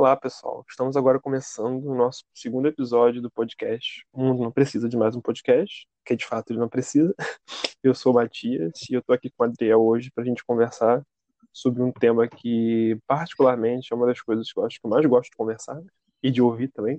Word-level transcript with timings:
Olá, 0.00 0.16
pessoal. 0.16 0.64
Estamos 0.66 0.96
agora 0.96 1.20
começando 1.20 1.84
o 1.84 1.94
nosso 1.94 2.24
segundo 2.32 2.66
episódio 2.66 3.20
do 3.20 3.30
podcast. 3.30 4.02
O 4.10 4.22
mundo 4.24 4.42
não 4.42 4.50
precisa 4.50 4.88
de 4.88 4.96
mais 4.96 5.14
um 5.14 5.20
podcast, 5.20 5.86
que 6.06 6.16
de 6.16 6.24
fato 6.24 6.50
ele 6.50 6.58
não 6.58 6.70
precisa. 6.70 7.14
Eu 7.84 7.94
sou 7.94 8.12
o 8.12 8.14
Matias 8.14 8.72
e 8.88 8.94
eu 8.94 9.00
estou 9.00 9.14
aqui 9.14 9.28
com 9.28 9.44
o 9.44 9.46
Adriel 9.46 9.78
hoje 9.78 10.10
para 10.10 10.24
a 10.24 10.26
gente 10.26 10.42
conversar 10.42 11.04
sobre 11.52 11.82
um 11.82 11.92
tema 11.92 12.26
que, 12.26 12.98
particularmente, 13.06 13.92
é 13.92 13.94
uma 13.94 14.06
das 14.06 14.22
coisas 14.22 14.50
que 14.50 14.58
eu 14.58 14.64
acho 14.64 14.80
que 14.80 14.86
eu 14.86 14.90
mais 14.90 15.04
gosto 15.04 15.30
de 15.30 15.36
conversar 15.36 15.82
e 16.22 16.30
de 16.30 16.40
ouvir 16.40 16.68
também, 16.68 16.98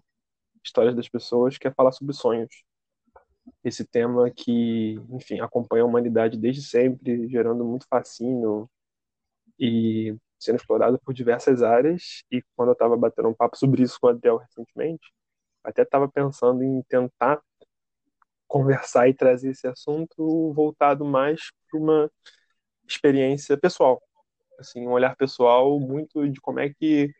histórias 0.63 0.95
das 0.95 1.09
pessoas, 1.09 1.57
que 1.57 1.67
é 1.67 1.71
falar 1.71 1.93
sobre 1.93 2.13
sonhos. 2.13 2.63
Esse 3.63 3.83
tema 3.83 4.29
que, 4.29 5.01
enfim, 5.09 5.39
acompanha 5.39 5.83
a 5.83 5.87
humanidade 5.87 6.37
desde 6.37 6.61
sempre, 6.61 7.27
gerando 7.29 7.65
muito 7.65 7.87
fascínio 7.87 8.69
e 9.57 10.15
sendo 10.41 10.57
explorado 10.57 10.99
por 10.99 11.13
diversas 11.13 11.61
áreas. 11.61 12.23
E 12.31 12.43
quando 12.55 12.69
eu 12.69 12.73
estava 12.73 12.97
batendo 12.97 13.29
um 13.29 13.33
papo 13.33 13.57
sobre 13.57 13.83
isso 13.83 13.97
com 14.01 14.07
o 14.07 14.09
Adel 14.09 14.37
recentemente, 14.37 15.13
até 15.63 15.83
estava 15.83 16.09
pensando 16.09 16.63
em 16.63 16.81
tentar 16.83 17.41
conversar 18.47 19.07
e 19.07 19.13
trazer 19.13 19.51
esse 19.51 19.67
assunto 19.67 20.51
voltado 20.53 21.05
mais 21.05 21.51
para 21.69 21.79
uma 21.79 22.11
experiência 22.87 23.57
pessoal, 23.57 24.01
assim, 24.59 24.85
um 24.85 24.91
olhar 24.91 25.15
pessoal 25.15 25.79
muito 25.79 26.27
de 26.29 26.41
como 26.41 26.59
é 26.59 26.69
que 26.69 27.13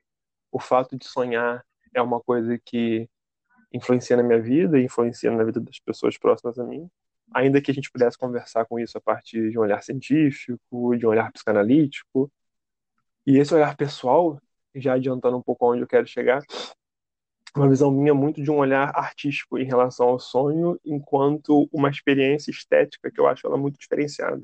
o 0.52 0.60
fato 0.60 0.98
de 0.98 1.06
sonhar 1.06 1.64
é 1.94 2.02
uma 2.02 2.20
coisa 2.20 2.60
que 2.66 3.10
influencia 3.74 4.18
na 4.18 4.24
minha 4.24 4.42
vida 4.42 4.80
influencia 4.80 5.32
na 5.32 5.44
vida 5.44 5.62
das 5.62 5.80
pessoas 5.80 6.18
próximas 6.18 6.60
a 6.60 6.66
mim, 6.66 6.90
ainda 7.34 7.62
que 7.62 7.72
a 7.72 7.74
gente 7.74 7.90
pudesse 7.92 8.18
conversar 8.18 8.66
com 8.66 8.80
isso 8.80 8.98
a 8.98 9.02
partir 9.02 9.52
de 9.52 9.58
um 9.58 9.62
olhar 9.62 9.82
científico, 9.82 10.98
de 10.98 11.06
um 11.06 11.10
olhar 11.10 11.32
psicanalítico, 11.32 12.30
e 13.26 13.38
esse 13.38 13.54
olhar 13.54 13.76
pessoal, 13.76 14.40
já 14.76 14.94
adiantando 14.94 15.38
um 15.38 15.42
pouco 15.42 15.66
aonde 15.66 15.82
eu 15.82 15.88
quero 15.88 16.08
chegar, 16.08 16.44
uma 17.56 17.70
visão 17.70 17.92
minha 17.92 18.14
muito 18.14 18.42
de 18.42 18.50
um 18.50 18.58
olhar 18.58 18.92
artístico 18.96 19.58
em 19.58 19.66
relação 19.66 20.08
ao 20.08 20.20
sonho, 20.20 20.80
enquanto 20.86 21.70
uma 21.72 21.90
experiência 21.90 22.50
estética 22.50 23.12
que 23.12 23.20
eu 23.20 23.28
acho 23.28 23.46
ela 23.46 23.58
muito 23.58 23.78
diferenciada. 23.78 24.42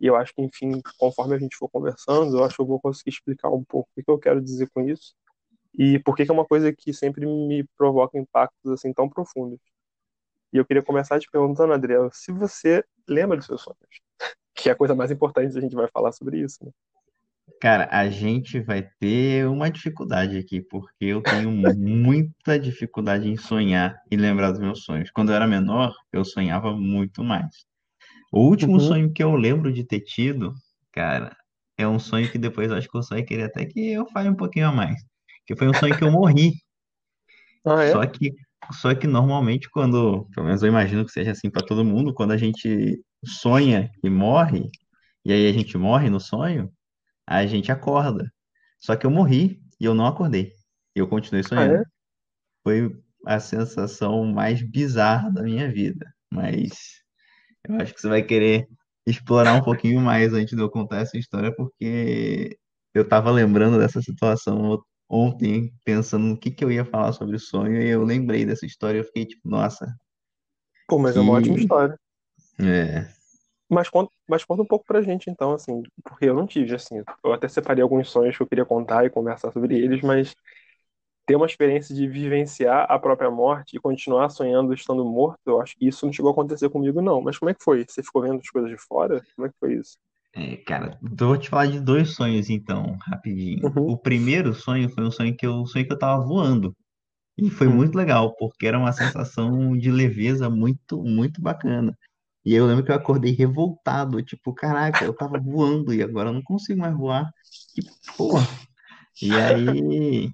E 0.00 0.06
eu 0.06 0.16
acho 0.16 0.34
que, 0.34 0.42
enfim, 0.42 0.80
conforme 0.98 1.34
a 1.34 1.38
gente 1.38 1.56
for 1.56 1.68
conversando, 1.68 2.36
eu 2.36 2.44
acho 2.44 2.56
que 2.56 2.62
eu 2.62 2.66
vou 2.66 2.80
conseguir 2.80 3.10
explicar 3.10 3.50
um 3.50 3.62
pouco 3.62 3.88
o 3.96 4.02
que 4.02 4.10
eu 4.10 4.18
quero 4.18 4.40
dizer 4.40 4.68
com 4.70 4.80
isso 4.88 5.14
e 5.78 5.98
por 6.00 6.16
que 6.16 6.22
é 6.28 6.32
uma 6.32 6.44
coisa 6.44 6.72
que 6.72 6.92
sempre 6.92 7.26
me 7.26 7.64
provoca 7.76 8.18
impactos 8.18 8.72
assim 8.72 8.92
tão 8.92 9.08
profundos. 9.08 9.60
E 10.52 10.56
eu 10.56 10.64
queria 10.64 10.82
começar 10.82 11.20
te 11.20 11.30
perguntando, 11.30 11.72
Adriel, 11.72 12.10
se 12.12 12.32
você 12.32 12.84
lembra 13.08 13.36
dos 13.36 13.46
seus 13.46 13.62
sonhos, 13.62 13.78
que 14.54 14.68
é 14.68 14.72
a 14.72 14.76
coisa 14.76 14.94
mais 14.94 15.10
importante, 15.10 15.56
a 15.56 15.60
gente 15.60 15.76
vai 15.76 15.88
falar 15.88 16.12
sobre 16.12 16.40
isso. 16.40 16.64
Né? 16.64 16.72
Cara, 17.58 17.88
a 17.90 18.08
gente 18.10 18.60
vai 18.60 18.82
ter 18.98 19.46
uma 19.48 19.70
dificuldade 19.70 20.36
aqui, 20.36 20.60
porque 20.60 21.04
eu 21.06 21.22
tenho 21.22 21.50
muita 21.50 22.58
dificuldade 22.58 23.28
em 23.28 23.36
sonhar 23.36 23.96
e 24.10 24.16
lembrar 24.16 24.50
dos 24.50 24.60
meus 24.60 24.84
sonhos. 24.84 25.10
Quando 25.10 25.30
eu 25.30 25.36
era 25.36 25.46
menor, 25.46 25.94
eu 26.12 26.24
sonhava 26.24 26.76
muito 26.76 27.22
mais. 27.24 27.66
O 28.32 28.40
último 28.48 28.74
Uhum. 28.74 28.80
sonho 28.80 29.12
que 29.12 29.22
eu 29.22 29.34
lembro 29.36 29.72
de 29.72 29.84
ter 29.84 30.00
tido, 30.00 30.54
cara, 30.92 31.36
é 31.78 31.86
um 31.88 31.98
sonho 32.00 32.30
que 32.30 32.38
depois 32.38 32.70
eu 32.70 32.76
acho 32.78 32.88
que 32.88 32.96
eu 32.98 33.02
só 33.02 33.16
ia 33.16 33.24
querer 33.26 33.44
até 33.44 33.66
que 33.66 33.92
eu 33.92 34.06
fale 34.10 34.28
um 34.30 34.36
pouquinho 34.36 34.68
a 34.68 34.72
mais. 34.72 35.02
Que 35.46 35.56
foi 35.56 35.68
um 35.68 35.74
sonho 35.74 35.96
que 35.96 36.04
eu 36.04 36.12
morri. 36.12 36.52
Ah, 37.64 37.82
é? 37.84 37.92
Só 37.92 38.06
que, 38.06 38.32
só 38.80 38.94
que 38.94 39.06
normalmente 39.06 39.68
quando, 39.70 40.26
pelo 40.34 40.46
menos 40.46 40.62
eu 40.62 40.68
imagino 40.68 41.04
que 41.04 41.12
seja 41.12 41.32
assim 41.32 41.50
para 41.50 41.62
todo 41.64 41.84
mundo, 41.84 42.14
quando 42.14 42.32
a 42.32 42.36
gente 42.36 43.02
sonha 43.24 43.90
e 44.02 44.10
morre, 44.10 44.70
e 45.24 45.32
aí 45.32 45.48
a 45.48 45.52
gente 45.52 45.78
morre 45.78 46.10
no 46.10 46.20
sonho, 46.20 46.72
a 47.26 47.46
gente 47.46 47.72
acorda. 47.72 48.32
Só 48.80 48.96
que 48.96 49.06
eu 49.06 49.10
morri 49.10 49.60
e 49.80 49.84
eu 49.84 49.94
não 49.94 50.06
acordei. 50.06 50.54
Eu 50.94 51.08
continuei 51.08 51.42
Ah, 51.52 51.64
sonhando. 51.64 51.74
é? 51.74 51.84
Foi 52.64 52.90
a 53.26 53.40
sensação 53.40 54.24
mais 54.26 54.62
bizarra 54.62 55.30
da 55.32 55.42
minha 55.42 55.70
vida. 55.72 56.06
Mas 56.32 57.02
eu 57.68 57.76
acho 57.76 57.94
que 57.94 58.00
você 58.00 58.08
vai 58.08 58.22
querer 58.22 58.68
explorar 59.06 59.54
um 59.54 59.62
pouquinho 59.62 60.00
mais 60.00 60.32
antes 60.34 60.56
de 60.56 60.62
eu 60.62 60.70
contar 60.70 60.98
essa 61.00 61.18
história, 61.18 61.54
porque 61.54 62.58
eu 62.94 63.08
tava 63.08 63.30
lembrando 63.30 63.78
dessa 63.78 64.00
situação 64.02 64.82
ontem, 65.08 65.72
pensando 65.84 66.26
no 66.26 66.38
que 66.38 66.50
que 66.50 66.64
eu 66.64 66.70
ia 66.72 66.84
falar 66.84 67.12
sobre 67.12 67.36
o 67.36 67.40
sonho, 67.40 67.82
e 67.82 67.88
eu 67.88 68.04
lembrei 68.04 68.44
dessa 68.46 68.66
história 68.66 68.98
e 68.98 69.00
eu 69.00 69.04
fiquei 69.04 69.26
tipo, 69.26 69.48
nossa, 69.48 69.86
Pô, 70.88 70.98
mas 70.98 71.16
é 71.16 71.20
uma 71.20 71.34
ótima 71.34 71.56
história. 71.56 71.96
É, 72.58 73.08
Mas 73.70 73.88
conta, 73.88 74.12
mas 74.28 74.44
conta 74.44 74.62
um 74.62 74.66
pouco 74.66 74.84
pra 74.86 75.00
gente, 75.02 75.30
então, 75.30 75.52
assim, 75.52 75.82
porque 76.04 76.26
eu 76.26 76.34
não 76.34 76.46
tive, 76.46 76.74
assim, 76.74 77.02
eu 77.24 77.32
até 77.32 77.48
separei 77.48 77.82
alguns 77.82 78.10
sonhos 78.10 78.36
que 78.36 78.42
eu 78.42 78.46
queria 78.48 78.66
contar 78.66 79.04
e 79.06 79.10
conversar 79.10 79.52
sobre 79.52 79.78
eles, 79.78 80.02
mas 80.02 80.34
ter 81.26 81.36
uma 81.36 81.46
experiência 81.46 81.94
de 81.94 82.08
vivenciar 82.08 82.86
a 82.90 82.98
própria 82.98 83.30
morte 83.30 83.76
e 83.76 83.80
continuar 83.80 84.30
sonhando 84.30 84.74
estando 84.74 85.04
morto, 85.04 85.40
eu 85.46 85.60
acho 85.60 85.76
que 85.76 85.86
isso 85.88 86.06
não 86.06 86.12
chegou 86.12 86.30
a 86.30 86.32
acontecer 86.32 86.70
comigo, 86.70 87.00
não. 87.02 87.20
Mas 87.22 87.38
como 87.38 87.50
é 87.50 87.54
que 87.54 87.64
foi? 87.64 87.84
Você 87.88 88.02
ficou 88.02 88.22
vendo 88.22 88.40
as 88.40 88.50
coisas 88.50 88.70
de 88.70 88.78
fora? 88.78 89.22
Como 89.36 89.46
é 89.46 89.50
que 89.50 89.56
foi 89.60 89.74
isso? 89.76 89.98
é, 90.34 90.56
cara, 90.58 90.98
eu 91.02 91.26
vou 91.26 91.36
te 91.38 91.48
falar 91.48 91.66
de 91.66 91.80
dois 91.80 92.14
sonhos 92.14 92.48
então, 92.50 92.96
rapidinho. 93.02 93.62
Uhum, 93.62 93.86
O 93.86 93.96
primeiro 93.98 94.54
sonho 94.54 94.88
foi 94.90 95.04
um 95.04 95.10
sonho 95.10 95.36
que 95.36 95.44
eu 95.46 95.66
sonhei 95.66 95.86
que 95.86 95.92
eu 95.92 95.98
tava 95.98 96.24
voando. 96.24 96.74
E 97.38 97.50
foi 97.50 97.66
uhum, 97.66 97.70
muito 97.70 97.96
legal, 97.96 98.34
porque 98.36 98.66
era 98.66 98.78
uma 98.78 98.92
sensação 98.92 99.76
de 99.78 99.90
leveza 99.90 100.50
muito, 100.50 101.02
muito 101.04 101.40
bacana. 101.42 101.96
E 102.44 102.54
eu 102.54 102.66
lembro 102.66 102.84
que 102.84 102.90
eu 102.90 102.96
acordei 102.96 103.32
revoltado, 103.32 104.22
tipo, 104.22 104.54
caraca, 104.54 105.04
eu 105.04 105.14
tava 105.14 105.38
voando 105.38 105.92
e 105.92 106.02
agora 106.02 106.30
eu 106.30 106.32
não 106.32 106.42
consigo 106.42 106.80
mais 106.80 106.96
voar. 106.96 107.30
Que 107.74 107.82
porra! 108.16 108.48
E 109.20 109.38
aí, 109.38 110.30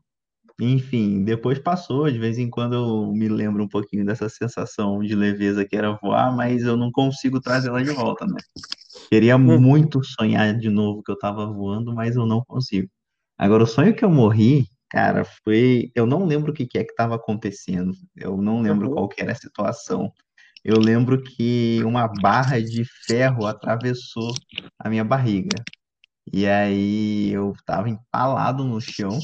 enfim, 0.61 1.25
depois 1.25 1.59
passou, 1.59 2.11
de 2.11 2.19
vez 2.19 2.39
em 2.39 2.49
quando 2.49 2.75
eu 2.75 3.13
me 3.13 3.29
lembro 3.29 3.65
um 3.65 3.69
pouquinho 3.69 4.07
dessa 4.07 4.29
sensação 4.29 5.01
de 5.01 5.15
leveza 5.15 5.67
que 5.67 5.77
era 5.77 5.99
voar, 6.01 6.35
mas 6.35 6.63
eu 6.63 6.77
não 6.77 6.91
consigo 6.93 7.41
trazê-la 7.41 7.83
de 7.83 7.91
volta, 7.93 8.27
né? 8.27 8.39
Queria 9.11 9.37
uhum, 9.37 9.61
muito 9.61 10.03
sonhar 10.05 10.57
de 10.57 10.71
novo 10.71 11.03
que 11.03 11.11
eu 11.13 11.19
tava 11.19 11.47
voando, 11.47 11.95
mas 11.95 12.17
eu 12.17 12.27
não 12.27 12.43
consigo. 12.45 12.89
Agora, 13.39 13.65
o 13.65 13.67
sonho 13.67 13.95
que 13.95 14.05
eu 14.05 14.11
morri, 14.11 14.67
cara, 14.91 15.25
foi. 15.45 15.91
Eu 15.95 16.07
não 16.07 16.25
lembro 16.25 16.53
o 16.53 16.55
que 16.55 16.67
que 16.67 16.79
é 16.79 16.85
que 16.85 16.91
estava 16.91 17.17
acontecendo. 17.17 17.93
Eu 18.17 18.37
não 18.39 18.63
lembro 18.63 18.89
uhum, 18.89 18.95
qual 18.95 19.09
que 19.09 19.21
era 19.23 19.33
a 19.33 19.35
situação. 19.37 20.13
Eu 20.69 20.81
lembro 20.81 21.23
que 21.23 21.81
uma 21.85 22.09
barra 22.09 22.61
de 22.61 22.85
ferro 23.07 23.47
atravessou 23.47 24.35
a 24.77 24.91
minha 24.91 25.05
barriga. 25.05 25.63
E 26.33 26.45
aí 26.45 27.31
eu 27.31 27.53
tava 27.65 27.89
empalado 27.89 28.65
no 28.65 28.81
chão, 28.81 29.17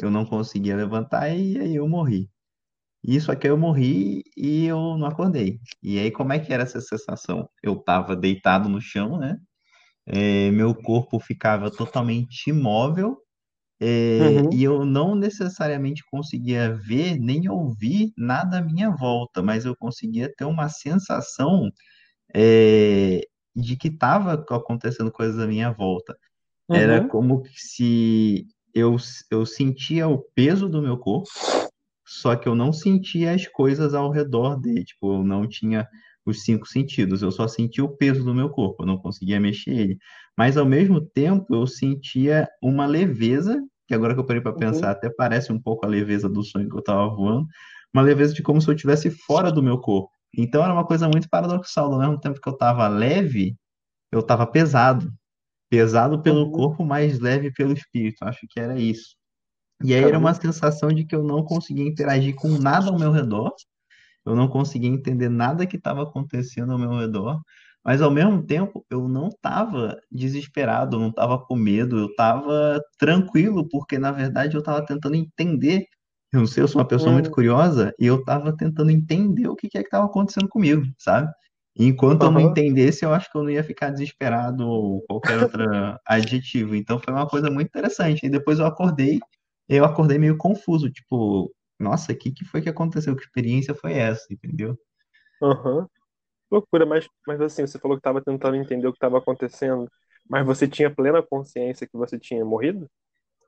eu 0.00 0.08
não 0.08 0.24
conseguia 0.24 0.76
levantar 0.76 1.30
e 1.30 1.58
aí 1.58 1.74
eu 1.74 1.88
morri. 1.88 2.30
Isso 3.02 3.32
aqui 3.32 3.48
eu 3.48 3.58
morri 3.58 4.22
e 4.36 4.66
eu 4.66 4.96
não 4.96 5.08
acordei. 5.08 5.58
E 5.82 5.98
aí, 5.98 6.12
como 6.12 6.32
é 6.32 6.38
que 6.38 6.52
era 6.52 6.62
essa 6.62 6.80
sensação? 6.80 7.50
Eu 7.60 7.74
tava 7.74 8.14
deitado 8.14 8.68
no 8.68 8.80
chão, 8.80 9.18
né? 9.18 9.36
É, 10.06 10.52
meu 10.52 10.76
corpo 10.76 11.18
ficava 11.18 11.72
totalmente 11.72 12.50
imóvel, 12.50 13.18
é, 13.80 14.40
uhum, 14.40 14.50
e 14.50 14.62
eu 14.64 14.84
não 14.84 15.14
necessariamente 15.14 16.02
conseguia 16.10 16.74
ver 16.74 17.18
nem 17.18 17.48
ouvir 17.48 18.12
nada 18.16 18.58
à 18.58 18.62
minha 18.62 18.90
volta, 18.90 19.42
mas 19.42 19.64
eu 19.64 19.76
conseguia 19.76 20.32
ter 20.34 20.44
uma 20.44 20.68
sensação, 20.68 21.70
é, 22.34 23.22
de 23.54 23.76
que 23.76 23.88
estava 23.88 24.34
acontecendo 24.34 25.12
coisas 25.12 25.38
à 25.38 25.46
minha 25.46 25.72
volta. 25.72 26.16
Era 26.72 27.00
uhum, 27.00 27.08
como 27.08 27.42
se 27.54 28.46
eu, 28.74 28.96
eu 29.30 29.46
sentia 29.46 30.08
o 30.08 30.18
peso 30.34 30.68
do 30.68 30.82
meu 30.82 30.98
corpo, 30.98 31.28
só 32.06 32.36
que 32.36 32.48
eu 32.48 32.54
não 32.54 32.72
sentia 32.72 33.32
as 33.32 33.46
coisas 33.48 33.94
ao 33.94 34.10
redor 34.10 34.60
dele, 34.60 34.84
tipo, 34.84 35.14
eu 35.14 35.24
não 35.24 35.48
tinha 35.48 35.88
os 36.24 36.42
cinco 36.42 36.66
sentidos, 36.66 37.22
eu 37.22 37.30
só 37.30 37.46
sentia 37.46 37.84
o 37.84 37.96
peso 37.96 38.24
do 38.24 38.34
meu 38.34 38.48
corpo, 38.48 38.82
eu 38.82 38.86
não 38.86 38.98
conseguia 38.98 39.38
mexer 39.38 39.70
ele. 39.70 39.98
Mas 40.36 40.56
ao 40.56 40.64
mesmo 40.64 41.00
tempo 41.00 41.54
eu 41.54 41.66
sentia 41.66 42.48
uma 42.62 42.86
leveza, 42.86 43.62
que 43.86 43.94
agora 43.94 44.14
que 44.14 44.20
eu 44.20 44.24
parei 44.24 44.40
para 44.40 44.52
uhum, 44.52 44.58
pensar, 44.58 44.90
até 44.90 45.10
parece 45.10 45.52
um 45.52 45.60
pouco 45.60 45.84
a 45.84 45.88
leveza 45.88 46.28
do 46.28 46.42
sonho 46.42 46.68
que 46.68 46.74
eu 46.74 46.80
estava 46.80 47.06
voando, 47.08 47.46
uma 47.92 48.02
leveza 48.02 48.34
de 48.34 48.42
como 48.42 48.60
se 48.60 48.68
eu 48.68 48.74
estivesse 48.74 49.10
fora 49.10 49.52
do 49.52 49.62
meu 49.62 49.78
corpo. 49.78 50.10
Então 50.36 50.64
era 50.64 50.72
uma 50.72 50.84
coisa 50.84 51.08
muito 51.08 51.28
paradoxal, 51.28 51.92
ao 51.92 51.98
mesmo 51.98 52.18
tempo 52.18 52.40
que 52.40 52.48
eu 52.48 52.54
estava 52.54 52.88
leve, 52.88 53.56
eu 54.10 54.20
estava 54.20 54.46
pesado. 54.46 55.12
Pesado 55.70 56.22
pelo 56.22 56.44
uhum. 56.44 56.52
corpo, 56.52 56.84
mas 56.84 57.18
leve 57.18 57.52
pelo 57.52 57.72
espírito. 57.72 58.22
Acho 58.22 58.46
que 58.48 58.60
era 58.60 58.78
isso. 58.78 59.16
E 59.82 59.94
aí 59.94 60.02
era 60.04 60.18
uma 60.18 60.34
sensação 60.34 60.88
de 60.88 61.04
que 61.04 61.14
eu 61.14 61.22
não 61.22 61.44
conseguia 61.44 61.86
interagir 61.86 62.34
com 62.34 62.48
nada 62.58 62.90
ao 62.90 62.98
meu 62.98 63.10
redor, 63.10 63.52
eu 64.26 64.34
não 64.36 64.48
conseguia 64.48 64.88
entender 64.90 65.28
nada 65.28 65.66
que 65.66 65.76
estava 65.76 66.02
acontecendo 66.02 66.72
ao 66.72 66.78
meu 66.78 66.90
redor, 66.98 67.40
mas 67.84 68.00
ao 68.02 68.10
mesmo 68.10 68.42
tempo 68.44 68.84
eu 68.90 69.08
não 69.08 69.28
estava 69.28 69.96
desesperado, 70.10 70.96
eu 70.96 71.00
não 71.00 71.08
estava 71.10 71.38
com 71.38 71.56
medo, 71.56 71.98
eu 71.98 72.06
estava 72.06 72.80
tranquilo, 72.98 73.68
porque 73.68 73.98
na 73.98 74.10
verdade 74.12 74.56
eu 74.56 74.60
estava 74.60 74.84
tentando 74.84 75.14
entender. 75.16 75.84
Eu 76.32 76.40
não 76.40 76.46
sei, 76.46 76.62
eu 76.62 76.68
sou 76.68 76.80
uma 76.80 76.88
pessoa 76.88 77.12
muito 77.12 77.30
Hum, 77.30 77.30
curiosa 77.30 77.94
e 77.98 78.06
eu 78.06 78.16
estava 78.20 78.56
tentando 78.56 78.90
entender 78.90 79.46
o 79.48 79.54
que 79.56 79.68
que 79.68 79.78
é 79.78 79.82
que 79.82 79.86
estava 79.88 80.06
acontecendo 80.06 80.48
comigo, 80.48 80.82
sabe? 80.98 81.30
Enquanto 81.76 82.24
eu 82.24 82.30
não 82.30 82.40
entendesse, 82.40 83.04
eu 83.04 83.12
acho 83.12 83.30
que 83.30 83.36
eu 83.38 83.42
não 83.42 83.50
ia 83.50 83.62
ficar 83.64 83.90
desesperado 83.90 84.66
ou 84.66 85.02
qualquer 85.06 85.38
outro 85.38 85.62
adjetivo. 86.06 86.74
Então 86.74 86.98
foi 86.98 87.12
uma 87.14 87.28
coisa 87.28 87.50
muito 87.50 87.68
interessante. 87.68 88.26
E 88.26 88.30
depois 88.30 88.58
eu 88.58 88.66
acordei 88.66 89.20
eu 89.68 89.84
acordei 89.84 90.18
meio 90.18 90.36
confuso, 90.36 90.90
tipo, 90.90 91.50
nossa, 91.84 92.12
o 92.12 92.16
que 92.18 92.32
que 92.32 92.44
foi 92.46 92.62
que 92.62 92.68
aconteceu? 92.70 93.16
Que 93.16 93.24
experiência 93.24 93.74
foi 93.74 93.94
essa, 93.94 94.26
entendeu? 94.32 94.78
Aham. 95.42 95.88
Loucura, 96.50 96.86
mas, 96.86 97.08
mas 97.26 97.40
assim, 97.42 97.66
você 97.66 97.78
falou 97.78 97.96
que 97.96 98.00
estava 98.00 98.22
tentando 98.22 98.56
entender 98.56 98.86
o 98.88 98.92
que 98.92 98.98
estava 98.98 99.18
acontecendo, 99.18 99.90
mas 100.28 100.46
você 100.46 100.68
tinha 100.68 100.94
plena 100.94 101.22
consciência 101.22 101.86
que 101.88 101.96
você 101.96 102.18
tinha 102.18 102.44
morrido? 102.44 102.88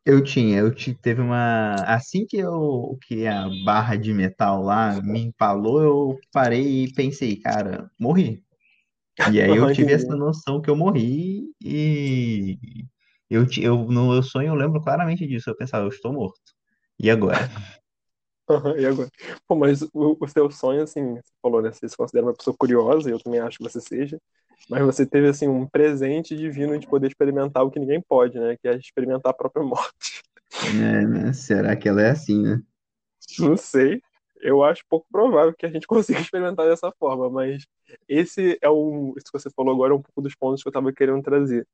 Eu 0.04 0.22
tinha, 0.22 0.58
eu 0.60 0.72
te, 0.74 0.94
teve 0.94 1.20
uma. 1.20 1.82
Assim 1.84 2.24
que 2.26 2.36
eu 2.38 2.96
que 3.06 3.26
a 3.26 3.48
barra 3.64 3.96
de 3.96 4.12
metal 4.14 4.62
lá 4.62 5.00
me 5.02 5.20
empalou, 5.20 5.82
eu 5.82 6.18
parei 6.32 6.84
e 6.84 6.92
pensei, 6.94 7.36
cara, 7.40 7.90
morri. 7.98 8.44
E 9.26 9.40
aí 9.42 9.54
eu 9.56 9.68
tive 9.70 9.92
essa 9.92 10.16
noção 10.16 10.62
que 10.62 10.70
eu 10.70 10.76
morri 10.76 11.44
e 11.62 12.58
eu, 13.30 13.46
eu 13.60 13.78
no 13.86 14.10
meu 14.12 14.22
sonho 14.22 14.48
eu 14.48 14.54
lembro 14.54 14.82
claramente 14.82 15.26
disso. 15.26 15.50
Eu 15.50 15.56
pensava, 15.56 15.84
eu 15.86 15.90
estou 15.90 16.12
morto. 16.12 16.40
E 17.00 17.10
agora? 17.10 17.38
Aham, 18.48 18.76
e 18.78 18.86
agora? 18.86 19.10
Pô, 19.46 19.56
mas 19.56 19.82
o, 19.92 20.16
o 20.20 20.28
seu 20.28 20.50
sonho, 20.50 20.82
assim, 20.82 21.14
você 21.16 21.32
falou, 21.42 21.60
né? 21.62 21.72
Você 21.72 21.88
se 21.88 21.96
considera 21.96 22.26
uma 22.26 22.34
pessoa 22.34 22.56
curiosa, 22.56 23.08
e 23.08 23.12
eu 23.12 23.20
também 23.20 23.40
acho 23.40 23.58
que 23.58 23.64
você 23.64 23.80
seja, 23.80 24.20
mas 24.68 24.82
você 24.84 25.04
teve, 25.06 25.28
assim, 25.28 25.48
um 25.48 25.66
presente 25.66 26.36
divino 26.36 26.78
de 26.78 26.86
poder 26.86 27.08
experimentar 27.08 27.64
o 27.64 27.70
que 27.70 27.80
ninguém 27.80 28.00
pode, 28.00 28.38
né? 28.38 28.56
Que 28.62 28.68
é 28.68 28.76
experimentar 28.76 29.30
a 29.32 29.36
própria 29.36 29.62
morte. 29.66 30.22
É, 30.62 31.06
né? 31.06 31.32
Será 31.32 31.76
que 31.76 31.88
ela 31.88 32.02
é 32.02 32.10
assim, 32.10 32.42
né? 32.42 32.62
Não 33.38 33.56
sei. 33.56 34.02
Eu 34.40 34.62
acho 34.62 34.84
pouco 34.88 35.06
provável 35.10 35.54
que 35.54 35.66
a 35.66 35.68
gente 35.70 35.86
consiga 35.88 36.20
experimentar 36.20 36.66
dessa 36.68 36.92
forma, 36.98 37.30
mas 37.30 37.66
esse 38.08 38.58
é 38.62 38.70
um, 38.70 39.14
isso 39.16 39.26
que 39.26 39.38
você 39.38 39.50
falou 39.50 39.74
agora 39.74 39.92
é 39.92 39.96
um 39.96 40.02
pouco 40.02 40.22
dos 40.22 40.34
pontos 40.34 40.62
que 40.62 40.68
eu 40.68 40.70
estava 40.70 40.92
querendo 40.92 41.22
trazer, 41.22 41.66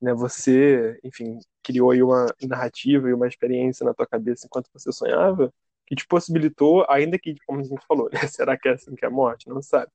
né? 0.00 0.14
Você, 0.14 0.98
enfim, 1.04 1.38
criou 1.62 1.90
aí 1.92 2.02
uma 2.02 2.26
narrativa 2.42 3.08
e 3.10 3.14
uma 3.14 3.28
experiência 3.28 3.84
na 3.84 3.94
tua 3.94 4.06
cabeça 4.06 4.46
enquanto 4.46 4.70
você 4.72 4.92
sonhava, 4.92 5.52
que 5.88 5.96
te 5.96 6.06
possibilitou, 6.06 6.84
ainda 6.86 7.18
que, 7.18 7.34
como 7.46 7.60
a 7.60 7.62
gente 7.62 7.84
falou, 7.86 8.10
né? 8.12 8.20
Será 8.28 8.58
que 8.58 8.68
é 8.68 8.72
assim 8.72 8.94
que 8.94 9.04
é 9.06 9.08
a 9.08 9.10
morte? 9.10 9.48
Não 9.48 9.62
sabe. 9.62 9.90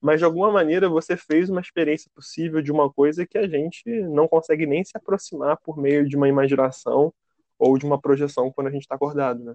Mas 0.00 0.20
de 0.20 0.24
alguma 0.24 0.52
maneira 0.52 0.88
você 0.88 1.16
fez 1.16 1.50
uma 1.50 1.60
experiência 1.60 2.08
possível 2.14 2.62
de 2.62 2.70
uma 2.70 2.92
coisa 2.92 3.26
que 3.26 3.36
a 3.36 3.48
gente 3.48 3.82
não 4.02 4.28
consegue 4.28 4.66
nem 4.66 4.84
se 4.84 4.96
aproximar 4.96 5.58
por 5.58 5.76
meio 5.76 6.08
de 6.08 6.16
uma 6.16 6.28
imaginação 6.28 7.12
ou 7.58 7.76
de 7.76 7.84
uma 7.84 8.00
projeção 8.00 8.52
quando 8.52 8.68
a 8.68 8.70
gente 8.70 8.82
está 8.82 8.94
acordado, 8.94 9.42
né? 9.42 9.54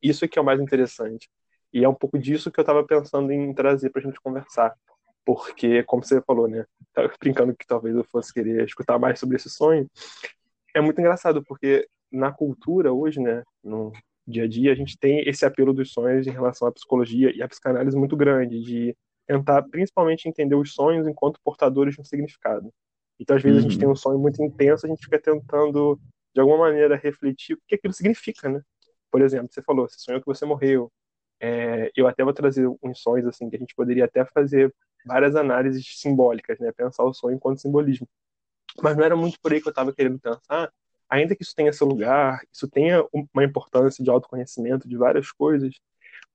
Isso 0.00 0.24
é 0.24 0.28
que 0.28 0.38
é 0.38 0.42
o 0.42 0.44
mais 0.44 0.60
interessante. 0.60 1.28
E 1.72 1.82
é 1.84 1.88
um 1.88 1.94
pouco 1.94 2.18
disso 2.18 2.52
que 2.52 2.60
eu 2.60 2.62
estava 2.62 2.84
pensando 2.84 3.32
em 3.32 3.52
trazer 3.52 3.90
para 3.90 4.00
a 4.00 4.04
gente 4.04 4.20
conversar. 4.20 4.76
Porque, 5.24 5.82
como 5.84 6.04
você 6.04 6.20
falou, 6.22 6.46
né? 6.46 6.64
Tava 6.92 7.10
brincando 7.18 7.56
que 7.56 7.66
talvez 7.66 7.96
eu 7.96 8.04
fosse 8.04 8.32
querer 8.32 8.64
escutar 8.64 8.98
mais 8.98 9.18
sobre 9.18 9.36
esse 9.36 9.50
sonho. 9.50 9.90
É 10.74 10.80
muito 10.80 11.00
engraçado, 11.00 11.42
porque 11.42 11.88
na 12.12 12.30
cultura 12.30 12.92
hoje, 12.92 13.20
né? 13.20 13.42
No 13.64 13.92
dia 14.26 14.44
a 14.44 14.48
dia, 14.48 14.72
a 14.72 14.74
gente 14.74 14.98
tem 14.98 15.20
esse 15.28 15.44
apelo 15.44 15.72
dos 15.72 15.92
sonhos 15.92 16.26
em 16.26 16.30
relação 16.30 16.66
à 16.68 16.72
psicologia 16.72 17.34
e 17.34 17.42
à 17.42 17.48
psicanálise 17.48 17.96
muito 17.96 18.16
grande, 18.16 18.60
de 18.62 18.96
tentar 19.26 19.62
principalmente 19.64 20.28
entender 20.28 20.54
os 20.54 20.72
sonhos 20.72 21.06
enquanto 21.06 21.40
portadores 21.44 21.94
de 21.94 22.00
um 22.00 22.04
significado. 22.04 22.72
Então, 23.18 23.36
às 23.36 23.42
vezes, 23.42 23.58
a 23.58 23.62
gente 23.62 23.78
tem 23.78 23.86
Uhum. 23.86 23.92
um 23.92 23.96
sonho 23.96 24.18
muito 24.18 24.42
intenso, 24.42 24.86
a 24.86 24.88
gente 24.88 25.04
fica 25.04 25.18
tentando, 25.20 25.98
de 26.34 26.40
alguma 26.40 26.58
maneira, 26.58 26.96
refletir 26.96 27.54
o 27.54 27.60
que 27.66 27.74
aquilo 27.76 27.92
significa, 27.94 28.48
né? 28.48 28.60
Por 29.10 29.22
exemplo, 29.22 29.48
você 29.52 29.62
falou, 29.62 29.88
você 29.88 29.96
sonhou 29.98 30.20
que 30.20 30.26
você 30.26 30.44
morreu. 30.44 30.92
É, 31.40 31.90
eu 31.96 32.06
até 32.06 32.24
vou 32.24 32.32
trazer 32.32 32.66
uns 32.82 33.00
sonhos 33.00 33.26
assim 33.26 33.48
que 33.50 33.56
a 33.56 33.58
gente 33.58 33.74
poderia 33.74 34.04
até 34.06 34.24
fazer 34.24 34.72
várias 35.04 35.36
análises 35.36 35.84
simbólicas, 36.00 36.58
né? 36.58 36.72
Pensar 36.72 37.04
o 37.04 37.14
sonho 37.14 37.36
enquanto 37.36 37.60
simbolismo. 37.60 38.08
Mas 38.82 38.96
não 38.96 39.04
era 39.04 39.16
muito 39.16 39.38
por 39.40 39.52
aí 39.52 39.60
que 39.60 39.68
eu 39.68 39.70
estava 39.70 39.92
querendo 39.92 40.18
pensar. 40.18 40.72
Ainda 41.08 41.36
que 41.36 41.42
isso 41.42 41.54
tenha 41.54 41.72
seu 41.72 41.86
lugar, 41.86 42.42
isso 42.52 42.68
tenha 42.68 43.04
uma 43.12 43.44
importância 43.44 44.02
de 44.02 44.10
autoconhecimento 44.10 44.88
de 44.88 44.96
várias 44.96 45.30
coisas, 45.32 45.74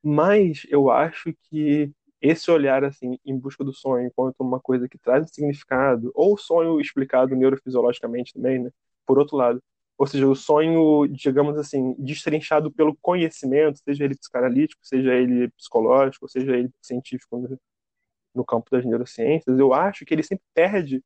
mas 0.03 0.65
eu 0.69 0.89
acho 0.91 1.33
que 1.49 1.91
esse 2.21 2.49
olhar 2.51 2.83
assim 2.83 3.17
em 3.25 3.37
busca 3.37 3.63
do 3.63 3.73
sonho 3.73 4.07
enquanto 4.07 4.39
uma 4.41 4.59
coisa 4.59 4.87
que 4.87 4.97
traz 4.97 5.23
um 5.25 5.27
significado, 5.27 6.11
ou 6.15 6.37
sonho 6.37 6.79
explicado 6.79 7.35
neurofisiologicamente 7.35 8.33
também, 8.33 8.59
né? 8.59 8.71
Por 9.05 9.19
outro 9.19 9.37
lado, 9.37 9.61
ou 9.97 10.07
seja, 10.07 10.27
o 10.27 10.35
sonho, 10.35 11.07
digamos 11.07 11.57
assim, 11.57 11.95
destrinchado 11.99 12.71
pelo 12.71 12.95
conhecimento, 13.01 13.79
seja 13.79 14.05
ele 14.05 14.15
psicanalítico, 14.15 14.81
seja 14.85 15.13
ele 15.13 15.49
psicológico, 15.51 16.27
seja 16.29 16.55
ele 16.57 16.69
científico 16.81 17.37
no, 17.37 17.59
no 18.35 18.45
campo 18.45 18.69
das 18.71 18.85
neurociências, 18.85 19.59
eu 19.59 19.73
acho 19.73 20.05
que 20.05 20.13
ele 20.13 20.23
sempre 20.23 20.45
perde 20.53 21.03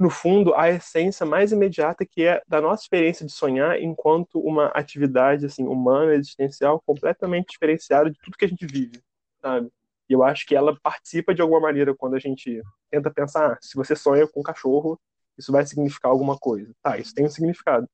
no 0.00 0.08
fundo, 0.08 0.54
a 0.54 0.70
essência 0.70 1.26
mais 1.26 1.52
imediata 1.52 2.06
que 2.06 2.24
é 2.24 2.42
da 2.48 2.58
nossa 2.58 2.82
experiência 2.82 3.26
de 3.26 3.32
sonhar 3.32 3.78
enquanto 3.78 4.40
uma 4.40 4.68
atividade 4.68 5.44
assim 5.44 5.66
humana, 5.66 6.14
existencial, 6.14 6.80
completamente 6.86 7.48
diferenciada 7.50 8.10
de 8.10 8.18
tudo 8.18 8.38
que 8.38 8.46
a 8.46 8.48
gente 8.48 8.66
vive, 8.66 9.02
sabe? 9.42 9.70
E 10.08 10.14
eu 10.14 10.24
acho 10.24 10.46
que 10.46 10.56
ela 10.56 10.74
participa 10.82 11.34
de 11.34 11.42
alguma 11.42 11.60
maneira 11.60 11.94
quando 11.94 12.14
a 12.16 12.18
gente 12.18 12.62
tenta 12.90 13.10
pensar, 13.12 13.52
ah, 13.52 13.58
se 13.60 13.76
você 13.76 13.94
sonha 13.94 14.26
com 14.26 14.40
um 14.40 14.42
cachorro, 14.42 14.98
isso 15.36 15.52
vai 15.52 15.66
significar 15.66 16.10
alguma 16.10 16.38
coisa. 16.38 16.72
Tá, 16.82 16.98
isso 16.98 17.14
tem 17.14 17.26
um 17.26 17.28
significado. 17.30 17.86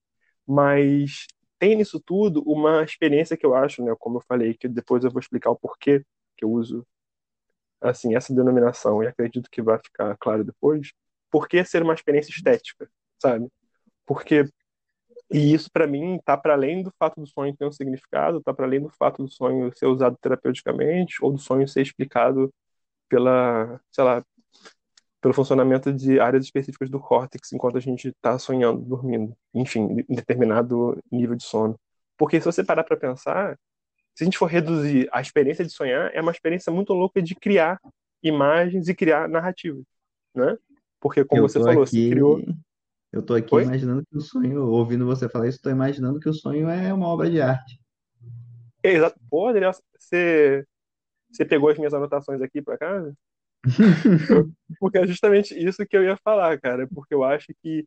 Mas 0.46 1.26
tem 1.58 1.76
nisso 1.76 2.00
tudo 2.00 2.40
uma 2.46 2.84
experiência 2.84 3.36
que 3.36 3.44
eu 3.44 3.54
acho, 3.54 3.82
né, 3.84 3.94
como 3.98 4.18
eu 4.18 4.22
falei, 4.28 4.54
que 4.54 4.68
depois 4.68 5.04
eu 5.04 5.10
vou 5.10 5.20
explicar 5.20 5.50
o 5.50 5.56
porquê 5.56 6.04
que 6.36 6.44
eu 6.44 6.52
uso 6.52 6.86
assim 7.80 8.14
essa 8.16 8.34
denominação 8.34 9.02
e 9.02 9.06
acredito 9.08 9.50
que 9.50 9.62
vai 9.62 9.78
ficar 9.78 10.16
claro 10.18 10.44
depois. 10.44 10.92
Por 11.30 11.48
que 11.48 11.64
ser 11.64 11.82
uma 11.82 11.94
experiência 11.94 12.30
estética, 12.30 12.88
sabe? 13.20 13.48
Porque 14.06 14.44
e 15.30 15.52
isso 15.52 15.70
para 15.72 15.86
mim 15.86 16.20
tá 16.24 16.36
para 16.36 16.54
além 16.54 16.82
do 16.82 16.92
fato 16.98 17.20
do 17.20 17.26
sonho 17.26 17.56
ter 17.56 17.66
um 17.66 17.72
significado, 17.72 18.40
tá 18.40 18.54
para 18.54 18.64
além 18.66 18.80
do 18.80 18.90
fato 18.90 19.24
do 19.24 19.28
sonho 19.28 19.72
ser 19.76 19.86
usado 19.86 20.16
terapeuticamente 20.20 21.16
ou 21.20 21.32
do 21.32 21.38
sonho 21.38 21.66
ser 21.66 21.82
explicado 21.82 22.52
pela, 23.08 23.80
sei 23.90 24.04
lá, 24.04 24.24
pelo 25.20 25.34
funcionamento 25.34 25.92
de 25.92 26.20
áreas 26.20 26.44
específicas 26.44 26.88
do 26.88 27.00
córtex 27.00 27.52
enquanto 27.52 27.76
a 27.76 27.80
gente 27.80 28.08
está 28.08 28.38
sonhando, 28.38 28.80
dormindo, 28.82 29.36
enfim, 29.52 30.04
em 30.08 30.14
determinado 30.14 30.98
nível 31.10 31.34
de 31.34 31.42
sono. 31.42 31.78
Porque 32.16 32.40
se 32.40 32.46
você 32.46 32.62
parar 32.64 32.84
para 32.84 32.96
pensar, 32.96 33.58
se 34.14 34.22
a 34.22 34.24
gente 34.24 34.38
for 34.38 34.46
reduzir 34.46 35.08
a 35.12 35.20
experiência 35.20 35.64
de 35.64 35.72
sonhar, 35.72 36.14
é 36.14 36.20
uma 36.20 36.32
experiência 36.32 36.72
muito 36.72 36.92
louca 36.92 37.20
de 37.20 37.34
criar 37.34 37.80
imagens 38.22 38.88
e 38.88 38.94
criar 38.94 39.28
narrativas, 39.28 39.84
né? 40.34 40.56
Porque, 41.00 41.24
como 41.24 41.42
Eu 41.42 41.48
você 41.48 41.58
falou, 41.58 41.86
você 41.86 42.10
criou. 42.10 42.36
aqui, 42.36 42.56
eu 43.12 43.22
tô 43.22 43.34
aqui 43.34 43.54
Oi? 43.54 43.64
imaginando 43.64 44.04
que 44.04 44.16
o 44.16 44.20
sonho, 44.20 44.66
ouvindo 44.66 45.06
você 45.06 45.28
falar 45.28 45.48
isso, 45.48 45.60
tô 45.62 45.70
imaginando 45.70 46.20
que 46.20 46.28
o 46.28 46.34
sonho 46.34 46.68
é 46.68 46.92
uma 46.92 47.08
obra 47.08 47.30
de 47.30 47.40
arte. 47.40 47.78
Exato. 48.82 49.18
Pô, 49.28 49.48
Adriel, 49.48 49.72
você, 49.98 50.64
você 51.30 51.44
pegou 51.44 51.68
as 51.68 51.76
minhas 51.78 51.94
anotações 51.94 52.40
aqui 52.40 52.62
para 52.62 52.78
casa? 52.78 53.14
Porque 54.78 54.98
é 54.98 55.06
justamente 55.06 55.54
isso 55.56 55.84
que 55.86 55.96
eu 55.96 56.04
ia 56.04 56.16
falar, 56.16 56.58
cara. 56.60 56.86
Porque 56.94 57.14
eu 57.14 57.24
acho 57.24 57.48
que 57.62 57.86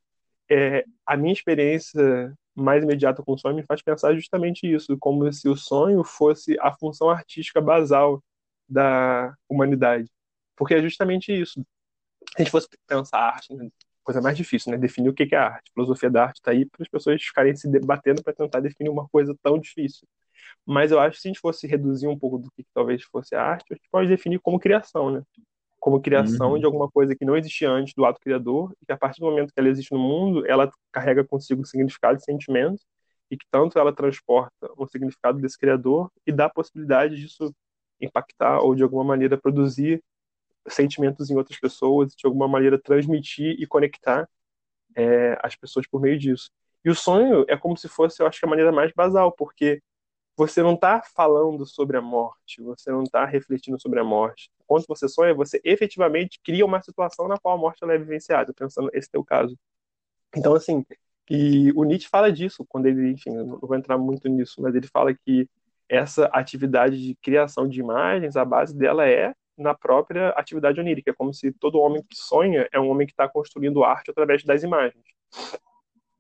é, 0.50 0.84
a 1.06 1.16
minha 1.16 1.34
experiência 1.34 2.34
mais 2.56 2.84
imediata 2.84 3.24
com 3.24 3.34
o 3.34 3.38
sonho 3.38 3.56
me 3.56 3.64
faz 3.64 3.82
pensar 3.82 4.14
justamente 4.16 4.68
isso, 4.72 4.98
como 4.98 5.32
se 5.32 5.48
o 5.48 5.56
sonho 5.56 6.04
fosse 6.04 6.58
a 6.60 6.74
função 6.74 7.10
artística 7.10 7.62
basal 7.62 8.22
da 8.68 9.34
humanidade. 9.48 10.10
Porque 10.56 10.74
é 10.74 10.82
justamente 10.82 11.32
isso. 11.32 11.64
Se 12.28 12.36
a 12.38 12.42
gente 12.44 12.52
fosse 12.52 12.68
pensar 12.88 13.20
arte, 13.20 13.54
né, 13.54 13.70
coisa 14.04 14.22
mais 14.22 14.38
difícil, 14.38 14.72
né? 14.72 14.78
Definir 14.78 15.10
o 15.10 15.14
que 15.14 15.26
que 15.26 15.36
é 15.36 15.38
arte. 15.40 15.70
A 15.72 15.74
filosofia 15.74 16.10
da 16.10 16.24
arte 16.26 16.38
está 16.38 16.52
aí 16.52 16.66
para 16.66 16.84
as 16.84 16.88
pessoas 16.90 17.22
ficarem 17.24 17.56
se 17.56 17.70
debatendo 17.70 18.24
para 18.24 18.34
tentar 18.34 18.60
definir 18.60 18.90
uma 18.90 19.08
coisa 19.10 19.36
tão 19.44 19.60
difícil. 19.60 20.08
Mas 20.66 20.92
eu 20.92 21.00
acho 21.00 21.18
que 21.18 21.22
se 21.22 21.28
a 21.28 21.32
gente 21.32 21.42
fosse 21.42 21.68
reduzir 21.68 22.08
um 22.08 22.18
pouco 22.18 22.38
do 22.40 22.52
que 22.52 22.66
talvez 22.74 23.04
fosse 23.04 23.36
a 23.36 23.44
arte, 23.44 23.66
a 23.72 23.76
gente 23.76 23.90
pode 23.92 24.08
definir 24.10 24.40
como 24.40 24.60
criação, 24.60 25.12
né? 25.12 25.24
como 25.80 26.02
criação 26.02 26.60
de 26.60 26.66
Uhum. 26.66 26.66
alguma 26.66 26.90
coisa 26.92 27.16
que 27.16 27.26
não 27.26 27.38
existia 27.38 27.70
antes 27.70 27.94
do 27.94 28.06
ato 28.06 28.20
criador, 28.20 28.74
e 28.82 28.86
que 28.86 28.92
a 28.92 28.98
partir 28.98 29.22
do 29.22 29.28
momento 29.28 29.54
que 29.54 29.60
ela 29.60 29.70
existe 29.70 29.94
no 29.94 30.00
mundo, 30.00 30.46
ela 30.48 30.72
carrega 30.92 31.24
consigo 31.24 31.66
significado 31.66 32.20
e 32.20 32.24
sentimento, 32.24 32.82
e 33.32 33.38
que 33.38 33.46
tanto 33.52 33.80
ela 33.80 33.94
transporta 33.94 34.70
o 34.78 34.88
significado 34.88 35.40
desse 35.40 35.58
criador 35.58 36.12
e 36.26 36.32
dá 36.32 36.46
a 36.46 36.50
possibilidade 36.50 37.16
disso 37.16 37.54
impactar 38.02 38.60
ou 38.62 38.76
de 38.76 38.84
alguma 38.84 39.04
maneira 39.04 39.38
produzir 39.38 40.04
sentimentos 40.74 41.30
em 41.30 41.36
outras 41.36 41.60
pessoas, 41.60 42.14
de 42.16 42.26
alguma 42.26 42.48
maneira 42.48 42.80
transmitir 42.80 43.56
e 43.60 43.68
conectar 43.68 44.30
é, 44.96 45.38
as 45.42 45.56
pessoas 45.56 45.88
por 45.88 46.02
meio 46.02 46.18
disso. 46.18 46.52
E 46.84 46.90
o 46.90 46.96
sonho 46.96 47.46
é 47.48 47.58
como 47.58 47.78
se 47.78 47.88
fosse, 47.88 48.22
eu 48.22 48.28
acho 48.28 48.40
que 48.40 48.46
a 48.46 48.50
maneira 48.50 48.72
mais 48.72 48.92
basal, 48.94 49.32
porque 49.32 49.82
você 50.38 50.64
não 50.64 50.74
está 50.74 51.02
falando 51.02 51.66
sobre 51.66 51.98
a 51.98 52.02
morte, 52.02 52.62
você 52.62 52.90
não 52.92 53.04
está 53.04 53.26
refletindo 53.26 53.80
sobre 53.80 54.00
a 54.00 54.04
morte. 54.04 54.50
Quando 54.66 54.86
você 54.88 55.08
sonha, 55.10 55.34
você 55.34 55.60
efetivamente 55.66 56.40
cria 56.44 56.66
uma 56.66 56.82
situação 56.82 57.28
na 57.28 57.38
qual 57.38 57.56
a 57.56 57.58
morte 57.58 57.84
é 57.84 57.98
vivenciada, 57.98 58.54
pensando 58.54 58.90
esse 58.94 59.12
teu 59.12 59.24
caso. 59.24 59.58
Então, 60.36 60.54
assim, 60.54 60.86
e 61.30 61.72
o 61.74 61.84
Nietzsche 61.84 62.08
fala 62.08 62.32
disso, 62.32 62.66
quando 62.68 62.88
ele, 62.88 63.12
enfim, 63.12 63.36
eu 63.36 63.46
não 63.46 63.60
vou 63.60 63.76
entrar 63.76 63.98
muito 63.98 64.30
nisso, 64.30 64.62
mas 64.62 64.74
ele 64.74 64.88
fala 64.88 65.14
que 65.14 65.48
essa 65.90 66.26
atividade 66.28 67.02
de 67.02 67.16
criação 67.16 67.68
de 67.68 67.80
imagens, 67.80 68.36
a 68.36 68.46
base 68.46 68.76
dela 68.76 69.08
é 69.08 69.34
na 69.60 69.76
própria 69.76 70.30
atividade 70.30 70.80
onírica, 70.80 71.12
é 71.12 71.14
como 71.14 71.34
se 71.34 71.52
todo 71.52 71.80
homem 71.80 72.02
que 72.02 72.16
sonha 72.16 72.68
é 72.72 72.80
um 72.80 72.90
homem 72.90 73.06
que 73.06 73.14
está 73.14 73.28
construindo 73.28 73.84
arte 73.84 74.10
através 74.10 74.44
das 74.44 74.64
imagens. 74.64 75.04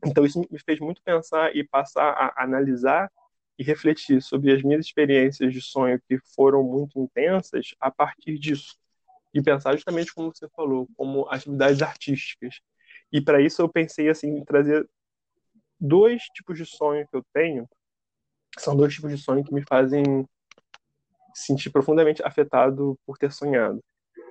Então 0.06 0.26
isso 0.26 0.40
me 0.50 0.60
fez 0.60 0.80
muito 0.80 1.02
pensar 1.02 1.56
e 1.56 1.64
passar 1.64 2.12
a 2.12 2.44
analisar 2.44 3.12
e 3.58 3.64
refletir 3.64 4.22
sobre 4.22 4.54
as 4.54 4.64
minhas 4.64 4.86
experiências 4.86 5.54
de 5.54 5.62
sonho 5.62 6.02
que 6.08 6.18
foram 6.36 6.64
muito 6.64 7.00
intensas 7.00 7.76
a 7.80 7.92
partir 7.92 8.38
disso. 8.40 8.78
E 9.34 9.42
pensar 9.42 9.74
justamente 9.74 10.14
como 10.14 10.34
você 10.34 10.48
falou, 10.50 10.88
como 10.96 11.28
atividades 11.30 11.82
artísticas. 11.82 12.62
E 13.12 13.22
para 13.22 13.42
isso 13.42 13.62
eu 13.62 13.70
pensei 13.70 14.10
assim 14.10 14.30
em 14.38 14.46
trazer 14.46 14.90
dois 15.80 16.24
tipos 16.34 16.58
de 16.58 16.66
sonho 16.66 17.08
que 17.08 17.16
eu 17.16 17.24
tenho. 17.34 17.68
São 18.58 18.76
dois 18.76 18.94
tipos 18.94 19.12
de 19.12 19.18
sonho 19.18 19.44
que 19.44 19.54
me 19.54 19.62
fazem 19.62 20.26
sentir 21.34 21.70
profundamente 21.70 22.24
afetado 22.24 22.98
por 23.06 23.18
ter 23.18 23.32
sonhado. 23.32 23.80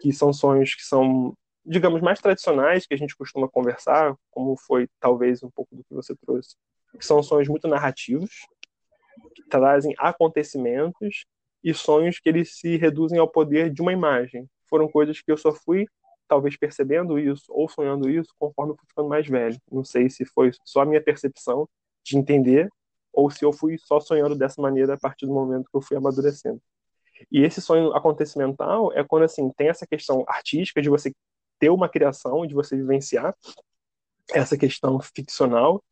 Que 0.00 0.12
são 0.12 0.32
sonhos 0.32 0.74
que 0.74 0.84
são, 0.84 1.34
digamos, 1.64 2.00
mais 2.00 2.20
tradicionais, 2.20 2.86
que 2.86 2.94
a 2.94 2.98
gente 2.98 3.16
costuma 3.16 3.48
conversar, 3.48 4.14
como 4.30 4.56
foi 4.56 4.88
talvez 5.00 5.42
um 5.42 5.50
pouco 5.50 5.74
do 5.74 5.84
que 5.84 5.94
você 5.94 6.14
trouxe. 6.16 6.56
Que 6.98 7.04
são 7.04 7.22
sonhos 7.22 7.48
muito 7.48 7.68
narrativos, 7.68 8.30
que 9.34 9.42
trazem 9.48 9.94
acontecimentos 9.98 11.24
e 11.62 11.74
sonhos 11.74 12.18
que 12.18 12.28
eles 12.28 12.56
se 12.56 12.76
reduzem 12.76 13.18
ao 13.18 13.28
poder 13.28 13.70
de 13.70 13.82
uma 13.82 13.92
imagem. 13.92 14.48
Foram 14.68 14.88
coisas 14.88 15.20
que 15.20 15.30
eu 15.30 15.36
só 15.36 15.52
fui 15.52 15.86
talvez 16.28 16.56
percebendo 16.56 17.18
isso 17.18 17.46
ou 17.48 17.68
sonhando 17.68 18.08
isso 18.08 18.34
conforme 18.38 18.72
eu 18.72 18.76
fui 18.76 18.86
ficando 18.86 19.08
mais 19.08 19.26
velho. 19.26 19.58
Não 19.72 19.82
sei 19.82 20.10
se 20.10 20.24
foi 20.26 20.52
só 20.64 20.82
a 20.82 20.86
minha 20.86 21.02
percepção 21.02 21.66
de 22.04 22.18
entender 22.18 22.68
ou 23.12 23.30
se 23.30 23.44
eu 23.44 23.52
fui 23.52 23.78
só 23.78 23.98
sonhando 23.98 24.36
dessa 24.36 24.60
maneira 24.60 24.94
a 24.94 24.98
partir 24.98 25.26
do 25.26 25.32
momento 25.32 25.68
que 25.70 25.76
eu 25.76 25.80
fui 25.80 25.96
amadurecendo. 25.96 26.60
E 27.30 27.42
esse 27.42 27.60
sonho 27.60 27.92
acontecimental 27.94 28.92
é 28.92 29.04
quando 29.04 29.24
assim 29.24 29.50
tem 29.56 29.68
essa 29.68 29.86
questão 29.86 30.24
artística 30.28 30.82
de 30.82 30.88
você 30.88 31.12
ter 31.58 31.70
uma 31.70 31.88
criação, 31.88 32.46
de 32.46 32.54
você 32.54 32.76
vivenciar 32.76 33.34
essa 34.32 34.56
questão 34.56 35.00
ficcional 35.00 35.82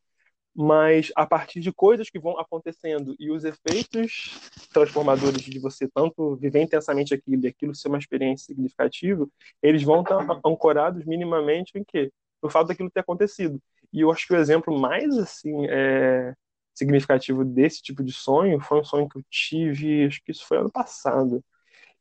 mas 0.57 1.13
a 1.15 1.27
partir 1.27 1.61
de 1.61 1.71
coisas 1.71 2.09
que 2.09 2.19
vão 2.19 2.41
acontecendo 2.41 3.15
e 3.19 3.31
os 3.31 3.45
efeitos 3.45 4.41
transformadores 4.73 5.43
de 5.43 5.59
você 5.59 5.87
tanto 5.87 6.35
viver 6.37 6.63
intensamente 6.63 7.13
aquilo 7.13 7.45
e 7.45 7.49
aquilo 7.49 7.75
ser 7.75 7.89
uma 7.89 7.99
experiência 7.99 8.47
significativa, 8.47 9.29
eles 9.63 9.83
vão 9.83 10.01
estar 10.01 10.41
ancorados 10.45 11.05
minimamente 11.05 11.73
em 11.77 11.85
quê? 11.85 12.11
No 12.43 12.49
fato 12.49 12.69
daquilo 12.69 12.91
ter 12.91 13.01
acontecido. 13.01 13.61
E 13.93 14.01
eu 14.01 14.11
acho 14.11 14.27
que 14.27 14.33
o 14.33 14.39
exemplo 14.39 14.79
mais 14.79 15.19
assim 15.19 15.67
é, 15.69 16.35
significativo 16.77 17.45
desse 17.45 17.83
tipo 17.83 18.05
de 18.05 18.13
sonho 18.13 18.61
foi 18.61 18.81
um 18.81 18.85
sonho 18.85 19.09
que 19.09 19.19
eu 19.19 19.25
tive, 19.31 20.07
acho 20.07 20.23
que 20.23 20.31
isso 20.31 20.47
foi 20.47 20.59
ano 20.59 20.71
passado. 20.71 21.43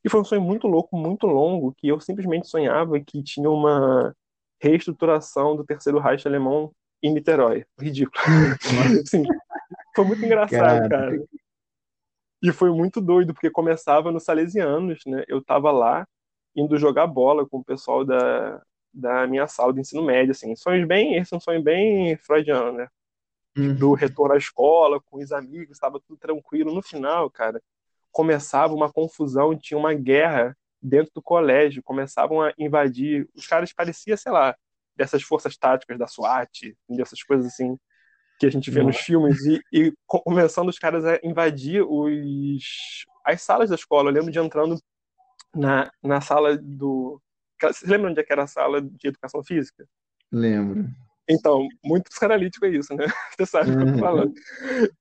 E 0.03 0.09
foi 0.09 0.19
um 0.19 0.25
sonho 0.25 0.41
muito 0.41 0.67
louco, 0.67 0.95
muito 0.97 1.25
longo, 1.25 1.73
que 1.75 1.87
eu 1.87 1.99
simplesmente 1.99 2.47
sonhava 2.47 2.99
que 2.99 3.23
tinha 3.23 3.49
uma 3.49 4.15
reestruturação 4.61 5.55
do 5.55 5.65
Terceiro 5.65 5.99
Reich 5.99 6.27
alemão 6.27 6.71
em 7.01 7.13
Niterói. 7.13 7.65
Ridículo. 7.79 8.23
Sim, 9.07 9.23
foi 9.95 10.05
muito 10.05 10.23
engraçado, 10.23 10.89
cara. 10.89 10.89
cara. 10.89 11.23
E 12.43 12.51
foi 12.51 12.69
muito 12.69 13.01
doido, 13.01 13.33
porque 13.33 13.49
começava 13.49 14.11
nos 14.11 14.23
Salesianos, 14.23 14.99
né? 15.07 15.23
Eu 15.27 15.43
tava 15.43 15.71
lá, 15.71 16.07
indo 16.55 16.77
jogar 16.77 17.07
bola 17.07 17.47
com 17.47 17.57
o 17.57 17.63
pessoal 17.63 18.05
da, 18.05 18.61
da 18.93 19.25
minha 19.25 19.47
sala 19.47 19.73
de 19.73 19.79
ensino 19.79 20.03
médio, 20.03 20.31
assim. 20.31 20.55
Sonhos 20.55 20.87
bem, 20.87 21.15
esse 21.15 21.33
é 21.33 21.37
um 21.37 21.39
sonho 21.39 21.63
bem 21.63 22.15
freudiano, 22.17 22.73
né? 22.73 22.87
Uhum. 23.57 23.75
Do 23.75 23.93
retorno 23.93 24.33
à 24.33 24.37
escola, 24.37 24.99
com 24.99 25.17
os 25.17 25.31
amigos, 25.31 25.77
estava 25.77 25.99
tudo 25.99 26.17
tranquilo. 26.17 26.73
No 26.73 26.81
final, 26.81 27.29
cara, 27.29 27.61
começava 28.11 28.73
uma 28.73 28.91
confusão, 28.91 29.57
tinha 29.57 29.77
uma 29.77 29.93
guerra 29.93 30.57
dentro 30.81 31.11
do 31.15 31.21
colégio, 31.21 31.83
começavam 31.83 32.41
a 32.41 32.53
invadir. 32.57 33.27
Os 33.33 33.47
caras 33.47 33.73
pareciam, 33.73 34.17
sei 34.17 34.31
lá, 34.31 34.55
dessas 34.95 35.23
forças 35.23 35.57
táticas 35.57 35.97
da 35.97 36.07
SWAT, 36.07 36.75
dessas 36.89 37.23
coisas 37.23 37.45
assim 37.45 37.77
que 38.39 38.45
a 38.45 38.49
gente 38.49 38.69
vê 38.69 38.83
nos 38.83 38.97
filmes, 38.97 39.45
e, 39.45 39.61
e, 39.71 39.93
começando 40.05 40.67
os 40.67 40.77
caras 40.77 41.05
a 41.05 41.17
invadir 41.23 41.81
os, 41.81 43.05
as 43.23 43.41
salas 43.41 43.69
da 43.69 43.75
escola. 43.75 44.09
Eu 44.09 44.13
lembro 44.13 44.31
de 44.31 44.39
entrando 44.39 44.77
na, 45.55 45.89
na 46.03 46.19
sala 46.19 46.57
do. 46.57 47.21
Vocês 47.61 47.89
lembram 47.89 48.11
onde 48.11 48.19
é 48.19 48.23
que 48.23 48.33
era 48.33 48.43
a 48.43 48.47
sala 48.47 48.81
de 48.81 49.07
educação 49.07 49.41
física? 49.43 49.87
Lembro. 50.31 50.89
Então, 51.27 51.67
muito 51.83 52.09
psicanalítico 52.09 52.65
é 52.65 52.69
isso, 52.69 52.93
né? 52.95 53.05
Você 53.37 53.45
sabe 53.45 53.71
o 53.71 53.73
que 53.73 53.81
eu 53.81 53.85
tô 53.87 53.91
uhum. 53.93 53.99
falando. 53.99 54.33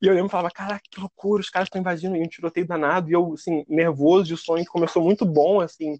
E 0.01 0.07
eu 0.07 0.15
lembro 0.15 0.29
e 0.29 0.31
falava, 0.31 0.51
caraca, 0.51 0.83
que 0.91 1.01
loucura, 1.01 1.41
os 1.41 1.51
caras 1.51 1.67
estão 1.67 1.81
invadindo, 1.81 2.17
e 2.17 2.23
um 2.23 2.29
tiroteio 2.29 2.67
danado, 2.67 3.11
e 3.11 3.13
eu, 3.13 3.35
assim, 3.35 3.65
nervoso 3.69 4.25
de 4.25 4.37
sonho 4.37 4.65
que 4.65 4.71
começou 4.71 5.03
muito 5.03 5.27
bom, 5.27 5.61
assim, 5.61 5.99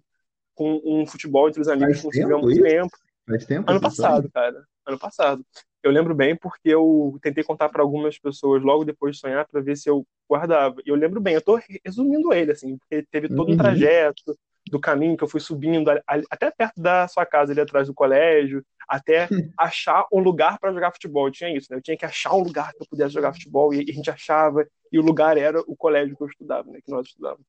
com 0.55 0.81
um 0.83 1.05
futebol 1.05 1.47
entre 1.47 1.61
os 1.61 1.67
amigos 1.67 2.01
que 2.01 2.21
não 2.21 2.37
há 2.37 2.41
muito 2.41 2.61
tempo. 2.61 2.97
Faz 3.27 3.45
tempo? 3.45 3.69
Ano 3.69 3.81
passado, 3.81 4.29
cara. 4.31 4.63
Ano 4.85 4.99
passado. 4.99 5.45
Eu 5.83 5.91
lembro 5.91 6.15
bem 6.15 6.35
porque 6.35 6.69
eu 6.69 7.17
tentei 7.21 7.43
contar 7.43 7.69
para 7.69 7.83
algumas 7.83 8.17
pessoas 8.17 8.63
logo 8.63 8.83
depois 8.83 9.15
de 9.15 9.21
sonhar 9.21 9.45
para 9.47 9.61
ver 9.61 9.75
se 9.75 9.89
eu 9.89 10.05
guardava. 10.27 10.77
E 10.85 10.89
eu 10.89 10.95
lembro 10.95 11.21
bem, 11.21 11.35
eu 11.35 11.41
tô 11.41 11.59
resumindo 11.83 12.33
ele, 12.33 12.51
assim, 12.51 12.77
porque 12.77 13.05
teve 13.11 13.27
todo 13.27 13.49
um 13.49 13.51
uhum. 13.51 13.57
trajeto 13.57 14.35
do 14.71 14.79
caminho 14.79 15.15
que 15.15 15.23
eu 15.23 15.27
fui 15.27 15.39
subindo, 15.39 15.91
até 16.07 16.49
perto 16.49 16.81
da 16.81 17.07
sua 17.07 17.25
casa, 17.25 17.51
ali 17.51 17.61
atrás 17.61 17.87
do 17.87 17.93
colégio, 17.93 18.65
até 18.87 19.27
achar 19.57 20.05
um 20.11 20.19
lugar 20.19 20.59
para 20.59 20.73
jogar 20.73 20.91
futebol. 20.91 21.27
Eu 21.27 21.31
tinha 21.31 21.55
isso, 21.55 21.67
né? 21.69 21.77
Eu 21.77 21.81
tinha 21.81 21.97
que 21.97 22.05
achar 22.05 22.33
um 22.33 22.43
lugar 22.43 22.73
que 22.73 22.81
eu 22.81 22.87
pudesse 22.87 23.13
jogar 23.13 23.33
futebol, 23.33 23.73
e 23.73 23.79
a 23.89 23.93
gente 23.93 24.09
achava, 24.09 24.67
e 24.91 24.99
o 24.99 25.01
lugar 25.01 25.37
era 25.37 25.59
o 25.61 25.75
colégio 25.75 26.15
que 26.15 26.23
eu 26.23 26.27
estudava, 26.27 26.69
né? 26.71 26.79
Que 26.83 26.91
nós 26.91 27.07
estudávamos. 27.07 27.45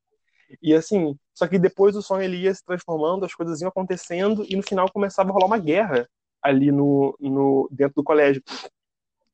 E 0.62 0.75
assim, 0.75 1.19
só 1.35 1.47
que 1.47 1.59
depois 1.59 1.97
o 1.97 2.02
sonho 2.02 2.23
ele 2.23 2.37
ia 2.37 2.55
se 2.55 2.64
transformando, 2.64 3.25
as 3.25 3.35
coisas 3.35 3.61
iam 3.61 3.69
acontecendo 3.69 4.45
e 4.49 4.57
no 4.57 4.62
final 4.62 4.90
começava 4.90 5.31
a 5.31 5.33
rolar 5.33 5.47
uma 5.47 5.59
guerra 5.59 6.09
ali 6.40 6.71
no, 6.71 7.16
no 7.21 7.69
dentro 7.71 7.97
do 7.97 8.05
colégio. 8.05 8.43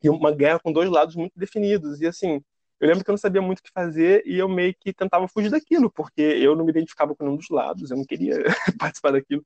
E 0.03 0.09
uma 0.09 0.33
guerra 0.33 0.59
com 0.59 0.73
dois 0.73 0.91
lados 0.91 1.15
muito 1.15 1.33
definidos. 1.37 2.01
E 2.01 2.07
assim, 2.07 2.43
eu 2.81 2.89
lembro 2.89 3.05
que 3.05 3.11
eu 3.11 3.13
não 3.13 3.19
sabia 3.19 3.41
muito 3.41 3.61
o 3.61 3.63
que 3.63 3.71
fazer 3.71 4.23
e 4.27 4.37
eu 4.37 4.49
meio 4.49 4.75
que 4.75 4.93
tentava 4.93 5.29
fugir 5.29 5.51
daquilo, 5.51 5.91
porque 5.91 6.21
eu 6.21 6.57
não 6.57 6.65
me 6.65 6.73
identificava 6.73 7.15
com 7.15 7.25
nenhum 7.25 7.37
dos 7.37 7.49
lados, 7.49 7.91
eu 7.91 7.97
não 7.97 8.05
queria 8.05 8.43
participar 8.79 9.13
daquilo. 9.13 9.45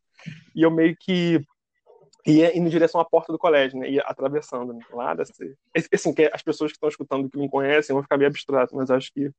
E 0.54 0.62
eu 0.62 0.70
meio 0.70 0.96
que 0.98 1.44
ia 2.26 2.56
indo 2.56 2.66
em 2.66 2.70
direção 2.70 3.00
à 3.00 3.04
porta 3.04 3.32
do 3.32 3.38
colégio, 3.38 3.78
né? 3.78 3.88
Ia 3.88 4.02
atravessando 4.02 4.72
né? 4.72 4.80
lá 4.92 5.14
dessa... 5.14 5.32
Assim, 5.92 6.12
que 6.12 6.30
as 6.32 6.42
pessoas 6.42 6.72
que 6.72 6.76
estão 6.76 6.88
escutando 6.88 7.30
que 7.30 7.38
não 7.38 7.48
conhecem 7.48 7.94
vão 7.94 8.02
ficar 8.02 8.16
meio 8.16 8.28
abstrato, 8.28 8.74
mas 8.74 8.90
acho 8.90 9.12
que 9.12 9.30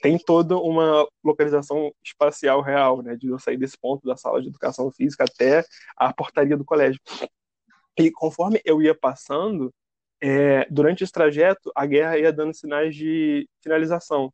tem 0.00 0.16
toda 0.16 0.56
uma 0.56 1.06
localização 1.24 1.92
espacial 2.04 2.62
real, 2.62 3.02
né? 3.02 3.16
De 3.16 3.28
eu 3.28 3.38
sair 3.38 3.56
desse 3.56 3.76
ponto 3.76 4.06
da 4.06 4.16
sala 4.16 4.40
de 4.40 4.48
educação 4.48 4.90
física 4.90 5.24
até 5.24 5.64
a 5.96 6.12
portaria 6.12 6.56
do 6.56 6.64
colégio. 6.64 7.00
E 7.98 8.10
conforme 8.12 8.60
eu 8.64 8.80
ia 8.80 8.94
passando, 8.94 9.72
é, 10.20 10.66
durante 10.70 11.02
esse 11.02 11.12
trajeto, 11.12 11.72
a 11.74 11.84
guerra 11.84 12.18
ia 12.18 12.32
dando 12.32 12.54
sinais 12.54 12.94
de 12.94 13.48
finalização. 13.60 14.32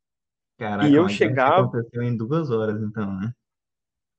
Caraca, 0.58 0.88
e 0.88 0.94
eu 0.94 1.08
chegava. 1.08 1.66
Aconteceu 1.66 2.02
em 2.02 2.16
duas 2.16 2.50
horas, 2.50 2.80
então, 2.82 3.18
né? 3.18 3.32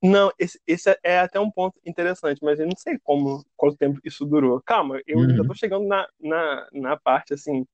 Não, 0.06 0.30
esse, 0.38 0.60
esse, 0.66 0.98
é 1.02 1.18
até 1.18 1.40
um 1.40 1.50
ponto 1.50 1.78
interessante, 1.84 2.40
mas 2.42 2.60
eu 2.60 2.66
não 2.66 2.76
sei 2.76 2.98
como, 3.02 3.44
quanto 3.56 3.76
tempo 3.76 4.00
isso 4.04 4.24
durou. 4.24 4.60
Calma, 4.64 5.00
eu 5.06 5.18
uhum. 5.18 5.28
ainda 5.28 5.46
tô 5.46 5.54
chegando 5.54 5.86
na, 5.86 6.06
na, 6.20 6.68
na 6.72 6.96
parte 6.96 7.34
assim, 7.34 7.66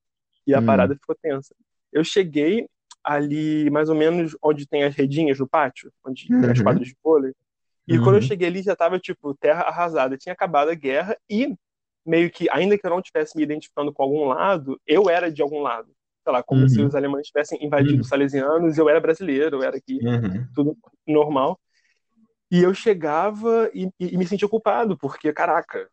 e 0.46 0.54
a 0.54 0.58
uhum. 0.58 0.66
parada 0.66 0.94
ficou 0.94 1.14
tensa. 1.14 1.54
Eu 1.92 2.02
cheguei 2.04 2.68
ali 3.04 3.68
mais 3.70 3.88
ou 3.88 3.94
menos 3.94 4.36
onde 4.42 4.66
tem 4.66 4.84
as 4.84 4.94
redinhas 4.94 5.38
no 5.38 5.48
pátio, 5.48 5.92
onde 6.04 6.32
uhum. 6.32 6.40
tem 6.40 6.50
as 6.50 6.58
uhum. 6.58 6.64
quadras 6.64 6.88
de 6.88 6.96
vôlei. 7.02 7.32
E 7.86 7.96
uhum. 7.96 8.04
quando 8.04 8.16
eu 8.16 8.22
uhum. 8.22 8.28
cheguei 8.28 8.48
ali 8.48 8.62
já 8.62 8.76
tava, 8.76 8.98
tipo, 8.98 9.34
terra 9.34 9.62
arrasada. 9.62 10.16
Tinha 10.16 10.32
acabado 10.32 10.70
a 10.70 10.74
guerra 10.74 11.16
e 11.28 11.54
meio 12.06 12.30
que, 12.30 12.48
ainda 12.50 12.78
que 12.78 12.86
eu 12.86 12.90
não 12.90 13.00
estivesse 13.00 13.36
me 13.36 13.42
identificando 13.42 13.92
com 13.92 14.02
algum 14.02 14.24
lado, 14.26 14.80
eu 14.86 15.10
era 15.10 15.30
de 15.30 15.42
algum 15.42 15.60
lado. 15.60 15.88
Sei 16.22 16.32
lá, 16.32 16.42
como 16.42 16.62
uhum. 16.62 16.68
se 16.68 16.80
os 16.80 16.94
alemães 16.94 17.26
tivessem 17.26 17.64
invadido 17.64 18.00
os 18.00 18.08
salesianos, 18.08 18.78
eu 18.78 18.88
era 18.88 19.00
brasileiro, 19.00 19.56
eu 19.56 19.62
era 19.62 19.76
aqui, 19.76 19.98
tudo 20.54 20.76
normal. 21.06 21.58
E 22.52 22.62
eu 22.62 22.74
chegava 22.74 23.70
e, 23.72 23.88
e, 23.98 24.16
me 24.18 24.26
sentia 24.26 24.46
culpado, 24.46 24.94
porque, 24.98 25.32
caraca, 25.32 25.88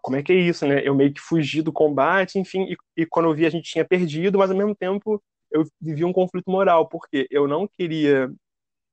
como 0.00 0.16
é 0.16 0.22
que 0.22 0.32
é 0.32 0.36
isso, 0.36 0.64
né? 0.64 0.86
Eu 0.86 0.94
meio 0.94 1.12
que 1.12 1.20
fugi 1.20 1.62
do 1.62 1.72
combate, 1.72 2.38
enfim, 2.38 2.62
e, 2.70 2.76
e, 3.02 3.06
quando 3.06 3.28
eu 3.28 3.34
vi 3.34 3.44
a 3.44 3.50
gente 3.50 3.70
tinha 3.70 3.84
perdido, 3.84 4.38
mas 4.38 4.52
ao 4.52 4.56
mesmo 4.56 4.74
tempo 4.74 5.20
eu 5.50 5.64
vivi 5.80 6.04
um 6.04 6.12
conflito 6.12 6.48
moral, 6.48 6.88
porque 6.88 7.26
eu 7.28 7.48
não 7.48 7.66
queria 7.66 8.32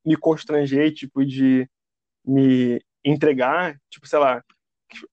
me 0.04 0.18
constranger, 0.18 0.92
tipo, 0.94 1.24
de 1.24 1.70
me 2.26 2.82
entregar, 3.06 3.80
tipo, 3.92 4.08
sei 4.08 4.20
lá, 4.20 4.44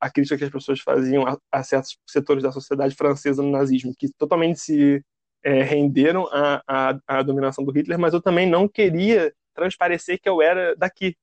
a 0.01 0.11
crítica 0.11 0.39
que 0.39 0.45
as 0.45 0.51
pessoas 0.51 0.81
faziam 0.81 1.27
a, 1.27 1.39
a 1.53 1.63
certos 1.63 1.99
setores 2.09 2.43
da 2.43 2.53
sociedade 2.53 2.95
francesa 2.95 3.43
no 3.43 3.51
nazismo, 3.51 3.95
que 3.99 4.09
totalmente 4.19 4.61
se 4.61 5.05
é, 5.43 5.63
renderam 5.63 6.27
à, 6.33 6.63
à, 6.67 6.99
à, 7.07 7.23
dominação 7.23 7.65
do 7.65 7.73
Hitler, 7.73 7.99
mas 7.99 8.15
eu 8.15 8.23
também 8.23 8.49
não 8.49 8.67
queria 8.67 9.35
transparecer 9.55 10.19
que 10.21 10.29
eu 10.29 10.41
era 10.41 10.75
daqui, 10.77 11.17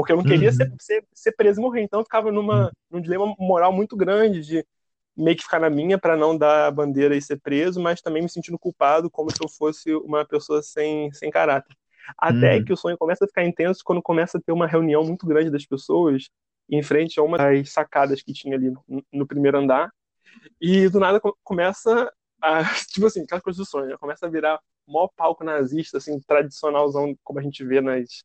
porque 0.00 0.12
eu 0.12 0.16
não 0.16 0.24
queria 0.24 0.48
uhum. 0.48 0.54
ser, 0.54 0.72
ser, 0.80 1.04
ser, 1.12 1.32
preso 1.32 1.60
e 1.60 1.62
morrer. 1.62 1.82
Então 1.82 2.00
eu 2.00 2.04
ficava 2.04 2.32
numa, 2.32 2.64
uhum. 2.64 2.70
num 2.92 3.00
dilema 3.02 3.34
moral 3.38 3.70
muito 3.70 3.94
grande 3.94 4.40
de 4.40 4.66
meio 5.14 5.36
que 5.36 5.42
ficar 5.42 5.60
na 5.60 5.68
minha 5.68 5.98
para 5.98 6.16
não 6.16 6.36
dar 6.36 6.68
a 6.68 6.70
bandeira 6.70 7.14
e 7.14 7.20
ser 7.20 7.38
preso, 7.38 7.78
mas 7.78 8.00
também 8.00 8.22
me 8.22 8.28
sentindo 8.28 8.58
culpado 8.58 9.10
como 9.10 9.30
se 9.30 9.36
eu 9.44 9.48
fosse 9.48 9.94
uma 9.96 10.24
pessoa 10.24 10.62
sem, 10.62 11.12
sem 11.12 11.30
caráter. 11.30 11.76
Até 12.16 12.56
uhum. 12.56 12.64
que 12.64 12.72
o 12.72 12.76
sonho 12.76 12.96
começa 12.96 13.26
a 13.26 13.28
ficar 13.28 13.44
intenso 13.44 13.82
quando 13.84 14.00
começa 14.00 14.38
a 14.38 14.40
ter 14.40 14.52
uma 14.52 14.66
reunião 14.66 15.04
muito 15.04 15.26
grande 15.26 15.50
das 15.50 15.66
pessoas 15.66 16.30
em 16.70 16.82
frente 16.82 17.20
a 17.20 17.22
uma 17.22 17.36
das 17.36 17.70
sacadas 17.70 18.22
que 18.22 18.32
tinha 18.32 18.56
ali 18.56 18.70
no, 18.70 19.04
no 19.12 19.26
primeiro 19.26 19.58
andar. 19.58 19.92
E 20.58 20.88
do 20.88 20.98
nada 20.98 21.20
começa 21.44 22.10
a, 22.40 22.62
tipo 22.88 23.06
assim, 23.06 23.24
aquela 23.24 23.42
coisa 23.42 23.58
do 23.58 23.66
sonho, 23.68 23.88
né? 23.88 23.96
começa 23.98 24.26
a 24.26 24.30
virar 24.30 24.58
maior 24.88 25.10
palco 25.14 25.44
nazista, 25.44 25.98
assim, 25.98 26.18
tradicionalzão, 26.20 27.14
como 27.22 27.38
a 27.38 27.42
gente 27.42 27.62
vê 27.62 27.82
nas, 27.82 28.22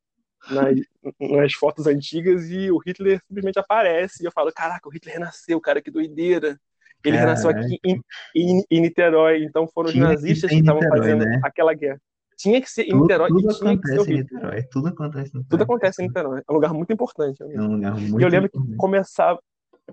nas, 0.50 0.78
nas 1.20 1.54
fotos 1.54 1.88
antigas, 1.88 2.50
e 2.50 2.72
o 2.72 2.78
Hitler 2.78 3.22
simplesmente 3.28 3.60
aparece, 3.60 4.24
e 4.24 4.26
eu 4.26 4.32
falo, 4.32 4.52
caraca, 4.52 4.88
o 4.88 4.92
Hitler 4.92 5.16
renasceu, 5.16 5.60
cara, 5.60 5.82
que 5.82 5.92
doideira. 5.92 6.60
Ele 7.04 7.18
renasceu 7.18 7.52
aqui 7.52 7.80
em, 7.86 8.02
em, 8.36 8.64
em, 8.70 8.82
Niterói, 8.82 9.44
então 9.44 9.68
foram 9.68 9.90
os 9.90 9.96
nazistas 9.96 10.50
que 10.50 10.58
estavam 10.58 10.82
fazendo 10.90 11.24
né? 11.24 11.40
aquela 11.44 11.74
guerra. 11.74 12.02
Tinha 12.36 12.60
que 12.60 12.70
ser 12.70 12.84
em 12.84 13.00
Niterói 13.00 13.30
tudo, 13.30 13.48
tudo 13.48 13.70
acontece 13.70 14.12
em 14.12 14.18
Niterói. 14.18 14.64
Tudo 14.72 14.88
acontece 14.88 15.30
em 15.30 15.38
Niterói. 15.38 15.46
Tudo 15.50 15.64
acontece 15.64 16.02
em 16.02 16.08
Niterói. 16.08 16.42
É 16.48 16.52
um 16.52 16.56
lugar 16.56 16.74
muito 16.74 16.92
importante. 16.92 17.42
É 17.42 17.62
um 17.62 17.76
lugar 17.76 17.96
muito 17.96 18.20
e 18.20 18.24
eu 18.24 18.28
lembro 18.28 18.50
que 18.50 18.76
começava, 18.76 19.40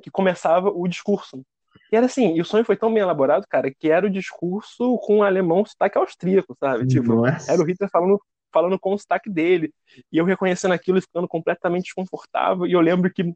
que 0.00 0.10
começava 0.10 0.70
o 0.70 0.88
discurso. 0.88 1.44
E 1.90 1.96
era 1.96 2.06
assim, 2.06 2.34
e 2.34 2.40
o 2.40 2.44
sonho 2.44 2.64
foi 2.64 2.76
tão 2.76 2.92
bem 2.92 3.02
elaborado, 3.02 3.46
cara, 3.48 3.70
que 3.70 3.90
era 3.90 4.06
o 4.06 4.10
discurso 4.10 4.98
com 4.98 5.18
um 5.18 5.22
alemão 5.22 5.64
sotaque 5.64 5.98
austríaco, 5.98 6.56
sabe? 6.58 6.86
Tipo, 6.86 7.14
Nossa. 7.14 7.52
era 7.52 7.60
o 7.60 7.64
Hitler 7.64 7.90
falando, 7.90 8.20
falando 8.52 8.78
com 8.78 8.92
o 8.92 8.98
sotaque 8.98 9.30
dele. 9.30 9.72
E 10.10 10.18
eu 10.18 10.24
reconhecendo 10.24 10.72
aquilo 10.72 10.98
e 10.98 11.02
ficando 11.02 11.26
completamente 11.26 11.84
desconfortável. 11.84 12.66
E 12.66 12.72
eu 12.72 12.80
lembro 12.80 13.12
que, 13.12 13.32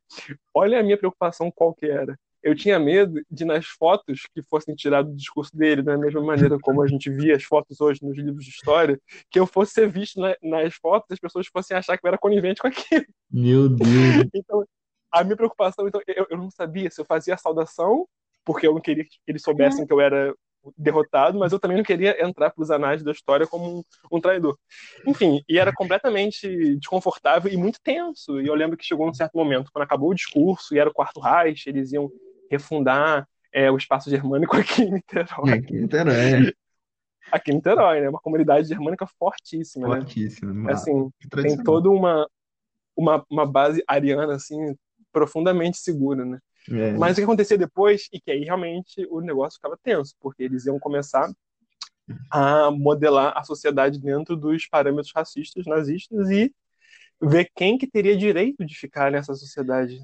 olha 0.55 0.81
a 0.81 0.83
minha 0.83 0.99
preocupação 0.99 1.51
qual 1.51 1.75
que 1.75 1.87
era 1.87 2.17
eu 2.47 2.55
tinha 2.55 2.79
medo 2.79 3.21
de 3.29 3.45
nas 3.45 3.67
fotos 3.67 4.23
que 4.33 4.41
fossem 4.41 4.73
tiradas 4.73 5.11
do 5.11 5.17
discurso 5.17 5.51
dele, 5.57 5.83
da 5.83 5.99
mesma 5.99 6.21
maneira 6.21 6.57
como 6.61 6.81
a 6.81 6.87
gente 6.87 7.11
via 7.11 7.35
as 7.35 7.43
fotos 7.43 7.81
hoje 7.81 7.99
nos 8.05 8.17
livros 8.17 8.45
de 8.45 8.51
história, 8.51 9.01
que 9.29 9.41
eu 9.41 9.49
fosse 9.49 9.73
ser 9.73 9.89
visto 9.89 10.21
na, 10.21 10.37
nas 10.41 10.77
fotos, 10.77 11.09
as 11.11 11.19
pessoas 11.19 11.49
fossem 11.49 11.77
achar 11.77 11.99
que 11.99 12.07
eu 12.07 12.09
era 12.09 12.17
conivente 12.17 12.63
com 12.63 12.69
aquilo. 12.69 13.05
Meu 13.29 13.69
Deus. 13.69 13.89
Então, 14.33 14.65
a 15.11 15.25
minha 15.25 15.37
preocupação, 15.37 15.89
então, 15.89 16.01
eu, 16.07 16.25
eu 16.31 16.39
não 16.39 16.49
sabia 16.49 16.89
se 16.89 17.01
eu 17.01 17.05
fazia 17.05 17.35
a 17.35 17.39
saudação, 17.39 18.07
porque 18.45 18.65
eu 18.65 18.75
não 18.75 18.81
queria 18.81 19.03
que 19.03 19.19
eles 19.27 19.43
soubessem 19.43 19.85
que 19.85 19.93
eu 19.93 20.01
era 20.01 20.33
derrotado, 20.77 21.39
mas 21.39 21.53
eu 21.53 21.59
também 21.59 21.77
não 21.77 21.85
queria 21.85 22.25
entrar 22.25 22.51
para 22.51 22.63
os 22.63 22.71
anais 22.71 23.03
da 23.03 23.13
história 23.13 23.47
como 23.47 23.79
um, 23.79 23.83
um, 24.17 24.21
traidor. 24.21 24.57
Enfim, 25.07 25.43
e 25.49 25.59
era 25.59 25.73
completamente 25.73 26.77
desconfortável 26.77 27.53
e 27.53 27.57
muito 27.57 27.81
tenso. 27.83 28.41
E 28.41 28.47
eu 28.47 28.55
lembro 28.55 28.77
que 28.77 28.85
chegou 28.85 29.09
um 29.09 29.15
certo 29.15 29.37
momento, 29.37 29.71
quando 29.73 29.85
acabou 29.85 30.11
o 30.11 30.15
discurso 30.15 30.75
e 30.75 30.79
era 30.79 30.91
o 30.91 30.95
quarto 30.95 31.21
Reich, 31.21 31.69
eles 31.69 31.93
iam 31.93 32.11
refundar 32.51 33.27
é, 33.53 33.71
o 33.71 33.77
espaço 33.77 34.11
germânico 34.11 34.57
aqui 34.57 34.83
em 34.83 34.93
Niterói. 34.93 35.53
Aqui 35.53 35.75
em 35.75 35.81
Niterói. 35.83 36.55
Aqui 37.33 37.51
em 37.51 37.55
Niterói, 37.55 38.01
né? 38.01 38.09
Uma 38.09 38.21
comunidade 38.21 38.69
germânica 38.69 39.07
fortíssima, 39.19 39.87
fortíssima 39.87 40.53
né? 40.53 40.73
Assim, 40.73 41.11
tem 41.43 41.63
toda 41.63 41.91
uma, 41.91 42.29
uma, 42.97 43.25
uma 43.31 43.47
base 43.47 43.83
ariana, 43.87 44.35
assim, 44.35 44.77
profundamente 45.13 45.79
segura, 45.79 46.25
né? 46.25 46.39
É. 46.71 46.93
Mas 46.93 47.13
o 47.13 47.17
que 47.17 47.25
acontecia 47.25 47.59
depois, 47.59 48.09
e 48.13 48.21
que 48.21 48.31
aí 48.31 48.45
realmente 48.45 49.07
o 49.11 49.21
negócio 49.21 49.57
ficava 49.57 49.79
tenso, 49.83 50.15
porque 50.21 50.43
eles 50.43 50.67
iam 50.67 50.79
começar 50.79 51.31
a 52.31 52.71
modelar 52.71 53.37
a 53.37 53.43
sociedade 53.43 54.01
dentro 54.01 54.37
dos 54.37 54.67
parâmetros 54.67 55.13
racistas, 55.15 55.67
nazistas, 55.67 56.31
e 56.31 56.53
ver 57.21 57.51
quem 57.55 57.79
que 57.79 57.87
teria 57.87 58.17
direito 58.17 58.65
de 58.65 58.77
ficar 58.77 59.11
nessa 59.11 59.35
sociedade 59.35 59.99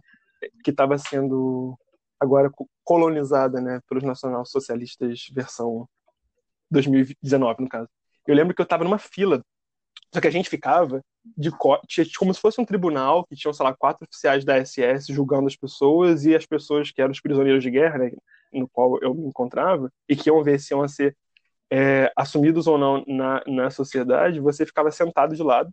que 0.65 0.71
estava 0.71 0.99
sendo 0.99 1.79
agora 2.19 2.51
colonizada 2.85 3.61
né, 3.61 3.81
pelos 3.89 4.03
nacional-socialistas 4.03 5.29
versão 5.33 5.89
2019, 6.71 7.63
no 7.63 7.69
caso. 7.69 7.89
Eu 8.27 8.35
lembro 8.35 8.55
que 8.55 8.61
eu 8.61 8.65
estava 8.65 8.85
numa 8.85 8.99
fila, 8.99 9.45
só 10.13 10.21
que 10.21 10.29
a 10.29 10.31
gente 10.31 10.49
ficava 10.49 11.03
de 11.37 11.51
como 11.51 12.35
se 12.35 12.41
fosse 12.41 12.61
um 12.61 12.65
tribunal 12.65 13.25
que 13.25 13.37
tinham, 13.37 13.53
sei 13.53 13.65
lá, 13.65 13.75
quatro 13.75 14.05
oficiais 14.05 14.45
da 14.45 14.57
SS 14.65 15.13
julgando 15.13 15.47
as 15.47 15.57
pessoas 15.57 16.25
e 16.25 16.35
as 16.35 16.45
pessoas 16.45 16.91
que 16.91 17.01
eram 17.01 17.13
os 17.13 17.21
prisioneiros 17.21 17.63
de 17.63 17.71
guerra, 17.71 17.99
né, 17.99 18.11
no 18.53 18.69
qual 18.69 18.99
eu 19.01 19.15
me 19.15 19.27
encontrava, 19.27 19.91
e 20.09 20.17
que 20.17 20.29
iam 20.29 20.43
ver 20.43 20.59
se 20.59 20.75
iam 20.75 20.87
ser 20.89 21.17
é, 21.71 22.13
assumidos 22.17 22.67
ou 22.67 22.77
não 22.77 23.05
na, 23.07 23.43
na 23.47 23.71
sociedade, 23.71 24.41
você 24.41 24.67
ficava 24.67 24.91
sentado 24.91 25.35
de 25.35 25.43
lado 25.43 25.73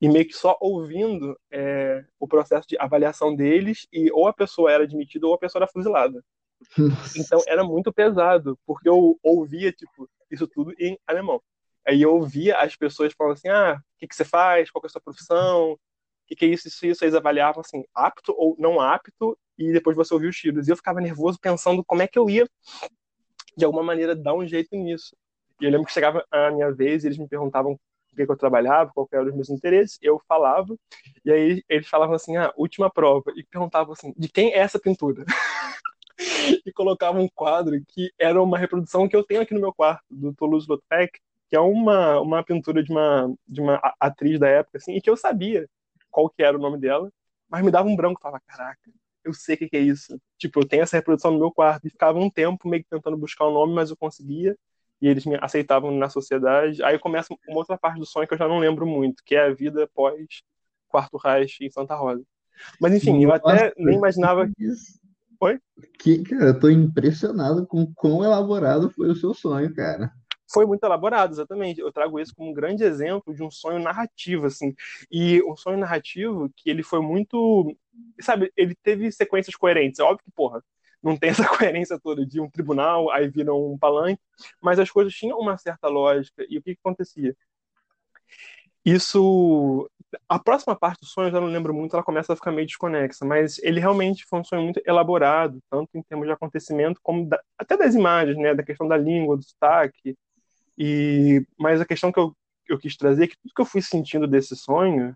e 0.00 0.08
meio 0.08 0.26
que 0.26 0.34
só 0.34 0.56
ouvindo 0.60 1.38
é, 1.50 2.04
o 2.18 2.26
processo 2.26 2.68
de 2.68 2.76
avaliação 2.78 3.34
deles 3.34 3.86
e 3.92 4.10
ou 4.12 4.26
a 4.26 4.34
pessoa 4.34 4.70
era 4.70 4.84
admitida 4.84 5.26
ou 5.26 5.34
a 5.34 5.38
pessoa 5.38 5.60
era 5.62 5.72
fuzilada. 5.72 6.22
Então 7.16 7.40
era 7.46 7.62
muito 7.62 7.92
pesado, 7.92 8.58
porque 8.66 8.88
eu 8.88 9.18
ouvia 9.22 9.72
tipo 9.72 10.08
isso 10.30 10.46
tudo 10.46 10.74
em 10.78 10.98
alemão. 11.06 11.40
Aí 11.86 12.02
eu 12.02 12.14
ouvia 12.14 12.58
as 12.58 12.76
pessoas 12.76 13.12
falando 13.16 13.34
assim: 13.34 13.48
"Ah, 13.48 13.78
o 13.78 13.98
que, 13.98 14.08
que 14.08 14.16
você 14.16 14.24
faz? 14.24 14.70
Qual 14.70 14.82
é 14.84 14.86
a 14.86 14.90
sua 14.90 15.00
profissão? 15.00 15.72
O 15.72 15.78
que, 16.26 16.36
que 16.36 16.44
é 16.44 16.48
isso, 16.48 16.68
isso, 16.68 16.86
isso?" 16.86 17.04
Eles 17.04 17.14
avaliavam 17.14 17.60
assim, 17.60 17.84
apto 17.94 18.34
ou 18.36 18.56
não 18.58 18.80
apto, 18.80 19.38
e 19.58 19.72
depois 19.72 19.96
você 19.96 20.14
ouvia 20.14 20.30
os 20.30 20.36
tiros. 20.36 20.68
E 20.68 20.70
eu 20.72 20.76
ficava 20.76 21.00
nervoso 21.00 21.38
pensando 21.40 21.84
como 21.84 22.02
é 22.02 22.08
que 22.08 22.18
eu 22.18 22.28
ia 22.28 22.48
de 23.56 23.64
alguma 23.64 23.82
maneira 23.82 24.16
dar 24.16 24.34
um 24.34 24.46
jeito 24.46 24.74
nisso. 24.76 25.16
E 25.60 25.64
eu 25.64 25.70
lembro 25.70 25.86
que 25.86 25.92
chegava 25.92 26.24
a 26.30 26.50
minha 26.50 26.72
vez 26.72 27.04
e 27.04 27.08
eles 27.08 27.18
me 27.18 27.28
perguntavam 27.28 27.78
que, 28.14 28.24
que 28.24 28.30
eu 28.30 28.36
trabalhava, 28.36 28.90
qual 28.94 29.08
eram 29.12 29.26
os 29.26 29.34
meus 29.34 29.50
interesses, 29.50 29.98
eu 30.00 30.20
falava, 30.28 30.76
e 31.24 31.32
aí 31.32 31.64
eles 31.68 31.88
falavam 31.88 32.14
assim, 32.14 32.36
ah, 32.36 32.52
última 32.56 32.90
prova, 32.90 33.32
e 33.36 33.42
perguntavam 33.42 33.92
assim, 33.92 34.14
de 34.16 34.28
quem 34.28 34.52
é 34.52 34.58
essa 34.58 34.78
pintura? 34.78 35.24
e 36.64 36.72
colocavam 36.72 37.22
um 37.22 37.28
quadro 37.34 37.80
que 37.88 38.12
era 38.18 38.40
uma 38.40 38.58
reprodução 38.58 39.08
que 39.08 39.16
eu 39.16 39.24
tenho 39.24 39.40
aqui 39.42 39.52
no 39.52 39.60
meu 39.60 39.72
quarto, 39.72 40.04
do 40.08 40.32
Toulouse-Lautrec, 40.34 41.18
que 41.54 41.56
é 41.56 41.60
uma, 41.60 42.20
uma 42.20 42.42
pintura 42.42 42.82
de 42.82 42.90
uma, 42.90 43.32
de 43.46 43.60
uma 43.60 43.80
atriz 44.00 44.40
da 44.40 44.48
época, 44.48 44.78
assim, 44.78 44.92
e 44.96 45.00
que 45.00 45.08
eu 45.08 45.16
sabia 45.16 45.68
qual 46.10 46.28
que 46.28 46.42
era 46.42 46.58
o 46.58 46.60
nome 46.60 46.78
dela, 46.78 47.12
mas 47.48 47.64
me 47.64 47.70
dava 47.70 47.88
um 47.88 47.94
branco, 47.94 48.20
falava, 48.20 48.42
caraca, 48.44 48.90
eu 49.22 49.32
sei 49.32 49.54
o 49.54 49.58
que, 49.58 49.68
que 49.68 49.76
é 49.76 49.80
isso. 49.80 50.20
Tipo, 50.36 50.58
eu 50.58 50.66
tenho 50.66 50.82
essa 50.82 50.96
reprodução 50.96 51.30
no 51.30 51.38
meu 51.38 51.52
quarto, 51.52 51.86
e 51.86 51.90
ficava 51.90 52.18
um 52.18 52.28
tempo 52.28 52.68
meio 52.68 52.82
que 52.82 52.90
tentando 52.90 53.16
buscar 53.16 53.44
o 53.44 53.52
nome, 53.52 53.72
mas 53.72 53.88
eu 53.88 53.96
conseguia, 53.96 54.58
e 55.00 55.06
eles 55.06 55.24
me 55.24 55.38
aceitavam 55.40 55.92
na 55.92 56.08
sociedade. 56.08 56.82
Aí 56.82 56.98
começa 56.98 57.32
uma 57.46 57.58
outra 57.58 57.78
parte 57.78 58.00
do 58.00 58.06
sonho 58.06 58.26
que 58.26 58.34
eu 58.34 58.38
já 58.38 58.48
não 58.48 58.58
lembro 58.58 58.84
muito, 58.84 59.22
que 59.24 59.36
é 59.36 59.44
a 59.44 59.54
vida 59.54 59.88
pós 59.94 60.42
Quarto 60.88 61.16
Reich 61.16 61.64
em 61.64 61.70
Santa 61.70 61.94
Rosa. 61.94 62.24
Mas 62.80 62.94
enfim, 62.94 63.24
Nossa, 63.24 63.46
eu 63.46 63.54
até 63.54 63.72
nem 63.76 63.96
imaginava. 63.96 64.50
Isso. 64.58 64.98
Oi? 65.40 65.60
Que, 66.00 66.24
cara, 66.24 66.46
eu 66.46 66.58
tô 66.58 66.68
impressionado 66.68 67.64
com 67.64 67.86
quão 67.94 68.24
elaborado 68.24 68.90
foi 68.90 69.08
o 69.08 69.14
seu 69.14 69.32
sonho, 69.32 69.72
cara. 69.72 70.12
Foi 70.54 70.64
muito 70.66 70.84
elaborado, 70.84 71.32
exatamente. 71.32 71.80
Eu 71.80 71.92
trago 71.92 72.20
isso 72.20 72.34
como 72.34 72.50
um 72.50 72.54
grande 72.54 72.84
exemplo 72.84 73.34
de 73.34 73.42
um 73.42 73.50
sonho 73.50 73.80
narrativo, 73.80 74.46
assim. 74.46 74.72
E 75.10 75.42
um 75.42 75.56
sonho 75.56 75.76
narrativo 75.78 76.48
que 76.56 76.70
ele 76.70 76.84
foi 76.84 77.00
muito. 77.00 77.76
Sabe, 78.20 78.52
ele 78.56 78.74
teve 78.82 79.10
sequências 79.10 79.56
coerentes. 79.56 79.98
É 79.98 80.04
óbvio 80.04 80.24
que, 80.24 80.30
porra, 80.30 80.62
não 81.02 81.16
tem 81.16 81.30
essa 81.48 81.48
coerência 81.48 81.98
toda 82.00 82.24
de 82.24 82.40
um 82.40 82.48
tribunal, 82.48 83.10
aí 83.10 83.28
vira 83.28 83.52
um 83.52 83.76
palanque, 83.78 84.22
mas 84.62 84.78
as 84.78 84.90
coisas 84.90 85.12
tinham 85.12 85.38
uma 85.38 85.58
certa 85.58 85.88
lógica. 85.88 86.46
E 86.48 86.56
o 86.58 86.62
que, 86.62 86.74
que 86.74 86.80
acontecia? 86.80 87.36
Isso. 88.84 89.90
A 90.28 90.38
próxima 90.38 90.76
parte 90.76 91.00
do 91.00 91.06
sonho, 91.06 91.28
eu 91.28 91.32
já 91.32 91.40
não 91.40 91.48
lembro 91.48 91.74
muito, 91.74 91.96
ela 91.96 92.04
começa 92.04 92.32
a 92.32 92.36
ficar 92.36 92.52
meio 92.52 92.66
desconexa, 92.66 93.24
mas 93.24 93.58
ele 93.58 93.80
realmente 93.80 94.24
foi 94.26 94.38
um 94.38 94.44
sonho 94.44 94.62
muito 94.62 94.80
elaborado, 94.86 95.60
tanto 95.68 95.98
em 95.98 96.02
termos 96.02 96.26
de 96.26 96.32
acontecimento, 96.32 97.00
como 97.02 97.26
da, 97.28 97.40
até 97.58 97.76
das 97.76 97.96
imagens, 97.96 98.36
né? 98.38 98.54
Da 98.54 98.62
questão 98.62 98.86
da 98.86 98.96
língua, 98.96 99.36
do 99.36 99.42
sotaque. 99.42 100.16
E, 100.76 101.46
mas 101.58 101.80
a 101.80 101.86
questão 101.86 102.10
que 102.12 102.18
eu, 102.18 102.34
eu 102.68 102.78
quis 102.78 102.96
trazer 102.96 103.24
é 103.24 103.28
que 103.28 103.36
tudo 103.36 103.54
que 103.54 103.62
eu 103.62 103.66
fui 103.66 103.82
sentindo 103.82 104.26
desse 104.26 104.56
sonho, 104.56 105.14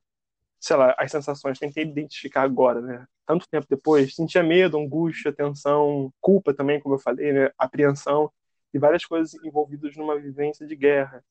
sei 0.61 0.77
lá, 0.77 0.95
as 0.99 1.11
sensações, 1.11 1.59
tentei 1.59 1.85
identificar 1.85 2.43
agora, 2.43 2.81
né? 2.81 3.07
tanto 3.27 3.47
tempo 3.49 3.67
depois, 3.69 4.15
sentia 4.15 4.43
medo, 4.43 4.79
angústia, 4.79 5.33
tensão, 5.33 6.11
culpa 6.19 6.55
também, 6.55 6.81
como 6.81 6.95
eu 6.95 6.99
falei, 6.99 7.33
né? 7.33 7.51
apreensão 7.59 8.33
e 8.73 8.79
várias 8.79 9.05
coisas 9.05 9.35
envolvidas 9.45 9.95
numa 9.97 10.19
vivência 10.19 10.67
de 10.67 10.75
guerra. 10.75 11.23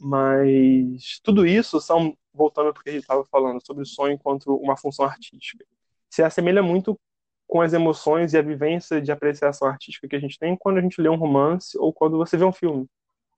Mas 0.00 1.20
tudo 1.24 1.46
isso 1.46 1.80
são, 1.80 2.16
voltando 2.32 2.68
ao 2.68 2.74
que 2.74 2.88
a 2.88 2.92
gente 2.92 3.02
estava 3.02 3.24
falando, 3.24 3.64
sobre 3.66 3.82
o 3.82 3.86
sonho 3.86 4.14
enquanto 4.14 4.54
uma 4.56 4.76
função 4.76 5.04
artística. 5.04 5.64
Se 6.08 6.22
assemelha 6.22 6.62
muito 6.62 6.98
com 7.46 7.60
as 7.60 7.72
emoções 7.72 8.32
e 8.32 8.38
a 8.38 8.42
vivência 8.42 9.00
de 9.00 9.10
apreciação 9.10 9.66
artística 9.66 10.08
que 10.08 10.16
a 10.16 10.20
gente 10.20 10.38
tem 10.38 10.56
quando 10.56 10.78
a 10.78 10.80
gente 10.80 11.00
lê 11.00 11.08
um 11.08 11.16
romance 11.16 11.76
ou 11.78 11.92
quando 11.92 12.16
você 12.16 12.36
vê 12.36 12.44
um 12.44 12.52
filme. 12.52 12.86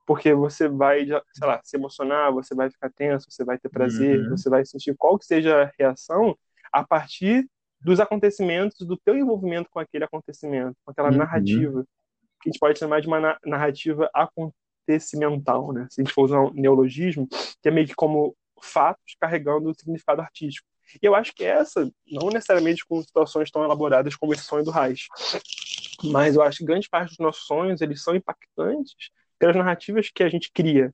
Porque 0.06 0.32
você 0.32 0.68
vai, 0.68 1.04
sei 1.04 1.46
lá, 1.46 1.60
se 1.64 1.76
emocionar, 1.76 2.32
você 2.32 2.54
vai 2.54 2.70
ficar 2.70 2.90
tenso, 2.90 3.26
você 3.28 3.44
vai 3.44 3.58
ter 3.58 3.68
prazer, 3.68 4.20
uhum. 4.20 4.30
você 4.30 4.48
vai 4.48 4.64
sentir 4.64 4.94
qual 4.96 5.18
que 5.18 5.26
seja 5.26 5.64
a 5.64 5.72
reação 5.78 6.38
a 6.72 6.84
partir 6.84 7.48
dos 7.80 7.98
acontecimentos, 8.00 8.86
do 8.86 8.96
teu 8.96 9.16
envolvimento 9.16 9.68
com 9.70 9.80
aquele 9.80 10.04
acontecimento, 10.04 10.76
com 10.84 10.92
aquela 10.92 11.10
uhum. 11.10 11.18
narrativa, 11.18 11.84
que 12.40 12.48
a 12.48 12.52
gente 12.52 12.60
pode 12.60 12.78
chamar 12.78 13.00
de 13.00 13.08
uma 13.08 13.36
narrativa 13.44 14.08
acontecimental, 14.14 15.72
né? 15.72 15.86
Se 15.90 16.00
a 16.00 16.04
gente 16.04 16.14
for 16.14 16.24
usar 16.24 16.40
um 16.40 16.52
neologismo, 16.52 17.26
que 17.60 17.68
é 17.68 17.70
meio 17.70 17.86
que 17.88 17.94
como 17.94 18.36
fatos 18.62 19.16
carregando 19.20 19.70
o 19.70 19.74
significado 19.74 20.22
artístico. 20.22 20.66
E 21.02 21.04
eu 21.04 21.14
acho 21.14 21.34
que 21.34 21.44
essa, 21.44 21.90
não 22.06 22.28
necessariamente 22.28 22.86
com 22.86 23.02
situações 23.02 23.50
tão 23.50 23.64
elaboradas 23.64 24.14
como 24.14 24.32
esse 24.32 24.44
sonho 24.44 24.64
do 24.64 24.70
Reich, 24.70 25.08
mas 26.04 26.36
eu 26.36 26.42
acho 26.42 26.58
que 26.58 26.64
grande 26.64 26.88
parte 26.88 27.08
dos 27.08 27.18
nossos 27.18 27.44
sonhos, 27.46 27.80
eles 27.80 28.02
são 28.02 28.14
impactantes 28.14 29.10
pelas 29.38 29.56
narrativas 29.56 30.10
que 30.10 30.22
a 30.22 30.28
gente 30.28 30.50
cria, 30.52 30.92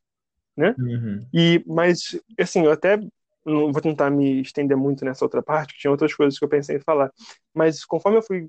né? 0.56 0.74
Uhum. 0.78 1.26
E, 1.32 1.62
mas, 1.66 2.18
assim, 2.38 2.64
eu 2.64 2.72
até 2.72 2.98
não 3.44 3.72
vou 3.72 3.82
tentar 3.82 4.10
me 4.10 4.40
estender 4.40 4.76
muito 4.76 5.04
nessa 5.04 5.24
outra 5.24 5.42
parte, 5.42 5.78
tinha 5.78 5.90
outras 5.90 6.14
coisas 6.14 6.38
que 6.38 6.44
eu 6.44 6.48
pensei 6.48 6.76
em 6.76 6.80
falar. 6.80 7.10
Mas 7.54 7.84
conforme 7.84 8.18
eu 8.18 8.22
fui 8.22 8.48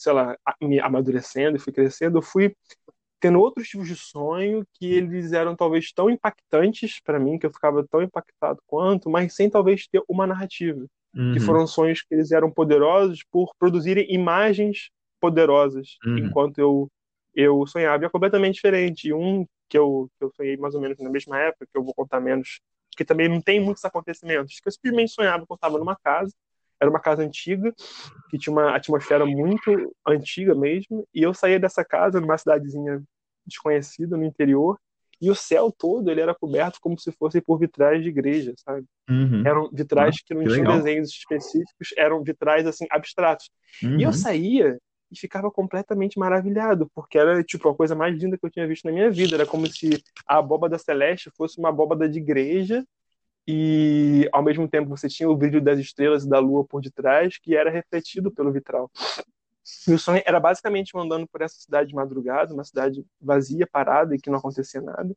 sei 0.00 0.14
lá, 0.14 0.34
me 0.62 0.80
amadurecendo 0.80 1.56
e 1.58 1.60
fui 1.60 1.74
crescendo, 1.74 2.16
eu 2.18 2.22
fui 2.22 2.56
tendo 3.20 3.38
outros 3.38 3.68
tipos 3.68 3.86
de 3.86 3.94
sonho 3.94 4.66
que 4.72 4.86
eles 4.94 5.32
eram 5.32 5.54
talvez 5.54 5.92
tão 5.92 6.08
impactantes 6.08 7.00
para 7.04 7.20
mim, 7.20 7.38
que 7.38 7.44
eu 7.44 7.52
ficava 7.52 7.86
tão 7.86 8.02
impactado 8.02 8.62
quanto, 8.66 9.10
mas 9.10 9.34
sem 9.34 9.50
talvez 9.50 9.86
ter 9.86 10.02
uma 10.08 10.26
narrativa. 10.26 10.86
Uhum. 11.14 11.34
Que 11.34 11.40
foram 11.40 11.66
sonhos 11.66 12.00
que 12.00 12.14
eles 12.14 12.32
eram 12.32 12.50
poderosos 12.50 13.22
por 13.30 13.52
produzirem 13.58 14.06
imagens 14.10 14.90
poderosas, 15.20 15.98
Uhum. 16.06 16.18
enquanto 16.18 16.58
eu 16.58 16.90
eu 17.34 17.66
sonhava. 17.66 18.04
É 18.04 18.08
completamente 18.08 18.54
diferente. 18.54 19.12
Um 19.12 19.46
que 19.68 19.78
eu, 19.78 20.10
que 20.18 20.24
eu 20.24 20.32
sonhei 20.36 20.56
mais 20.56 20.74
ou 20.74 20.80
menos 20.80 20.98
na 20.98 21.08
mesma 21.08 21.38
época, 21.38 21.66
que 21.66 21.78
eu 21.78 21.84
vou 21.84 21.94
contar 21.94 22.20
menos, 22.20 22.60
porque 22.90 23.04
também 23.04 23.28
não 23.28 23.40
tem 23.40 23.60
muitos 23.60 23.84
acontecimentos, 23.84 24.58
que 24.60 24.68
eu 24.68 24.72
simplesmente 24.72 25.12
sonhava 25.12 25.46
que 25.46 25.52
eu 25.52 25.54
estava 25.54 25.78
numa 25.78 25.96
casa, 25.96 26.34
era 26.80 26.90
uma 26.90 26.98
casa 26.98 27.22
antiga, 27.22 27.72
que 28.28 28.38
tinha 28.38 28.52
uma 28.52 28.74
atmosfera 28.74 29.24
muito 29.24 29.94
antiga 30.06 30.54
mesmo, 30.54 31.06
e 31.14 31.22
eu 31.22 31.32
saía 31.32 31.60
dessa 31.60 31.84
casa 31.84 32.20
numa 32.20 32.36
cidadezinha 32.36 33.02
desconhecida 33.46 34.16
no 34.16 34.24
interior, 34.24 34.76
e 35.20 35.30
o 35.30 35.34
céu 35.34 35.70
todo 35.70 36.10
ele 36.10 36.20
era 36.20 36.34
coberto 36.34 36.78
como 36.80 36.98
se 36.98 37.12
fosse 37.12 37.40
por 37.40 37.58
vitrais 37.58 38.02
de 38.02 38.08
igreja, 38.08 38.54
sabe? 38.56 38.84
Uhum. 39.08 39.46
Eram 39.46 39.70
vitrais 39.72 40.20
que 40.22 40.34
não 40.34 40.42
que 40.42 40.48
tinham 40.48 40.62
legal. 40.62 40.76
desenhos 40.78 41.10
específicos, 41.10 41.88
eram 41.96 42.22
vitrais 42.24 42.66
assim 42.66 42.86
abstratos. 42.90 43.50
E 43.82 44.02
eu 44.02 44.08
Uhum. 44.08 44.12
saía 44.12 44.78
e 45.10 45.18
ficava 45.18 45.50
completamente 45.50 46.18
maravilhado, 46.18 46.90
porque 46.94 47.18
era 47.18 47.42
tipo 47.42 47.68
a 47.68 47.74
coisa 47.74 47.94
mais 47.94 48.16
linda 48.16 48.38
que 48.38 48.46
eu 48.46 48.50
tinha 48.50 48.66
visto 48.66 48.84
na 48.84 48.92
minha 48.92 49.10
vida. 49.10 49.36
Era 49.36 49.46
como 49.46 49.66
se 49.66 50.02
a 50.26 50.38
abóbada 50.38 50.78
celeste 50.78 51.30
fosse 51.36 51.58
uma 51.58 51.70
abóbada 51.70 52.08
de 52.08 52.18
igreja 52.18 52.84
e 53.46 54.28
ao 54.32 54.42
mesmo 54.42 54.68
tempo 54.68 54.88
você 54.88 55.08
tinha 55.08 55.28
o 55.28 55.36
brilho 55.36 55.60
das 55.60 55.78
estrelas 55.78 56.24
e 56.24 56.28
da 56.28 56.38
lua 56.38 56.64
por 56.64 56.80
detrás, 56.80 57.38
que 57.38 57.56
era 57.56 57.70
refletido 57.70 58.30
pelo 58.30 58.52
vitral. 58.52 58.90
E 59.86 59.92
o 59.92 59.98
sonho 59.98 60.22
era 60.24 60.40
basicamente 60.40 60.96
andando 60.96 61.26
por 61.28 61.42
essa 61.42 61.56
cidade 61.60 61.90
de 61.90 61.94
madrugada, 61.94 62.52
uma 62.52 62.64
cidade 62.64 63.04
vazia, 63.20 63.66
parada 63.66 64.14
e 64.14 64.18
que 64.18 64.30
não 64.30 64.38
acontecia 64.38 64.80
nada. 64.80 65.14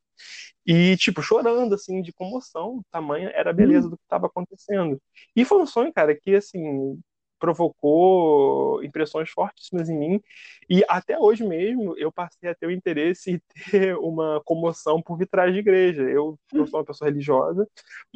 E, 0.66 0.96
tipo, 0.98 1.22
chorando, 1.22 1.74
assim, 1.76 2.02
de 2.02 2.14
comoção, 2.14 2.82
tamanha 2.92 3.30
era 3.34 3.50
a 3.50 3.54
beleza 3.54 3.90
do 3.90 3.98
que 3.98 4.04
estava 4.04 4.28
acontecendo. 4.28 5.02
E 5.36 5.44
foi 5.46 5.62
um 5.62 5.66
sonho, 5.66 5.92
cara, 5.94 6.16
que, 6.16 6.36
assim, 6.36 7.00
provocou 7.44 8.82
impressões 8.86 9.30
fortíssimas 9.30 9.90
em 9.90 9.98
mim. 9.98 10.22
E 10.70 10.82
até 10.88 11.20
hoje 11.20 11.46
mesmo 11.46 11.94
eu 11.98 12.10
passei 12.10 12.50
a 12.50 12.56
ter 12.56 12.68
o 12.68 12.72
interesse 12.72 13.32
em 13.32 13.42
ter 13.70 13.98
uma 14.00 14.42
comoção 14.46 15.02
por 15.02 15.18
vitrais 15.18 15.52
de 15.54 15.60
igreja. 15.60 16.04
Eu 16.04 16.40
não 16.54 16.66
sou 16.66 16.80
uma 16.80 16.86
pessoa 16.86 17.10
religiosa, 17.10 17.68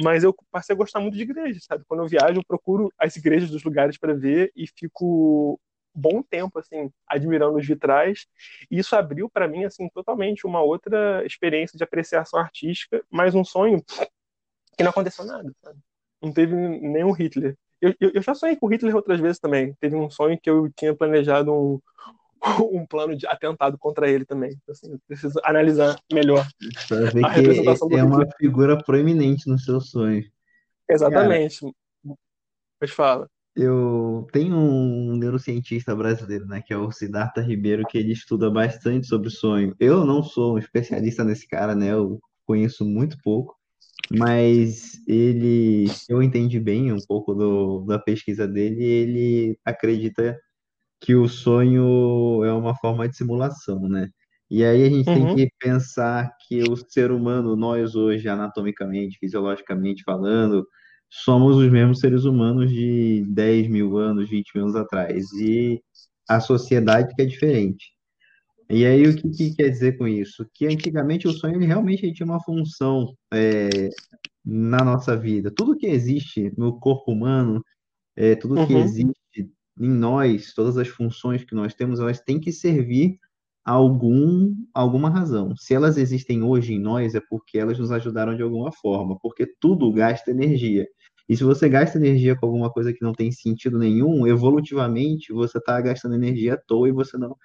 mas 0.01 0.23
eu 0.23 0.33
passei 0.49 0.73
a 0.73 0.77
gostar 0.77 1.01
muito 1.01 1.15
de 1.17 1.23
igreja, 1.23 1.59
sabe? 1.61 1.83
Quando 1.89 2.03
eu 2.03 2.07
viajo, 2.07 2.39
eu 2.39 2.45
procuro 2.45 2.89
as 2.97 3.17
igrejas 3.17 3.51
dos 3.51 3.65
lugares 3.65 3.97
para 3.97 4.13
ver 4.13 4.49
e 4.55 4.65
fico 4.65 5.59
bom 5.93 6.23
tempo 6.23 6.59
assim 6.59 6.89
admirando 7.05 7.57
os 7.57 7.67
vitrais 7.67 8.27
e 8.69 8.77
isso 8.77 8.95
abriu 8.95 9.27
para 9.27 9.47
mim 9.47 9.65
assim 9.65 9.89
totalmente 9.89 10.45
uma 10.45 10.61
outra 10.61 11.25
experiência 11.25 11.75
de 11.75 11.83
apreciação 11.83 12.39
artística 12.39 13.03
mais 13.09 13.33
um 13.33 13.43
sonho 13.43 13.83
que 14.77 14.83
não 14.83 14.91
aconteceu 14.91 15.25
nada 15.25 15.51
sabe? 15.59 15.79
não 16.21 16.31
teve 16.31 16.53
nenhum 16.55 17.11
Hitler 17.13 17.57
eu, 17.81 17.93
eu, 17.99 18.11
eu 18.15 18.21
já 18.21 18.33
sonhei 18.33 18.55
com 18.55 18.67
Hitler 18.67 18.95
outras 18.95 19.19
vezes 19.19 19.39
também 19.39 19.73
teve 19.79 19.95
um 19.95 20.09
sonho 20.09 20.39
que 20.41 20.49
eu 20.49 20.69
tinha 20.75 20.95
planejado 20.95 21.53
um, 21.53 21.79
um 22.71 22.85
plano 22.85 23.15
de 23.15 23.27
atentado 23.27 23.77
contra 23.77 24.09
ele 24.09 24.25
também 24.25 24.57
assim 24.69 24.93
eu 24.93 24.99
preciso 25.07 25.39
analisar 25.43 25.97
melhor 26.11 26.47
Pra 26.87 26.97
ver 27.11 27.23
a 27.25 27.29
que 27.33 27.41
representação 27.41 27.89
do 27.89 27.97
é 27.97 28.03
uma 28.03 28.25
figura 28.37 28.77
proeminente 28.77 29.49
no 29.49 29.59
seu 29.59 29.79
sonho. 29.81 30.23
exatamente 30.89 31.65
mas 32.79 32.91
fala 32.91 33.29
Eu 33.55 34.27
tenho 34.31 34.55
um 34.55 35.15
neurocientista 35.17 35.95
brasileiro, 35.95 36.45
né, 36.45 36.61
que 36.61 36.73
é 36.73 36.77
o 36.77 36.91
Siddhartha 36.91 37.41
Ribeiro, 37.41 37.85
que 37.87 37.97
ele 37.97 38.11
estuda 38.11 38.51
bastante 38.51 39.07
sobre 39.07 39.29
sonho. 39.31 39.75
Eu 39.79 40.05
não 40.05 40.21
sou 40.21 40.55
um 40.55 40.57
especialista 40.59 41.23
nesse 41.23 41.47
cara, 41.47 41.73
né? 41.75 41.91
Eu 41.91 42.19
conheço 42.45 42.85
muito 42.85 43.17
pouco, 43.23 43.55
mas 44.11 45.01
ele, 45.07 45.87
se 45.89 46.11
eu 46.13 46.21
entendi 46.23 46.59
bem 46.59 46.91
um 46.93 47.01
pouco 47.01 47.33
do, 47.33 47.81
da 47.85 47.99
pesquisa 47.99 48.47
dele, 48.47 48.83
ele 48.83 49.59
acredita 49.65 50.39
que 51.01 51.15
o 51.15 51.27
sonho 51.27 52.43
é 52.43 52.53
uma 52.53 52.75
forma 52.75 53.07
de 53.07 53.15
simulação, 53.17 53.81
né? 53.89 54.09
E 54.49 54.63
aí 54.63 54.83
a 54.85 54.89
gente 54.89 55.11
tem 55.11 55.27
Uhum. 55.27 55.27
que 55.27 55.49
pensar 55.59 56.31
que 56.47 56.63
o 56.63 56.75
ser 56.75 57.11
humano, 57.11 57.55
nós 57.55 57.95
hoje, 57.95 58.29
anatomicamente, 58.29 59.17
fisiologicamente 59.19 60.03
falando, 60.03 60.65
somos 61.09 61.57
os 61.57 61.69
mesmos 61.71 61.99
seres 61.99 62.23
humanos 62.25 62.71
de 62.71 63.25
10 63.29 63.67
mil 63.69 63.97
anos, 63.97 64.29
20 64.29 64.51
mil 64.55 64.65
anos 64.65 64.75
atrás. 64.75 65.31
E 65.33 65.81
a 66.29 66.39
sociedade 66.39 67.13
que 67.15 67.21
é 67.21 67.25
diferente. 67.25 67.87
E 68.69 68.85
aí 68.85 69.07
o 69.07 69.15
que, 69.15 69.29
que 69.29 69.55
quer 69.55 69.69
dizer 69.69 69.97
com 69.97 70.07
isso? 70.07 70.45
Que 70.53 70.67
antigamente 70.67 71.27
o 71.27 71.31
sonho 71.31 71.55
ele 71.55 71.65
realmente 71.65 72.11
tinha 72.13 72.25
uma 72.25 72.41
função 72.43 73.13
é, 73.33 73.89
na 74.45 74.83
nossa 74.83 75.15
vida. 75.15 75.51
Tudo 75.51 75.77
que 75.77 75.87
existe 75.87 76.51
no 76.57 76.79
corpo 76.79 77.11
humano, 77.11 77.63
é, 78.15 78.35
tudo 78.35 78.55
que 78.65 78.73
Uhum. 78.73 78.79
existe 78.79 79.51
em 79.79 79.89
nós, 79.89 80.53
todas 80.53 80.77
as 80.77 80.87
funções 80.87 81.43
que 81.43 81.55
nós 81.55 81.73
temos, 81.73 81.99
elas 81.99 82.19
têm 82.19 82.39
que 82.39 82.51
servir 82.51 83.19
a 83.65 83.73
algum, 83.73 84.53
alguma 84.73 85.09
razão. 85.09 85.55
Se 85.57 85.73
elas 85.73 85.97
existem 85.97 86.41
hoje 86.43 86.73
em 86.73 86.79
nós, 86.79 87.15
é 87.15 87.21
porque 87.29 87.57
elas 87.59 87.77
nos 87.79 87.91
ajudaram 87.91 88.35
de 88.35 88.41
alguma 88.41 88.71
forma, 88.71 89.17
porque 89.21 89.45
tudo 89.59 89.91
gasta 89.91 90.31
energia. 90.31 90.87
E 91.29 91.35
se 91.35 91.43
você 91.43 91.67
gasta 91.67 91.97
energia 91.97 92.35
com 92.35 92.45
alguma 92.45 92.71
coisa 92.71 92.93
que 92.93 93.03
não 93.03 93.13
tem 93.13 93.31
sentido 93.31 93.77
nenhum, 93.77 94.25
evolutivamente 94.25 95.33
você 95.33 95.57
está 95.57 95.79
gastando 95.81 96.15
energia 96.15 96.53
à 96.53 96.57
toa 96.57 96.87
e 96.87 96.91
você 96.93 97.17
não. 97.17 97.35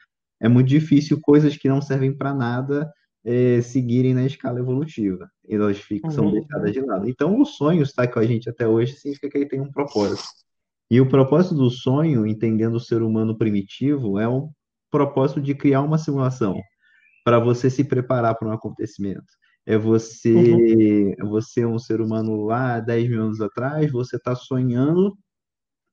É 0.43 0.49
muito 0.49 0.69
difícil 0.69 1.21
coisas 1.21 1.57
que 1.57 1.69
não 1.69 1.81
servem 1.81 2.13
para 2.13 2.35
nada 2.35 2.93
é, 3.25 3.61
seguirem 3.63 4.13
na 4.13 4.27
escala 4.27 4.59
evolutiva. 4.59 5.31
Elas 5.49 5.79
ficam, 5.79 6.11
são 6.11 6.27
Uhum. 6.27 6.33
deixadas 6.33 6.73
de 6.73 6.81
lado. 6.81 7.09
Então, 7.09 7.41
o 7.41 7.45
sonho 7.45 7.83
está 7.83 8.07
com 8.09 8.19
a 8.19 8.27
gente 8.27 8.51
até 8.51 8.67
hoje 8.67 8.95
significa 8.97 9.31
que 9.31 9.39
ele 9.39 9.47
tem 9.47 9.61
um 9.61 9.71
propósito. 9.71 10.25
E 10.91 11.01
o 11.01 11.09
propósito 11.09 11.55
do 11.55 11.71
sonho, 11.71 12.27
entendendo 12.27 12.75
o 12.75 12.81
ser 12.81 13.03
humano 13.03 13.39
primitivo, 13.39 14.19
é 14.19 14.29
um 14.29 14.51
propósito 14.91 15.41
de 15.41 15.55
criar 15.55 15.81
uma 15.83 15.97
simulação 15.97 16.61
para 17.25 17.39
você 17.39 17.71
se 17.71 17.85
preparar 17.85 18.35
para 18.35 18.49
um 18.49 18.53
acontecimento. 18.53 19.25
É 19.65 19.79
você, 19.79 21.15
você 21.21 21.61
é 21.61 21.67
um 21.67 21.79
ser 21.79 22.01
humano 22.01 22.45
lá 22.45 22.81
10 22.81 23.09
mil 23.09 23.23
anos 23.23 23.41
atrás, 23.41 23.91
você 23.93 24.17
está 24.17 24.35
sonhando 24.35 25.17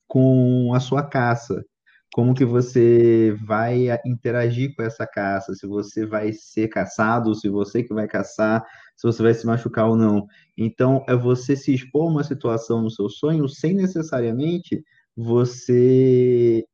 com 0.08 0.74
a 0.74 0.80
sua 0.80 1.04
caça. 1.04 1.64
Como 2.12 2.34
que 2.34 2.44
você 2.44 3.36
vai 3.46 3.86
interagir 4.04 4.74
com 4.74 4.82
essa 4.82 5.06
caça? 5.06 5.54
Se 5.54 5.66
você 5.66 6.04
vai 6.06 6.32
ser 6.32 6.68
caçado, 6.68 7.34
se 7.34 7.48
você 7.48 7.82
que 7.84 7.94
vai 7.94 8.08
caçar, 8.08 8.64
se 8.96 9.06
você 9.06 9.22
vai 9.22 9.34
se 9.34 9.46
machucar 9.46 9.88
ou 9.88 9.96
não. 9.96 10.26
Então, 10.58 11.04
é 11.08 11.14
você 11.14 11.56
se 11.56 11.72
expor 11.72 12.08
a 12.08 12.12
uma 12.12 12.24
situação 12.24 12.82
no 12.82 12.90
seu 12.90 13.08
sonho 13.08 13.48
sem 13.48 13.74
necessariamente 13.74 14.82
você 15.16 16.64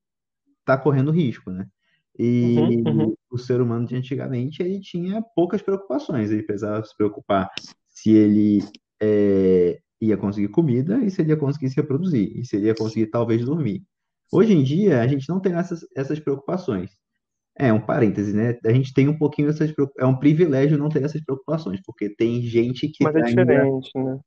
tá 0.65 0.77
correndo 0.79 1.11
risco, 1.11 1.51
né? 1.51 1.67
E 2.19 2.83
Uhum, 2.87 3.01
uhum. 3.01 3.15
o 3.31 3.39
ser 3.39 3.61
humano 3.61 3.87
de 3.87 3.95
antigamente 3.97 4.63
ele 4.63 4.81
tinha 4.81 5.23
poucas 5.35 5.63
preocupações. 5.63 6.31
Ele 6.31 6.43
precisava 6.43 6.85
se 6.85 6.97
preocupar 6.97 7.51
se 7.89 8.11
ele 8.13 8.61
é, 9.01 9.79
ia 10.01 10.17
conseguir 10.17 10.49
comida 10.49 10.99
e 11.05 11.11
se 11.11 11.21
ele 11.23 11.31
ia 11.31 11.37
conseguir 11.37 11.69
se 11.71 11.77
reproduzir 11.77 12.33
e 12.37 12.45
se 12.45 12.57
ele 12.57 12.67
ia 12.67 12.75
conseguir 12.75 13.09
talvez 13.09 13.45
dormir. 13.45 13.85
Hoje 14.33 14.53
em 14.53 14.63
dia 14.63 15.01
a 15.01 15.07
gente 15.07 15.29
não 15.29 15.41
tem 15.41 15.55
essas, 15.55 15.81
essas 15.97 16.19
preocupações. 16.21 16.91
É 17.59 17.73
um 17.73 17.81
parêntese, 17.81 18.35
né? 18.35 18.59
A 18.65 18.73
gente 18.73 18.93
tem 18.93 19.09
um 19.09 19.17
pouquinho 19.17 19.49
essas 19.49 19.73
preocupações. 19.73 20.11
É 20.11 20.15
um 20.15 20.19
privilégio 20.19 20.77
não 20.79 20.91
ter 20.91 21.03
essas 21.03 21.25
preocupações, 21.25 21.81
porque 21.87 22.15
tem 22.15 22.43
gente 22.43 22.89
que 22.89 23.03
Mas 23.05 23.17
é 23.17 23.23
ainda 23.25 23.45
né? 23.45 23.63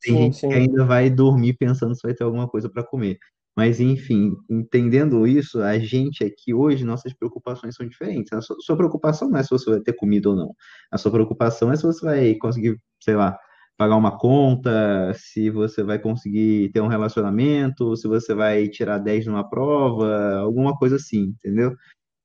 tem 0.01 0.13
Sim, 0.13 0.17
gente 0.17 0.33
que 0.35 0.39
sim. 0.39 0.53
ainda 0.53 0.85
vai 0.85 1.09
dormir 1.09 1.53
pensando 1.57 1.95
se 1.95 2.01
vai 2.03 2.13
ter 2.15 2.23
alguma 2.23 2.47
coisa 2.47 2.69
para 2.69 2.83
comer. 2.83 3.17
Mas, 3.55 3.79
enfim, 3.79 4.31
entendendo 4.49 5.27
isso, 5.27 5.61
a 5.61 5.77
gente 5.77 6.23
aqui 6.23 6.53
hoje, 6.53 6.85
nossas 6.85 7.13
preocupações 7.13 7.75
são 7.75 7.87
diferentes. 7.87 8.31
A 8.33 8.41
sua, 8.41 8.55
sua 8.61 8.77
preocupação 8.77 9.29
não 9.29 9.37
é 9.37 9.43
se 9.43 9.49
você 9.49 9.69
vai 9.69 9.81
ter 9.81 9.93
comida 9.93 10.29
ou 10.29 10.35
não. 10.35 10.55
A 10.91 10.97
sua 10.97 11.11
preocupação 11.11 11.71
é 11.71 11.75
se 11.75 11.83
você 11.83 12.05
vai 12.05 12.35
conseguir, 12.35 12.79
sei 13.03 13.15
lá, 13.15 13.37
pagar 13.79 13.95
uma 13.95 14.17
conta, 14.17 15.13
se 15.15 15.49
você 15.49 15.81
vai 15.81 15.97
conseguir 15.97 16.69
ter 16.73 16.81
um 16.81 16.87
relacionamento, 16.87 17.95
se 17.95 18.09
você 18.09 18.33
vai 18.33 18.67
tirar 18.67 18.97
10 18.97 19.25
numa 19.27 19.49
prova, 19.49 20.35
alguma 20.39 20.77
coisa 20.77 20.97
assim, 20.97 21.33
entendeu? 21.33 21.73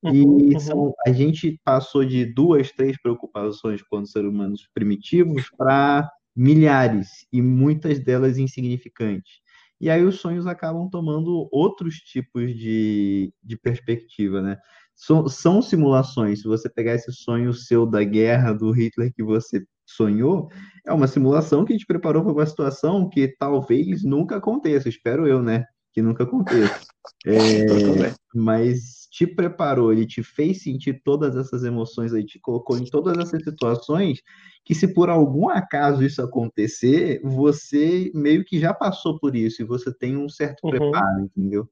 E 0.03 0.25
Uhum, 0.25 0.51
uhum. 0.51 0.59
são, 0.59 0.93
a 1.07 1.13
gente 1.13 1.57
passou 1.63 2.03
de 2.03 2.25
duas, 2.25 2.73
três 2.73 3.01
preocupações 3.01 3.81
quando 3.81 4.05
seres 4.05 4.29
humanos 4.29 4.69
primitivos 4.73 5.49
para 5.57 6.11
milhares, 6.35 7.25
e 7.31 7.41
muitas 7.41 8.01
delas 8.01 8.37
insignificantes. 8.37 9.39
E 9.79 9.89
aí 9.89 10.03
os 10.03 10.19
sonhos 10.19 10.45
acabam 10.45 10.89
tomando 10.89 11.47
outros 11.53 11.95
tipos 11.99 12.53
de, 12.53 13.33
de 13.41 13.55
perspectiva, 13.55 14.41
né? 14.41 14.57
São, 14.95 15.27
são 15.27 15.61
simulações. 15.61 16.41
Se 16.41 16.47
você 16.47 16.69
pegar 16.69 16.95
esse 16.95 17.11
sonho 17.11 17.53
seu 17.53 17.85
da 17.85 18.03
guerra 18.03 18.53
do 18.53 18.71
Hitler 18.71 19.13
que 19.13 19.23
você 19.23 19.65
sonhou, 19.85 20.49
é 20.85 20.93
uma 20.93 21.07
simulação 21.07 21.65
que 21.65 21.77
te 21.77 21.85
preparou 21.85 22.23
para 22.23 22.33
uma 22.33 22.45
situação 22.45 23.09
que 23.09 23.27
talvez 23.37 24.03
nunca 24.03 24.37
aconteça. 24.37 24.89
Espero 24.89 25.27
eu, 25.27 25.41
né? 25.43 25.65
Que 25.93 26.01
nunca 26.01 26.23
aconteça. 26.23 26.79
É, 27.27 28.13
mas 28.35 29.07
te 29.11 29.25
preparou, 29.25 29.91
ele 29.91 30.05
te 30.05 30.21
fez 30.21 30.61
sentir 30.61 31.01
todas 31.03 31.35
essas 31.35 31.63
emoções, 31.63 32.13
ele 32.13 32.25
te 32.25 32.39
colocou 32.39 32.77
em 32.77 32.87
todas 32.87 33.17
essas 33.17 33.43
situações 33.43 34.21
que 34.63 34.75
se 34.75 34.93
por 34.93 35.09
algum 35.09 35.49
acaso 35.49 36.03
isso 36.03 36.21
acontecer, 36.21 37.19
você 37.23 38.11
meio 38.13 38.43
que 38.45 38.59
já 38.59 38.73
passou 38.73 39.19
por 39.19 39.35
isso 39.35 39.61
e 39.61 39.65
você 39.65 39.91
tem 39.93 40.15
um 40.17 40.29
certo 40.29 40.63
Uhum, 40.63 40.69
preparo, 40.69 41.21
entendeu? 41.21 41.67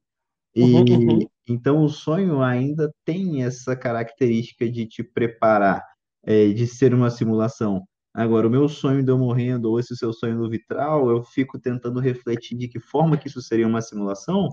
Uhum, 0.56 0.86
E 0.86 0.94
uhum, 0.94 1.20
então 1.48 1.84
o 1.84 1.90
sonho 1.90 2.42
ainda 2.42 2.94
tem 3.06 3.44
essa 3.44 3.76
característica 3.76 4.70
de 4.70 4.86
te 4.86 5.04
preparar, 5.04 5.84
é, 6.24 6.50
de 6.50 6.68
ser 6.68 6.94
uma 6.94 7.10
simulação. 7.10 7.84
Agora, 8.14 8.48
o 8.48 8.52
meu 8.52 8.70
sonho 8.70 9.04
de 9.04 9.12
eu 9.12 9.18
morrendo, 9.18 9.72
ou 9.72 9.80
esse 9.80 9.96
seu 9.96 10.14
sonho 10.14 10.38
no 10.38 10.50
vitral, 10.50 11.10
eu 11.10 11.24
fico 11.24 11.60
tentando 11.60 12.00
refletir 12.00 12.58
de 12.58 12.68
que 12.68 12.80
forma 12.80 13.18
que 13.18 13.28
isso 13.28 13.42
seria 13.42 13.68
uma 13.68 13.82
simulação, 13.82 14.50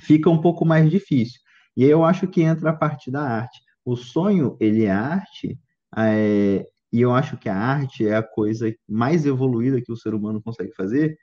fica 0.00 0.28
um 0.30 0.40
pouco 0.40 0.64
mais 0.64 0.90
difícil. 0.90 1.40
E 1.76 1.84
aí 1.84 1.90
eu 1.90 2.04
acho 2.04 2.26
que 2.28 2.42
entra 2.42 2.70
a 2.70 2.76
parte 2.76 3.10
da 3.10 3.22
arte. 3.22 3.60
O 3.84 3.96
sonho, 3.96 4.56
ele 4.60 4.84
é 4.84 4.90
arte, 4.90 5.58
é, 5.96 6.66
e 6.92 7.00
eu 7.00 7.12
acho 7.14 7.36
que 7.36 7.48
a 7.48 7.56
arte 7.56 8.06
é 8.06 8.16
a 8.16 8.22
coisa 8.22 8.72
mais 8.88 9.24
evoluída 9.24 9.80
que 9.80 9.92
o 9.92 9.96
ser 9.96 10.14
humano 10.14 10.42
consegue 10.42 10.72
fazer. 10.74 11.16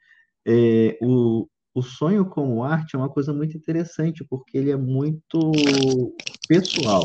É, 0.48 0.98
o, 1.02 1.48
o 1.78 1.84
sonho 1.84 2.26
como 2.26 2.64
arte 2.64 2.96
é 2.96 2.98
uma 2.98 3.08
coisa 3.08 3.32
muito 3.32 3.56
interessante, 3.56 4.26
porque 4.28 4.58
ele 4.58 4.72
é 4.72 4.76
muito 4.76 5.52
pessoal. 6.48 7.04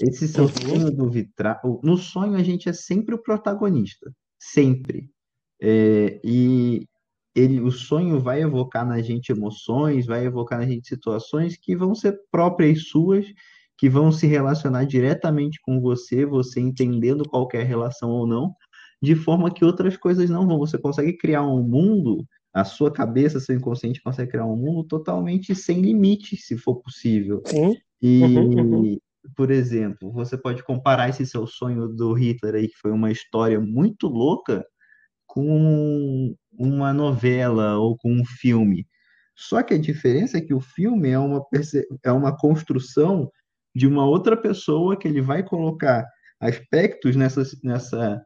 Esse 0.00 0.28
seu 0.28 0.44
uhum, 0.44 0.48
sonho 0.48 0.90
do 0.92 1.10
vitral. 1.10 1.80
No 1.82 1.96
sonho, 1.96 2.36
a 2.36 2.42
gente 2.44 2.68
é 2.68 2.72
sempre 2.72 3.16
o 3.16 3.22
protagonista. 3.22 4.12
Sempre. 4.38 5.10
É, 5.60 6.20
e 6.22 6.86
ele, 7.34 7.60
o 7.60 7.72
sonho 7.72 8.20
vai 8.20 8.42
evocar 8.42 8.86
na 8.86 9.02
gente 9.02 9.32
emoções, 9.32 10.06
vai 10.06 10.24
evocar 10.24 10.60
na 10.60 10.66
gente 10.66 10.86
situações 10.86 11.56
que 11.56 11.74
vão 11.74 11.92
ser 11.92 12.16
próprias 12.30 12.84
suas, 12.84 13.26
que 13.76 13.88
vão 13.88 14.12
se 14.12 14.24
relacionar 14.28 14.84
diretamente 14.84 15.58
com 15.62 15.80
você, 15.80 16.24
você 16.24 16.60
entendendo 16.60 17.28
qualquer 17.28 17.66
relação 17.66 18.10
ou 18.10 18.24
não, 18.24 18.54
de 19.02 19.16
forma 19.16 19.50
que 19.50 19.64
outras 19.64 19.96
coisas 19.96 20.30
não 20.30 20.46
vão. 20.46 20.60
Você 20.60 20.78
consegue 20.78 21.16
criar 21.16 21.42
um 21.42 21.60
mundo, 21.60 22.24
a 22.52 22.64
sua 22.64 22.92
cabeça, 22.92 23.40
seu 23.40 23.56
inconsciente 23.56 24.02
consegue 24.02 24.32
criar 24.32 24.46
um 24.46 24.56
mundo 24.56 24.84
totalmente 24.84 25.54
sem 25.54 25.80
limites, 25.80 26.46
se 26.46 26.56
for 26.58 26.76
possível. 26.82 27.44
sim, 27.44 27.76
uhum, 28.20 28.48
uhum, 28.56 28.88
E, 28.88 29.00
por 29.36 29.50
exemplo, 29.50 30.12
você 30.12 30.36
pode 30.38 30.62
comparar 30.64 31.08
esse 31.10 31.26
seu 31.26 31.46
sonho 31.46 31.88
do 31.88 32.12
Hitler 32.14 32.54
aí, 32.56 32.68
que 32.68 32.76
foi 32.78 32.90
uma 32.92 33.10
história 33.12 33.60
muito 33.60 34.08
louca, 34.08 34.64
com 35.26 36.34
uma 36.52 36.92
novela 36.92 37.78
ou 37.78 37.96
com 37.96 38.12
um 38.12 38.24
filme. 38.24 38.86
Só 39.36 39.62
que 39.62 39.74
a 39.74 39.78
diferença 39.78 40.38
é 40.38 40.40
que 40.40 40.52
o 40.54 40.60
filme 40.60 41.10
é 41.10 41.18
uma, 41.18 41.44
é 42.04 42.12
uma 42.12 42.36
construção 42.36 43.30
de 43.74 43.86
uma 43.86 44.04
outra 44.06 44.36
pessoa 44.36 44.96
que 44.98 45.06
ele 45.08 45.20
vai 45.20 45.42
colocar 45.42 46.06
aspectos 46.40 47.16
nessa, 47.16 47.42
nessa, 47.62 48.24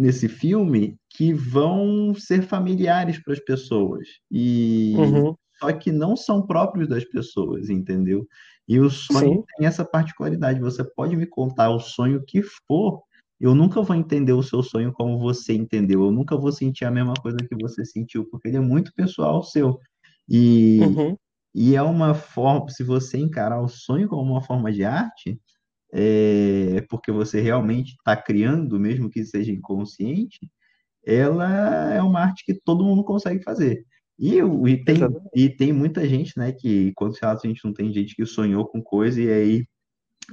nesse 0.00 0.28
filme 0.28 0.96
que 1.10 1.32
vão 1.32 2.14
ser 2.14 2.42
familiares 2.42 3.22
para 3.22 3.34
as 3.34 3.40
pessoas. 3.40 4.08
E 4.30 4.94
uhum, 4.96 5.34
só 5.58 5.72
que 5.72 5.92
não 5.92 6.16
são 6.16 6.46
próprios 6.46 6.88
das 6.88 7.04
pessoas, 7.04 7.68
entendeu? 7.68 8.26
E 8.66 8.80
o 8.80 8.88
sonho 8.88 9.34
sim, 9.34 9.44
tem 9.56 9.66
essa 9.66 9.84
particularidade. 9.84 10.60
Você 10.60 10.82
pode 10.82 11.16
me 11.16 11.26
contar 11.26 11.70
o 11.70 11.80
sonho 11.80 12.24
que 12.26 12.42
for, 12.66 13.02
eu 13.38 13.54
nunca 13.54 13.82
vou 13.82 13.96
entender 13.96 14.32
o 14.32 14.42
seu 14.42 14.62
sonho 14.62 14.92
como 14.92 15.18
você 15.18 15.52
entendeu. 15.52 16.04
Eu 16.04 16.12
nunca 16.12 16.36
vou 16.36 16.52
sentir 16.52 16.84
a 16.84 16.90
mesma 16.90 17.14
coisa 17.14 17.38
que 17.38 17.54
você 17.60 17.84
sentiu, 17.84 18.24
porque 18.30 18.48
ele 18.48 18.56
é 18.56 18.60
muito 18.60 18.92
pessoal 18.94 19.42
seu. 19.42 19.78
E, 20.28 20.78
uhum, 20.80 21.16
e 21.54 21.74
é 21.74 21.82
uma 21.82 22.14
forma, 22.14 22.68
se 22.70 22.84
você 22.84 23.18
encarar 23.18 23.60
o 23.60 23.68
sonho 23.68 24.08
como 24.08 24.30
uma 24.32 24.42
forma 24.42 24.72
de 24.72 24.84
arte, 24.84 25.38
é 25.92 26.80
porque 26.88 27.10
você 27.12 27.40
realmente 27.40 27.90
está 27.92 28.16
criando, 28.16 28.78
mesmo 28.80 29.10
que 29.10 29.24
seja 29.24 29.52
inconsciente, 29.52 30.38
ela 31.04 31.94
é 31.94 32.02
uma 32.02 32.20
arte 32.20 32.44
que 32.44 32.54
todo 32.54 32.84
mundo 32.84 33.04
consegue 33.04 33.42
fazer. 33.42 33.84
E, 34.18 34.36
e 34.38 34.84
tem, 34.84 34.98
exatamente. 34.98 35.30
e 35.34 35.48
tem 35.50 35.72
muita 35.72 36.06
gente, 36.08 36.38
né, 36.38 36.52
que 36.52 36.92
quando 36.94 37.14
se 37.14 37.20
relatos 37.22 37.44
a 37.44 37.48
gente 37.48 37.64
não 37.64 37.72
tem 37.72 37.92
gente 37.92 38.14
que 38.14 38.26
sonhou 38.26 38.66
com 38.66 38.82
coisa 38.82 39.20
e 39.22 39.30
aí 39.30 39.66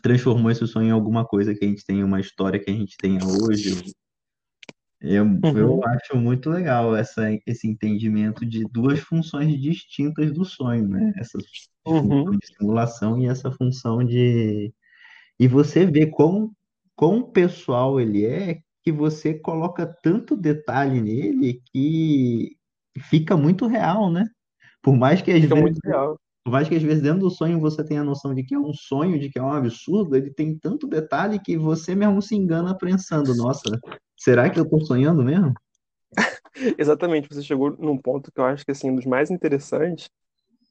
transformou 0.04 0.52
esse 0.52 0.65
sonho 0.67 0.89
em 0.89 0.91
alguma 0.91 1.26
coisa 1.26 1.56
que 1.56 1.65
a 1.65 1.67
gente 1.67 1.86
tem, 1.86 2.04
uma 2.04 2.20
história 2.22 2.60
que 2.60 2.70
a 2.72 2.74
gente 2.74 3.00
tenha 3.00 3.26
hoje. 3.26 3.93
Eu, 5.00 5.26
eu 5.54 5.74
Uhum, 5.74 5.82
acho 5.84 6.17
muito 6.17 6.50
legal 6.50 6.96
essa, 6.96 7.24
esse 7.46 7.67
entendimento 7.67 8.46
de 8.46 8.65
duas 8.65 9.00
funções 9.00 9.60
distintas 9.62 10.34
do 10.34 10.43
sonho, 10.43 10.88
né? 10.88 11.13
Essa 11.17 11.38
função 11.86 11.86
uhum, 11.86 12.32
de 12.39 12.48
simulação 12.58 13.20
e 13.22 13.28
essa 13.28 13.52
função 13.52 14.04
de 14.04 14.74
e 15.39 15.47
você 15.47 15.86
vê 15.86 16.08
quão, 16.08 16.52
quão 16.95 17.21
pessoal 17.21 18.00
ele 18.00 18.26
é 18.26 18.60
que 18.84 18.91
você 18.91 19.34
coloca 19.34 19.86
tanto 20.02 20.36
detalhe 20.36 21.02
nele 21.02 21.62
que 21.71 22.56
fica 23.10 23.36
muito 23.36 23.67
real, 23.67 24.12
né? 24.12 24.26
Por 24.82 24.95
mais 24.95 25.21
que 25.21 25.32
às 25.32 25.41
fica 25.41 25.56
vezes, 25.56 25.80
por 26.43 26.52
mais 26.52 26.69
que 26.69 26.76
às 26.76 26.82
vezes 26.82 27.04
dentro 27.04 27.19
do 27.19 27.30
sonho 27.30 27.60
você 27.60 27.84
tenha 27.84 28.02
a 28.02 28.06
noção 28.06 28.34
de 28.34 28.43
que 28.43 28.56
é 28.56 28.60
um 28.60 28.73
sonho, 28.73 29.19
de 29.19 29.30
que 29.30 29.38
é 29.38 29.41
um 29.41 29.52
absurdo, 29.52 30.15
ele 30.15 30.32
tem 30.32 30.58
tanto 30.58 30.88
detalhe 30.88 31.39
que 31.39 31.58
você 31.58 31.93
mesmo 31.93 32.21
se 32.21 32.36
engana 32.36 32.78
pensando, 32.78 33.36
nossa, 33.36 33.78
será 34.15 34.50
que 34.50 34.60
eu 34.60 34.67
tô 34.67 34.80
sonhando 34.80 35.23
mesmo? 35.23 35.54
Exatamente, 36.78 37.28
você 37.30 37.43
chegou 37.43 37.76
num 37.78 37.97
ponto 37.97 38.32
que 38.32 38.39
eu 38.39 38.45
acho 38.45 38.63
que 38.63 38.71
assim, 38.71 38.89
um 38.89 38.95
dos 38.95 39.06
mais 39.06 39.30
interessantes, 39.30 40.10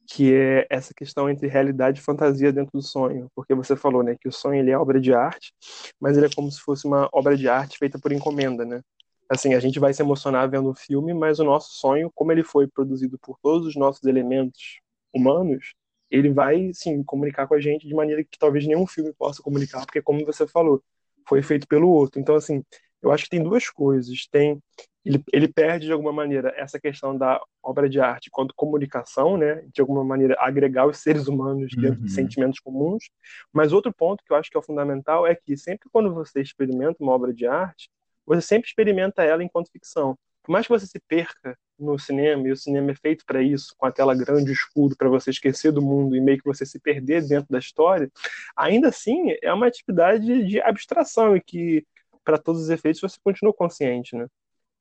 que 0.07 0.33
é 0.33 0.65
essa 0.69 0.93
questão 0.93 1.29
entre 1.29 1.47
realidade 1.47 1.99
e 1.99 2.03
fantasia 2.03 2.51
dentro 2.51 2.71
do 2.73 2.81
sonho, 2.81 3.29
porque 3.35 3.53
você 3.53 3.75
falou, 3.75 4.01
né, 4.03 4.15
que 4.19 4.27
o 4.27 4.31
sonho 4.31 4.59
ele 4.59 4.71
é 4.71 4.77
obra 4.77 5.01
de 5.01 5.13
arte, 5.13 5.53
mas 5.99 6.17
ele 6.17 6.27
é 6.27 6.29
como 6.33 6.49
se 6.51 6.61
fosse 6.61 6.87
uma 6.87 7.09
obra 7.11 7.35
de 7.35 7.49
arte 7.49 7.77
feita 7.77 7.99
por 7.99 8.11
encomenda, 8.13 8.65
né? 8.65 8.81
Assim, 9.29 9.53
a 9.53 9.59
gente 9.59 9.79
vai 9.79 9.93
se 9.93 10.01
emocionar 10.01 10.49
vendo 10.49 10.69
o 10.69 10.75
filme, 10.75 11.13
mas 11.13 11.39
o 11.39 11.43
nosso 11.43 11.73
sonho, 11.73 12.09
como 12.15 12.31
ele 12.31 12.43
foi 12.43 12.67
produzido 12.67 13.19
por 13.19 13.37
todos 13.43 13.67
os 13.67 13.75
nossos 13.75 14.05
elementos 14.05 14.79
humanos, 15.13 15.73
ele 16.09 16.31
vai, 16.31 16.71
sim, 16.73 17.03
comunicar 17.03 17.45
com 17.45 17.55
a 17.55 17.59
gente 17.59 17.85
de 17.85 17.93
maneira 17.93 18.23
que 18.23 18.39
talvez 18.39 18.65
nenhum 18.65 18.87
filme 18.87 19.13
possa 19.13 19.43
comunicar, 19.43 19.85
porque 19.85 20.01
como 20.01 20.25
você 20.25 20.47
falou, 20.47 20.81
foi 21.27 21.41
feito 21.43 21.67
pelo 21.67 21.89
outro. 21.89 22.21
Então, 22.21 22.35
assim, 22.35 22.63
eu 23.01 23.11
acho 23.11 23.25
que 23.25 23.29
tem 23.29 23.43
duas 23.43 23.69
coisas. 23.69 24.27
Tem 24.31 24.61
ele, 25.05 25.23
ele 25.31 25.47
perde 25.47 25.85
de 25.85 25.91
alguma 25.93 26.11
maneira 26.11 26.53
essa 26.57 26.77
questão 26.79 27.17
da 27.17 27.39
obra 27.63 27.87
de 27.87 27.99
arte 27.99 28.29
quanto 28.29 28.53
comunicação, 28.53 29.37
né? 29.37 29.63
De 29.73 29.79
alguma 29.79 30.03
maneira 30.03 30.35
agregar 30.37 30.85
os 30.85 30.97
seres 30.97 31.27
humanos 31.27 31.73
dentro 31.75 31.95
de 31.95 32.01
Uhum, 32.01 32.07
sentimentos 32.09 32.59
comuns. 32.59 33.05
Mas 33.53 33.71
outro 33.71 33.93
ponto 33.93 34.21
que 34.23 34.33
eu 34.33 34.37
acho 34.37 34.49
que 34.49 34.57
é 34.57 34.61
fundamental 34.61 35.25
é 35.25 35.33
que 35.33 35.55
sempre 35.55 35.87
quando 35.91 36.13
você 36.13 36.41
experimenta 36.41 37.01
uma 37.01 37.13
obra 37.13 37.33
de 37.33 37.47
arte, 37.47 37.89
você 38.25 38.41
sempre 38.41 38.67
experimenta 38.67 39.23
ela 39.23 39.41
enquanto 39.43 39.71
ficção. 39.71 40.17
Por 40.43 40.51
mais 40.51 40.65
que 40.65 40.73
você 40.73 40.85
se 40.85 40.99
perca 41.07 41.57
no 41.79 41.97
cinema, 41.99 42.47
e 42.47 42.51
o 42.51 42.57
cinema 42.57 42.91
é 42.91 42.95
feito 42.95 43.23
para 43.25 43.41
isso, 43.41 43.73
com 43.77 43.85
a 43.85 43.91
tela 43.91 44.15
grande 44.15 44.51
escuro, 44.51 44.95
para 44.97 45.09
você 45.09 45.29
esquecer 45.29 45.71
do 45.71 45.81
mundo 45.81 46.15
e 46.15 46.21
meio 46.21 46.37
que 46.37 46.45
você 46.45 46.65
se 46.65 46.79
perder 46.79 47.25
dentro 47.27 47.47
da 47.49 47.59
história, 47.59 48.09
ainda 48.55 48.89
assim 48.89 49.35
é 49.41 49.53
uma 49.53 49.67
atividade 49.67 50.45
de 50.45 50.59
abstração 50.61 51.35
e 51.35 51.41
que, 51.41 51.85
para 52.27 52.37
todos 52.37 52.61
os 52.63 52.69
efeitos, 52.69 52.99
você 52.99 53.17
continua 53.23 53.53
consciente, 53.53 54.13
né? 54.13 54.27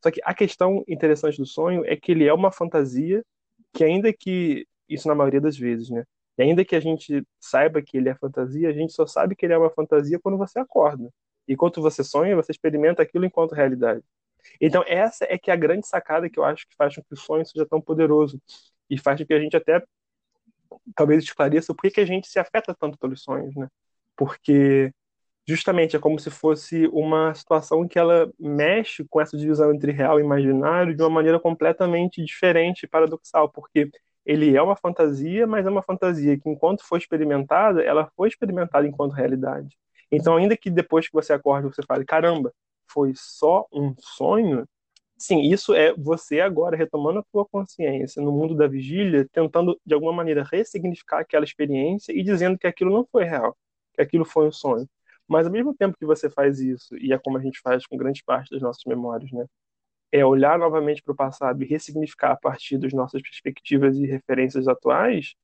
Só 0.03 0.11
que 0.11 0.21
a 0.25 0.35
questão 0.35 0.83
interessante 0.89 1.39
do 1.39 1.47
sonho 1.47 1.85
é 1.87 1.95
que 1.95 2.11
ele 2.11 2.27
é 2.27 2.35
uma 2.35 2.51
fantasia 2.51 3.25
que 3.73 3.85
ainda 3.85 4.13
que 4.13 4.67
isso 4.89 5.07
na 5.07 5.15
maioria 5.15 5.41
das 5.41 5.57
vezes, 5.57 5.89
né? 5.89 6.03
E 6.37 6.43
ainda 6.43 6.65
que 6.65 6.75
a 6.75 6.81
gente 6.81 7.25
saiba 7.39 7.81
que 7.81 7.97
ele 7.97 8.09
é 8.09 8.17
fantasia, 8.17 8.69
a 8.69 8.73
gente 8.73 8.93
só 8.93 9.07
sabe 9.07 9.37
que 9.37 9.47
ele 9.47 9.53
é 9.53 9.59
uma 9.59 9.71
fantasia 9.71 10.19
quando 10.19 10.37
você 10.37 10.59
acorda. 10.59 11.09
E 11.47 11.53
enquanto 11.53 11.81
você 11.81 12.03
sonha, 12.03 12.35
você 12.35 12.51
experimenta 12.51 13.01
aquilo 13.01 13.25
enquanto 13.25 13.55
realidade. 13.55 14.03
Então 14.61 14.83
essa 14.85 15.25
é 15.31 15.39
que 15.39 15.49
é 15.49 15.55
a 15.55 15.57
grande 15.57 15.87
sacada 15.87 16.29
que 16.29 16.41
eu 16.41 16.45
acho 16.45 16.67
que 16.67 16.75
faz 16.75 16.97
com 16.97 17.03
que 17.03 17.15
o 17.15 17.17
sonho 17.17 17.47
seja 17.47 17.65
tão 17.65 17.81
poderoso 17.81 18.43
e 18.91 18.99
faz 18.99 19.21
com 19.21 19.27
que 19.27 19.35
a 19.35 19.41
gente 19.41 19.57
até 19.57 19.81
talvez 20.97 21.23
esclareça 21.23 21.73
por 21.73 21.89
que 21.89 22.01
a 22.01 22.05
gente 22.05 22.27
se 22.27 22.41
afeta 22.41 22.75
tanto 22.75 22.99
pelos 22.99 23.23
sonhos, 23.23 23.55
né? 23.55 23.69
Porque 24.17 24.93
justamente 25.47 25.97
é 25.97 25.99
como 25.99 26.19
se 26.19 26.31
fosse 26.31 26.87
uma 26.89 27.35
situação 27.35 27.87
que 27.87 27.99
ela 27.99 28.31
mexe 28.39 29.05
com 29.09 29.21
essa 29.21 29.37
divisão 29.37 29.73
entre 29.73 29.93
real 29.93 30.19
e 30.19 30.23
imaginário 30.23 30.95
de 30.95 31.03
uma 31.03 31.11
maneira 31.11 31.39
completamente 31.39 32.25
diferente 32.25 32.83
e 32.85 32.89
paradoxal, 32.89 33.49
porque 33.49 33.91
ele 34.25 34.57
é 34.57 34.63
uma 34.63 34.77
fantasia, 34.77 35.47
mas 35.47 35.65
é 35.67 35.71
uma 35.71 35.83
fantasia 35.83 36.37
que, 36.39 36.49
enquanto 36.51 36.83
foi 36.85 36.99
experimentada, 36.99 37.83
ela 37.83 38.11
foi 38.17 38.29
experimentada 38.29 38.87
enquanto 38.87 39.13
realidade. 39.13 39.77
Então, 40.11 40.37
ainda 40.37 40.57
que 40.57 40.71
depois 40.71 41.07
que 41.07 41.13
você 41.13 41.33
acorde 41.33 41.69
você 41.69 41.83
fale, 41.87 42.05
caramba, 42.05 42.53
foi 42.89 43.13
só 43.15 43.67
um 43.73 43.95
sonho, 43.99 44.67
sim, 45.19 45.43
isso 45.43 45.75
é 45.75 45.95
você 45.95 46.41
agora 46.41 46.77
retomando 46.77 47.21
a 47.21 47.25
tua 47.33 47.45
consciência 47.47 48.23
no 48.23 48.33
mundo 48.33 48.55
da 48.55 48.67
vigília, 48.67 49.29
tentando, 49.33 49.79
de 49.87 49.95
alguma 49.95 50.13
maneira, 50.13 50.45
ressignificar 50.51 51.21
aquela 51.21 51.45
experiência 51.45 52.13
e 52.13 52.23
dizendo 52.23 52.59
que 52.59 52.67
aquilo 52.67 52.93
não 52.93 53.07
foi 53.07 53.25
real, 53.25 53.57
que 53.95 54.03
aquilo 54.03 54.25
foi 54.25 54.49
um 54.49 54.53
sonho. 54.53 54.89
Mas 55.29 55.47
ao 55.47 55.53
mesmo 55.53 55.75
tempo 55.75 55.97
que 55.99 56.07
você 56.07 56.31
faz 56.31 56.61
isso, 56.61 56.97
e 56.97 57.13
é 57.13 57.19
como 57.19 57.39
a 57.39 57.41
gente 57.41 57.61
faz 57.61 57.87
com 57.87 57.97
grande 57.97 58.23
parte 58.25 58.51
das 58.51 58.63
nossas 58.63 58.83
memórias, 58.87 59.31
né? 59.33 59.47
É 60.13 60.25
olhar 60.25 60.59
novamente 60.59 61.03
para 61.03 61.13
o 61.13 61.17
passado 61.17 61.63
e 61.63 61.67
ressignificar 61.67 62.33
a 62.33 62.37
partir 62.37 62.79
das 62.79 62.93
nossas 62.93 63.21
perspectivas 63.21 63.97
e 63.97 64.07
referências 64.07 64.69
atuais, 64.69 65.35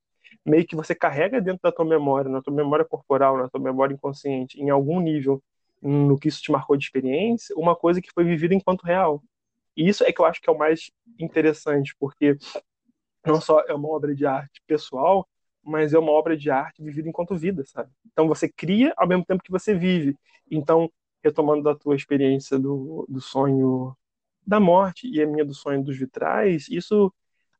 meio 0.46 0.66
que 0.66 0.76
você 0.76 0.94
carrega 0.94 1.40
dentro 1.40 1.60
da 1.62 1.72
tua 1.72 1.84
memória, 1.84 2.30
na 2.30 2.40
tua 2.40 2.54
memória 2.54 2.84
corporal, 2.84 3.36
na 3.36 3.48
tua 3.48 3.60
memória 3.60 3.94
inconsciente, 3.94 4.60
em 4.60 4.70
algum 4.70 5.00
nível, 5.00 5.42
no 5.80 6.18
que 6.18 6.28
isso 6.28 6.40
te 6.40 6.52
marcou 6.52 6.76
de 6.76 6.84
experiência, 6.84 7.56
uma 7.56 7.74
coisa 7.74 8.00
que 8.00 8.12
foi 8.12 8.24
vivida 8.24 8.54
enquanto 8.54 8.82
real. 8.84 9.22
E 9.76 9.88
isso 9.88 10.04
é 10.04 10.12
que 10.12 10.20
eu 10.20 10.24
acho 10.24 10.40
que 10.40 10.48
é 10.48 10.52
o 10.52 10.58
mais 10.58 10.90
interessante, 11.18 11.94
porque 11.98 12.36
não 13.26 13.40
só 13.40 13.60
é 13.66 13.74
uma 13.74 13.88
obra 13.88 14.14
de 14.14 14.26
arte 14.26 14.62
pessoal, 14.66 15.26
mas 15.62 15.94
é 15.94 15.98
uma 15.98 16.12
obra 16.12 16.37
de 16.37 16.51
arte 16.51 16.83
vivida 16.83 17.09
enquanto 17.09 17.37
vida, 17.37 17.64
sabe? 17.66 17.90
Então 18.12 18.29
você 18.29 18.48
cria 18.48 18.92
ao 18.96 19.07
mesmo 19.07 19.25
tempo 19.25 19.42
que 19.42 19.51
você 19.51 19.75
vive. 19.75 20.16
Então, 20.51 20.90
retomando 21.22 21.62
da 21.62 21.75
tua 21.75 21.94
experiência 21.96 22.59
do, 22.59 23.07
do 23.09 23.20
sonho 23.20 23.96
da 24.46 24.59
morte 24.59 25.09
e 25.09 25.22
a 25.22 25.27
minha 25.27 25.44
do 25.44 25.55
sonho 25.55 25.83
dos 25.83 25.96
vitrais, 25.96 26.66
isso 26.68 27.12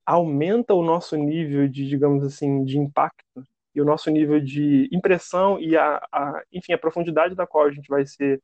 aumenta 0.05 0.75
o 0.75 0.83
nosso 0.83 1.17
nível 1.17 1.69
de, 1.69 1.89
digamos 1.89 2.25
assim, 2.25 2.65
de 2.65 2.79
impacto 2.79 3.45
e 3.75 3.81
o 3.81 3.85
nosso 3.85 4.11
nível 4.11 4.41
de 4.41 4.89
impressão 4.93 5.59
e 5.61 5.77
a, 5.77 5.97
a 6.13 6.43
enfim, 6.53 6.73
a 6.73 6.79
profundidade 6.79 7.35
da 7.35 7.47
qual 7.47 7.67
a 7.67 7.71
gente 7.71 7.89
vai 7.89 8.05
ser 8.05 8.43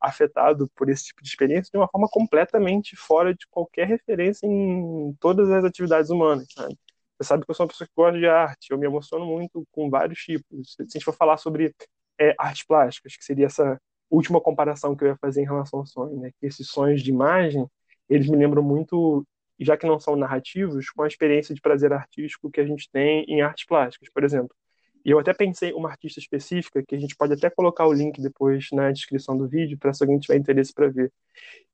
afetado 0.00 0.68
por 0.74 0.88
esse 0.88 1.06
tipo 1.06 1.22
de 1.22 1.28
experiência 1.28 1.70
de 1.70 1.76
uma 1.76 1.88
forma 1.88 2.08
completamente 2.08 2.96
fora 2.96 3.34
de 3.34 3.46
qualquer 3.50 3.86
referência 3.86 4.46
em 4.46 5.14
todas 5.20 5.50
as 5.50 5.64
atividades 5.64 6.10
humanas, 6.10 6.46
sabe? 6.54 6.76
Você 7.20 7.28
sabe 7.28 7.44
que 7.44 7.50
eu 7.50 7.54
sou 7.54 7.64
uma 7.64 7.68
pessoa 7.68 7.86
que 7.86 7.92
gosta 7.94 8.18
de 8.18 8.26
arte, 8.26 8.70
eu 8.70 8.78
me 8.78 8.86
emociono 8.86 9.26
muito 9.26 9.62
com 9.72 9.90
vários 9.90 10.18
tipos. 10.20 10.74
Se 10.74 10.82
a 10.82 10.84
gente 10.84 11.04
for 11.04 11.14
falar 11.14 11.36
sobre 11.36 11.74
é, 12.18 12.34
artes 12.38 12.64
plásticas, 12.64 13.14
que 13.14 13.22
seria 13.22 13.44
essa 13.44 13.78
última 14.10 14.40
comparação 14.40 14.96
que 14.96 15.04
eu 15.04 15.08
ia 15.08 15.16
fazer 15.20 15.42
em 15.42 15.44
relação 15.44 15.80
ao 15.80 15.86
sonho, 15.86 16.18
né? 16.18 16.30
Que 16.40 16.46
esses 16.46 16.68
sonhos 16.68 17.02
de 17.02 17.10
imagem, 17.10 17.66
eles 18.08 18.26
me 18.26 18.38
lembram 18.38 18.62
muito, 18.62 19.22
já 19.58 19.76
que 19.76 19.86
não 19.86 20.00
são 20.00 20.16
narrativos, 20.16 20.88
com 20.88 21.02
a 21.02 21.06
experiência 21.06 21.54
de 21.54 21.60
prazer 21.60 21.92
artístico 21.92 22.50
que 22.50 22.60
a 22.60 22.66
gente 22.66 22.88
tem 22.90 23.24
em 23.28 23.42
artes 23.42 23.66
plásticas, 23.66 24.08
por 24.08 24.24
exemplo. 24.24 24.56
E 25.04 25.10
eu 25.10 25.18
até 25.18 25.34
pensei 25.34 25.74
uma 25.74 25.90
artista 25.90 26.20
específica, 26.20 26.82
que 26.82 26.94
a 26.94 26.98
gente 26.98 27.14
pode 27.16 27.34
até 27.34 27.50
colocar 27.50 27.86
o 27.86 27.92
link 27.92 28.20
depois 28.20 28.68
na 28.72 28.90
descrição 28.92 29.36
do 29.36 29.46
vídeo, 29.46 29.78
para 29.78 29.92
se 29.92 30.02
alguém 30.02 30.18
tiver 30.18 30.36
interesse 30.36 30.72
para 30.72 30.88
ver, 30.88 31.12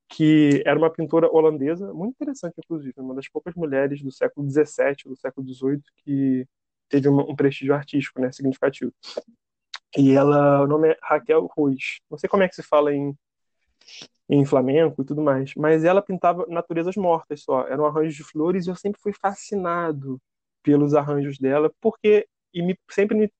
que 0.08 0.62
era 0.64 0.78
uma 0.78 0.90
pintora 0.90 1.28
holandesa, 1.30 1.92
muito 1.92 2.14
interessante, 2.14 2.54
inclusive, 2.58 2.94
uma 2.98 3.14
das 3.14 3.28
poucas 3.28 3.54
mulheres 3.54 4.02
do 4.02 4.10
século 4.10 4.48
XVII, 4.48 5.04
do 5.06 5.16
século 5.16 5.46
XVIII, 5.46 5.82
que 6.04 6.46
teve 6.88 7.08
um 7.08 7.34
prestígio 7.34 7.74
artístico 7.74 8.20
né, 8.20 8.30
significativo. 8.30 8.92
E 9.96 10.12
ela, 10.12 10.62
o 10.62 10.66
nome 10.66 10.90
é 10.90 10.98
Raquel 11.02 11.46
Ruiz. 11.46 12.00
Não 12.10 12.18
sei 12.18 12.28
como 12.28 12.42
é 12.42 12.48
que 12.48 12.54
se 12.54 12.62
fala 12.62 12.94
em, 12.94 13.16
em 14.28 14.44
flamenco 14.44 15.02
e 15.02 15.04
tudo 15.04 15.22
mais, 15.22 15.52
mas 15.56 15.84
ela 15.84 16.02
pintava 16.02 16.46
naturezas 16.48 16.96
mortas 16.96 17.42
só. 17.42 17.66
Eram 17.66 17.86
arranjos 17.86 18.14
de 18.14 18.22
flores 18.22 18.66
e 18.66 18.70
eu 18.70 18.76
sempre 18.76 19.00
fui 19.00 19.12
fascinado 19.12 20.20
pelos 20.62 20.94
arranjos 20.94 21.38
dela, 21.38 21.72
porque 21.80 22.28
e 22.52 22.62
me, 22.62 22.78
sempre 22.90 23.16
me, 23.16 23.32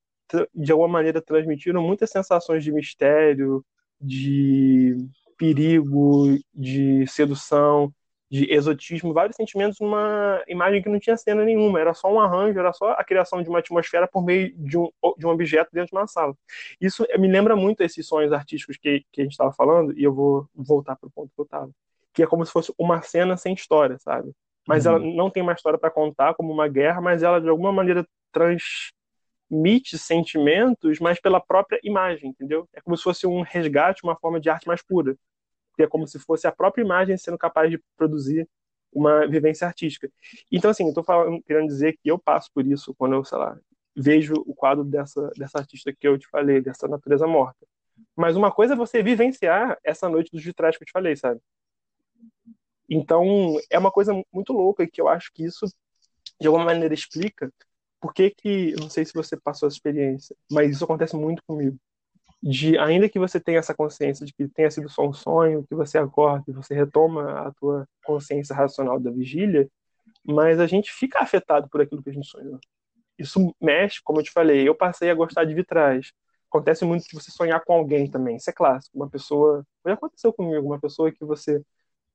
de 0.55 0.73
alguma 0.73 0.89
maneira 0.89 1.21
transmitiram 1.23 1.83
muitas 1.83 2.11
sensações 2.11 2.63
de 2.63 2.73
mistério, 2.73 3.65
de 4.01 4.97
perigo, 5.37 6.39
de 6.55 7.07
sedução, 7.07 7.93
de 8.31 8.53
exotismo, 8.53 9.13
vários 9.13 9.37
sentimentos 9.37 9.79
numa 9.81 10.43
imagem 10.49 10.83
que 10.83 10.89
não 10.89 10.99
tinha 10.99 11.17
cena 11.17 11.45
nenhuma, 11.45 11.81
era 11.81 11.95
só 11.95 12.13
um 12.13 12.21
arranjo, 12.21 12.59
era 12.59 12.73
só 12.73 12.91
a 12.91 13.05
criação 13.05 13.43
de 13.43 13.49
uma 13.49 13.61
atmosfera 13.61 14.09
por 14.09 14.25
meio 14.25 14.53
de 14.57 14.77
um, 14.77 14.91
de 15.17 15.27
um 15.27 15.31
objeto 15.31 15.71
dentro 15.73 15.91
de 15.91 15.97
uma 15.97 16.07
sala. 16.07 16.35
Isso 16.81 17.07
me 17.19 17.29
lembra 17.29 17.55
muito 17.55 17.83
esses 17.83 18.07
sonhos 18.07 18.33
artísticos 18.33 18.77
que, 18.77 19.05
que 19.13 19.21
a 19.21 19.25
gente 19.25 19.33
estava 19.33 19.53
falando, 19.53 19.97
e 19.97 20.03
eu 20.03 20.13
vou 20.13 20.49
voltar 20.55 20.97
para 20.97 21.07
o 21.07 21.11
ponto 21.11 21.31
que 21.35 21.41
eu 21.41 21.45
estava, 21.45 21.71
que 22.13 22.23
é 22.23 22.27
como 22.27 22.45
se 22.45 22.53
fosse 22.53 22.73
uma 22.77 23.01
cena 23.03 23.37
sem 23.37 23.55
história, 23.55 23.97
sabe? 24.01 24.33
Mas 24.67 24.87
uhum. 24.87 24.93
ela 24.93 24.99
não 24.99 25.31
tem 25.31 25.43
uma 25.43 25.53
história 25.53 25.79
para 25.79 25.91
contar, 25.91 26.35
como 26.35 26.53
uma 26.53 26.67
guerra, 26.67 27.01
mas 27.01 27.23
ela 27.23 27.41
de 27.41 27.49
alguma 27.49 27.73
maneira 27.73 28.05
transmite 29.49 29.99
sentimentos, 29.99 30.99
mas 31.01 31.21
pela 31.21 31.41
própria 31.41 31.79
imagem, 31.83 32.31
entendeu? 32.31 32.69
É 32.73 32.81
como 32.81 32.97
se 32.97 33.03
fosse 33.03 33.27
um 33.27 33.43
resgate, 33.43 34.03
uma 34.03 34.17
forma 34.17 34.41
de 34.41 34.51
arte 34.51 34.67
mais 34.67 34.83
pura 34.83 35.17
que 35.77 35.83
é 35.83 35.87
como 35.87 36.09
se 36.09 36.19
fosse 36.19 36.47
a 36.47 36.53
própria 36.53 36.83
imagem 36.83 37.17
sendo 37.17 37.37
capaz 37.37 37.71
de 37.71 37.79
produzir 37.97 38.49
uma 38.93 39.27
vivência 39.27 39.67
artística. 39.67 40.11
Então, 40.51 40.71
assim, 40.71 40.89
eu 40.89 40.95
tô 40.95 41.05
falando, 41.05 41.43
querendo 41.43 41.67
dizer 41.67 41.93
que 42.03 42.11
eu 42.11 42.19
passo 42.19 42.51
por 42.55 42.67
isso 42.67 42.95
quando 42.95 43.15
eu, 43.15 43.25
sei 43.25 43.37
lá, 43.37 43.59
vejo 43.95 44.35
o 44.47 44.55
quadro 44.55 44.83
dessa, 44.83 45.31
dessa 45.37 45.59
artista 45.59 45.93
que 45.93 46.09
eu 46.09 46.19
te 46.19 46.27
falei, 46.29 46.63
dessa 46.63 46.89
natureza 46.89 47.27
morta. 47.27 47.67
Mas 48.17 48.37
uma 48.37 48.51
coisa 48.51 48.73
é 48.73 48.77
você 48.77 49.03
vivenciar 49.03 49.79
essa 49.85 50.09
noite 50.09 50.31
dos 50.33 50.43
vitrais 50.43 50.77
que 50.77 50.83
eu 50.83 50.87
te 50.87 50.93
falei, 50.93 51.15
sabe? 51.15 51.41
Então, 52.89 53.25
é 53.69 53.79
uma 53.79 53.91
coisa 53.91 54.15
muito 54.33 54.53
louca 54.53 54.83
e 54.83 54.87
que 54.87 55.01
eu 55.01 55.09
acho 55.09 55.31
que 55.35 55.45
isso, 55.45 55.67
de 56.41 56.47
alguma 56.47 56.65
maneira, 56.65 56.95
explica 56.95 57.53
por 58.01 58.13
que 58.15 58.31
que, 58.31 58.75
não 58.79 58.91
sei 58.91 59.05
se 59.05 59.13
você 59.15 59.37
passou 59.37 59.67
essa 59.67 59.77
experiência, 59.77 60.37
mas 60.51 60.71
isso 60.71 60.85
acontece 60.85 61.17
muito 61.17 61.43
comigo 61.47 61.79
de 62.43 62.79
ainda 62.79 63.09
que 63.09 63.19
você 63.19 63.41
tenha 63.41 63.59
essa 63.59 63.75
consciência 63.75 64.25
de 64.25 64.33
que 64.33 64.49
tenha 64.49 64.71
sido 64.71 64.89
só 64.89 65.07
um 65.07 65.13
sonho, 65.13 65.67
que 65.67 65.75
você 65.75 65.99
acorda 65.99 66.45
e 66.49 66.53
você 66.53 66.75
retoma 66.75 67.49
a 67.49 67.53
tua 67.53 67.89
consciência 68.05 68.55
racional 68.55 69.01
da 69.01 69.11
vigília, 69.11 69.69
mas 70.25 70.61
a 70.61 70.67
gente 70.67 70.93
fica 70.93 71.21
afetado 71.21 71.69
por 71.69 71.81
aquilo 71.81 72.03
que 72.03 72.11
a 72.11 72.13
gente 72.13 72.29
sonhou. 72.29 72.59
Isso 73.19 73.55
mexe, 73.61 74.01
como 74.05 74.21
eu 74.21 74.25
te 74.25 74.31
falei, 74.31 74.69
eu 74.69 74.75
passei 74.75 75.11
a 75.11 75.15
gostar 75.15 75.45
de 75.45 75.55
vitrais. 75.55 76.13
Acontece 76.49 76.85
muito 76.85 77.05
de 77.09 77.15
você 77.15 77.31
sonhar 77.31 77.65
com 77.65 77.73
alguém 77.73 78.09
também, 78.11 78.37
isso 78.37 78.51
é 78.51 78.53
clássico. 78.53 78.97
Uma 78.97 79.09
pessoa, 79.09 79.67
já 79.85 79.95
aconteceu 79.95 80.33
comigo, 80.33 80.67
uma 80.67 80.81
pessoa 80.81 81.11
que 81.11 81.25
você 81.25 81.63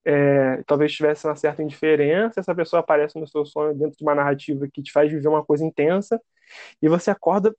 é, 0.06 0.64
talvez 0.66 0.94
tivesse 0.94 1.28
uma 1.28 1.36
certa 1.36 1.62
indiferença, 1.62 2.40
essa 2.40 2.56
pessoa 2.56 2.80
aparece 2.80 3.20
no 3.20 3.28
seu 3.28 3.46
sonho 3.46 3.74
dentro 3.76 3.98
de 3.98 4.04
uma 4.04 4.16
narrativa 4.16 4.68
que 4.72 4.82
te 4.82 4.92
faz 4.92 5.12
viver 5.12 5.28
uma 5.28 5.44
coisa 5.44 5.66
intensa, 5.66 6.22
e 6.82 6.90
você 6.90 7.12
acorda 7.12 7.56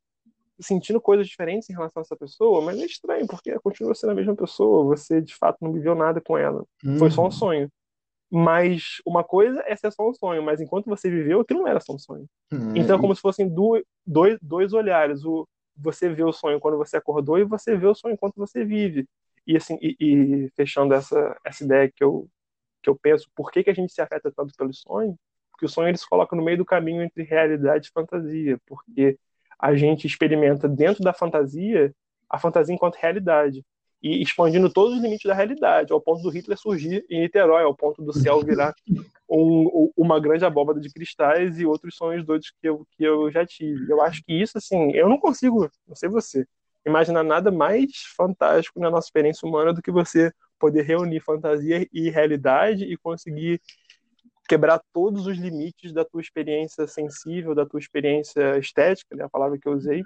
sentindo 0.61 1.01
coisas 1.01 1.27
diferentes 1.27 1.69
em 1.69 1.73
relação 1.73 2.01
a 2.01 2.05
essa 2.05 2.17
pessoa, 2.17 2.61
mas 2.63 2.79
é 2.79 2.85
estranho, 2.85 3.27
porque 3.27 3.59
continua 3.61 3.95
sendo 3.95 4.11
a 4.11 4.15
mesma 4.15 4.35
pessoa, 4.35 4.85
você 4.85 5.21
de 5.21 5.35
fato 5.35 5.59
não 5.61 5.73
viveu 5.73 5.95
nada 5.95 6.21
com 6.21 6.37
ela. 6.39 6.65
Foi 6.99 7.11
só 7.11 7.23
um 7.23 7.25
uhum. 7.25 7.31
sonho. 7.31 7.73
Mas 8.35 8.97
uma 9.05 9.23
coisa 9.23 9.63
é 9.67 9.77
ser 9.77 9.93
só 9.93 10.09
um 10.09 10.15
sonho, 10.15 10.43
mas 10.43 10.59
enquanto 10.59 10.87
você 10.87 11.11
viveu, 11.11 11.41
aquilo 11.41 11.61
não 11.61 11.69
era 11.69 11.81
só 11.81 11.93
um 11.95 11.99
sonho. 11.99 12.25
Uhum. 12.51 12.75
Então 12.75 12.97
é 12.97 13.01
como 13.01 13.15
se 13.15 13.21
fossem 13.21 13.47
dois, 13.47 13.85
dois, 14.07 14.39
dois 14.41 14.73
olhares. 14.73 15.23
O, 15.23 15.47
você 15.77 16.09
vê 16.09 16.25
o 16.25 16.33
sonho 16.33 16.59
quando 16.59 16.79
você 16.79 16.97
acordou 16.97 17.39
e 17.39 17.45
você 17.45 17.77
vê 17.77 17.87
o 17.87 17.95
sonho 17.95 18.15
enquanto 18.15 18.37
você 18.37 18.65
vive. 18.65 19.07
E 19.47 19.57
assim, 19.57 19.79
e, 19.81 19.97
e 20.01 20.51
fechando 20.57 20.95
essa, 20.95 21.37
essa 21.45 21.65
ideia 21.65 21.91
que 21.91 22.03
eu, 22.03 22.29
que 22.83 22.91
eu 22.91 22.97
penso, 22.97 23.29
por 23.35 23.51
que, 23.51 23.65
que 23.65 23.71
a 23.71 23.75
gente 23.75 23.93
se 23.93 24.01
afeta 24.01 24.33
tanto 24.35 24.55
pelo 24.57 24.73
sonho? 24.73 25.17
Porque 25.51 25.67
o 25.67 25.69
sonho 25.69 25.89
ele 25.89 25.99
se 25.99 26.09
coloca 26.09 26.35
no 26.37 26.45
meio 26.45 26.59
do 26.59 26.65
caminho 26.65 27.03
entre 27.03 27.23
realidade 27.23 27.89
e 27.89 27.93
fantasia, 27.93 28.59
porque 28.67 29.19
a 29.59 29.75
gente 29.77 30.07
experimenta 30.07 30.69
dentro 30.69 31.03
da 31.03 31.13
fantasia 31.13 31.95
a 32.29 32.39
fantasia 32.39 32.75
enquanto 32.75 32.97
realidade 32.97 33.65
e 34.03 34.21
expandindo 34.21 34.73
todos 34.73 34.97
os 34.97 35.03
limites 35.03 35.29
da 35.29 35.35
realidade, 35.35 35.93
ao 35.93 36.01
ponto 36.01 36.23
do 36.23 36.31
Hitler 36.31 36.59
surgir 36.59 37.05
em 37.09 37.21
Niterói, 37.21 37.63
ao 37.63 37.77
ponto 37.77 38.03
do 38.03 38.13
céu 38.13 38.41
virar 38.41 38.75
um, 39.31 39.93
uma 39.97 40.19
grande 40.19 40.45
abóbada 40.45 40.81
de 40.81 40.93
cristais 40.93 41.61
e 41.61 41.65
outros 41.65 41.95
sonhos 41.95 42.27
doidos 42.27 42.51
que 42.61 42.69
eu, 42.69 42.85
que 42.97 43.05
eu 43.05 43.31
já 43.31 43.47
tive. 43.47 43.91
Eu 43.91 44.03
acho 44.03 44.23
que 44.25 44.33
isso, 44.33 44.59
assim, 44.59 44.91
eu 44.93 45.09
não 45.09 45.19
consigo, 45.19 45.71
não 45.87 45.95
sei 45.95 46.09
você, 46.09 46.45
imaginar 46.87 47.23
nada 47.23 47.51
mais 47.51 47.91
fantástico 48.17 48.81
na 48.81 48.91
nossa 48.91 49.07
experiência 49.07 49.49
humana 49.49 49.73
do 49.73 49.83
que 49.83 49.91
você 49.91 50.33
poder 50.59 50.83
reunir 50.83 51.21
fantasia 51.21 51.87
e 51.93 52.11
realidade 52.11 52.85
e 52.85 52.97
conseguir 52.97 53.61
quebrar 54.49 54.81
todos 54.93 55.27
os 55.27 55.39
limites 55.39 55.93
da 55.93 56.05
tua 56.05 56.21
experiência 56.21 56.87
sensível, 56.87 57.55
da 57.55 57.65
tua 57.65 57.81
experiência 57.81 58.59
estética, 58.59 59.17
né, 59.17 59.25
a 59.25 59.29
palavra 59.29 59.59
que 59.59 59.69
eu 59.69 59.73
usei, 59.73 60.03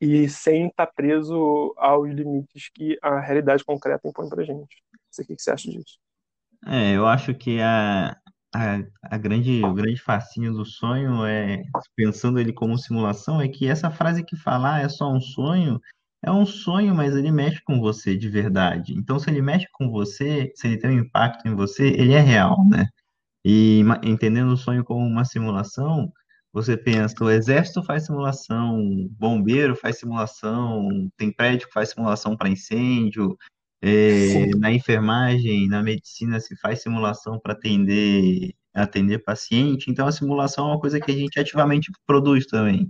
e 0.00 0.28
sem 0.28 0.66
estar 0.66 0.86
tá 0.86 0.92
preso 0.94 1.74
aos 1.76 2.10
limites 2.10 2.68
que 2.72 2.98
a 3.02 3.20
realidade 3.20 3.64
concreta 3.64 4.08
impõe 4.08 4.28
pra 4.28 4.44
gente. 4.44 4.82
o 5.18 5.22
que, 5.24 5.36
que 5.36 5.42
você 5.42 5.50
acha 5.50 5.70
disso? 5.70 5.98
É, 6.66 6.96
eu 6.96 7.06
acho 7.06 7.34
que 7.34 7.60
a, 7.60 8.16
a, 8.54 8.82
a, 9.02 9.18
grande, 9.18 9.64
o 9.64 9.74
grande 9.74 10.00
fascínio 10.00 10.52
do 10.52 10.64
sonho 10.64 11.26
é, 11.26 11.62
pensando 11.96 12.38
ele 12.38 12.52
como 12.52 12.78
simulação, 12.78 13.40
é 13.40 13.48
que 13.48 13.66
essa 13.66 13.90
frase 13.90 14.24
que 14.24 14.36
falar 14.36 14.80
é 14.82 14.88
só 14.88 15.12
um 15.12 15.20
sonho, 15.20 15.80
é 16.22 16.30
um 16.30 16.46
sonho, 16.46 16.94
mas 16.94 17.16
ele 17.16 17.32
mexe 17.32 17.60
com 17.64 17.80
você 17.80 18.16
de 18.16 18.28
verdade. 18.28 18.94
Então, 18.94 19.18
se 19.18 19.28
ele 19.28 19.42
mexe 19.42 19.66
com 19.72 19.90
você, 19.90 20.52
se 20.54 20.68
ele 20.68 20.78
tem 20.78 20.90
um 20.90 21.00
impacto 21.00 21.46
em 21.48 21.54
você, 21.54 21.88
ele 21.88 22.12
é 22.12 22.20
real, 22.20 22.56
né? 22.68 22.86
E 23.44 23.82
entendendo 24.02 24.52
o 24.52 24.56
sonho 24.56 24.84
como 24.84 25.04
uma 25.04 25.24
simulação, 25.24 26.10
você 26.52 26.76
pensa, 26.76 27.22
o 27.24 27.30
exército 27.30 27.82
faz 27.82 28.06
simulação, 28.06 29.08
bombeiro 29.10 29.74
faz 29.74 29.98
simulação, 29.98 31.10
tem 31.16 31.32
prédio 31.32 31.66
que 31.66 31.74
faz 31.74 31.90
simulação 31.90 32.36
para 32.36 32.48
incêndio, 32.48 33.36
é, 33.86 34.54
na 34.56 34.72
enfermagem, 34.72 35.68
na 35.68 35.82
medicina 35.82 36.40
se 36.40 36.56
faz 36.56 36.82
simulação 36.82 37.38
para 37.38 37.52
atender, 37.52 38.54
atender 38.74 39.18
paciente, 39.22 39.90
então 39.90 40.06
a 40.06 40.12
simulação 40.12 40.66
é 40.68 40.72
uma 40.72 40.80
coisa 40.80 41.00
que 41.00 41.10
a 41.10 41.14
gente 41.14 41.38
ativamente 41.38 41.92
produz 42.06 42.46
também. 42.46 42.88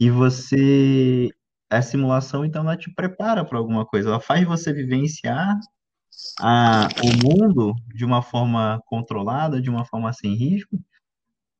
E 0.00 0.10
você, 0.10 1.28
a 1.70 1.82
simulação 1.82 2.44
então 2.44 2.62
ela 2.62 2.76
te 2.76 2.92
prepara 2.94 3.44
para 3.44 3.58
alguma 3.58 3.86
coisa, 3.86 4.10
ela 4.10 4.20
faz 4.20 4.46
você 4.46 4.72
vivenciar 4.72 5.56
a, 6.40 6.88
o 7.02 7.12
mundo 7.12 7.74
de 7.94 8.04
uma 8.04 8.22
forma 8.22 8.80
controlada, 8.86 9.60
de 9.60 9.70
uma 9.70 9.84
forma 9.84 10.12
sem 10.12 10.34
risco, 10.34 10.78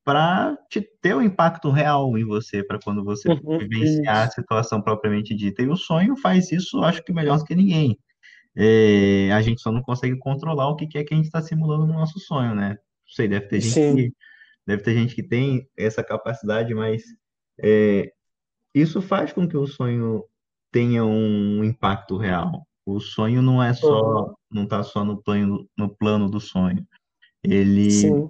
para 0.04 0.56
te 0.70 0.80
ter 1.02 1.14
um 1.16 1.22
impacto 1.22 1.70
real 1.70 2.16
em 2.18 2.24
você, 2.24 2.64
para 2.64 2.80
quando 2.80 3.04
você 3.04 3.30
Uhum, 3.30 3.58
vivenciar 3.58 4.24
a 4.24 4.28
isso. 4.28 4.34
situação 4.34 4.82
propriamente 4.82 5.34
dita. 5.36 5.62
E 5.62 5.68
o 5.68 5.76
sonho 5.76 6.16
faz 6.16 6.52
isso, 6.52 6.82
acho 6.82 7.02
que 7.04 7.12
melhor 7.12 7.38
do 7.38 7.44
que 7.44 7.54
ninguém. 7.54 7.98
É, 8.56 9.30
a 9.32 9.40
gente 9.42 9.60
só 9.60 9.70
não 9.70 9.82
consegue 9.82 10.16
controlar 10.18 10.68
o 10.68 10.76
que 10.76 10.86
que 10.86 10.98
é 10.98 11.04
que 11.04 11.14
a 11.14 11.16
gente 11.16 11.26
está 11.26 11.40
simulando 11.40 11.86
no 11.86 11.94
nosso 11.94 12.18
sonho, 12.18 12.54
né? 12.54 12.70
Não 12.70 13.14
sei, 13.14 13.28
deve 13.28 13.46
ter 13.46 13.60
gente 13.60 13.74
Sim, 13.74 13.96
que, 13.96 14.12
deve 14.66 14.82
ter 14.82 14.94
gente 14.94 15.14
que 15.14 15.22
tem 15.22 15.68
essa 15.76 16.02
capacidade, 16.02 16.74
mas 16.74 17.02
é, 17.60 18.12
isso 18.74 19.00
faz 19.00 19.32
com 19.32 19.48
que 19.48 19.56
o 19.56 19.66
sonho 19.66 20.24
tenha 20.70 21.04
um 21.04 21.64
impacto 21.64 22.16
real. 22.16 22.66
O 22.84 22.98
sonho 23.00 23.42
não 23.42 23.62
é 23.62 23.72
só, 23.72 24.34
não 24.50 24.64
está 24.64 24.82
só 24.82 25.04
no 25.04 25.22
plano, 25.22 25.68
no 25.76 25.88
plano 25.88 26.28
do 26.28 26.40
sonho. 26.40 26.86
Ele 27.42 27.90
sim, 27.90 28.28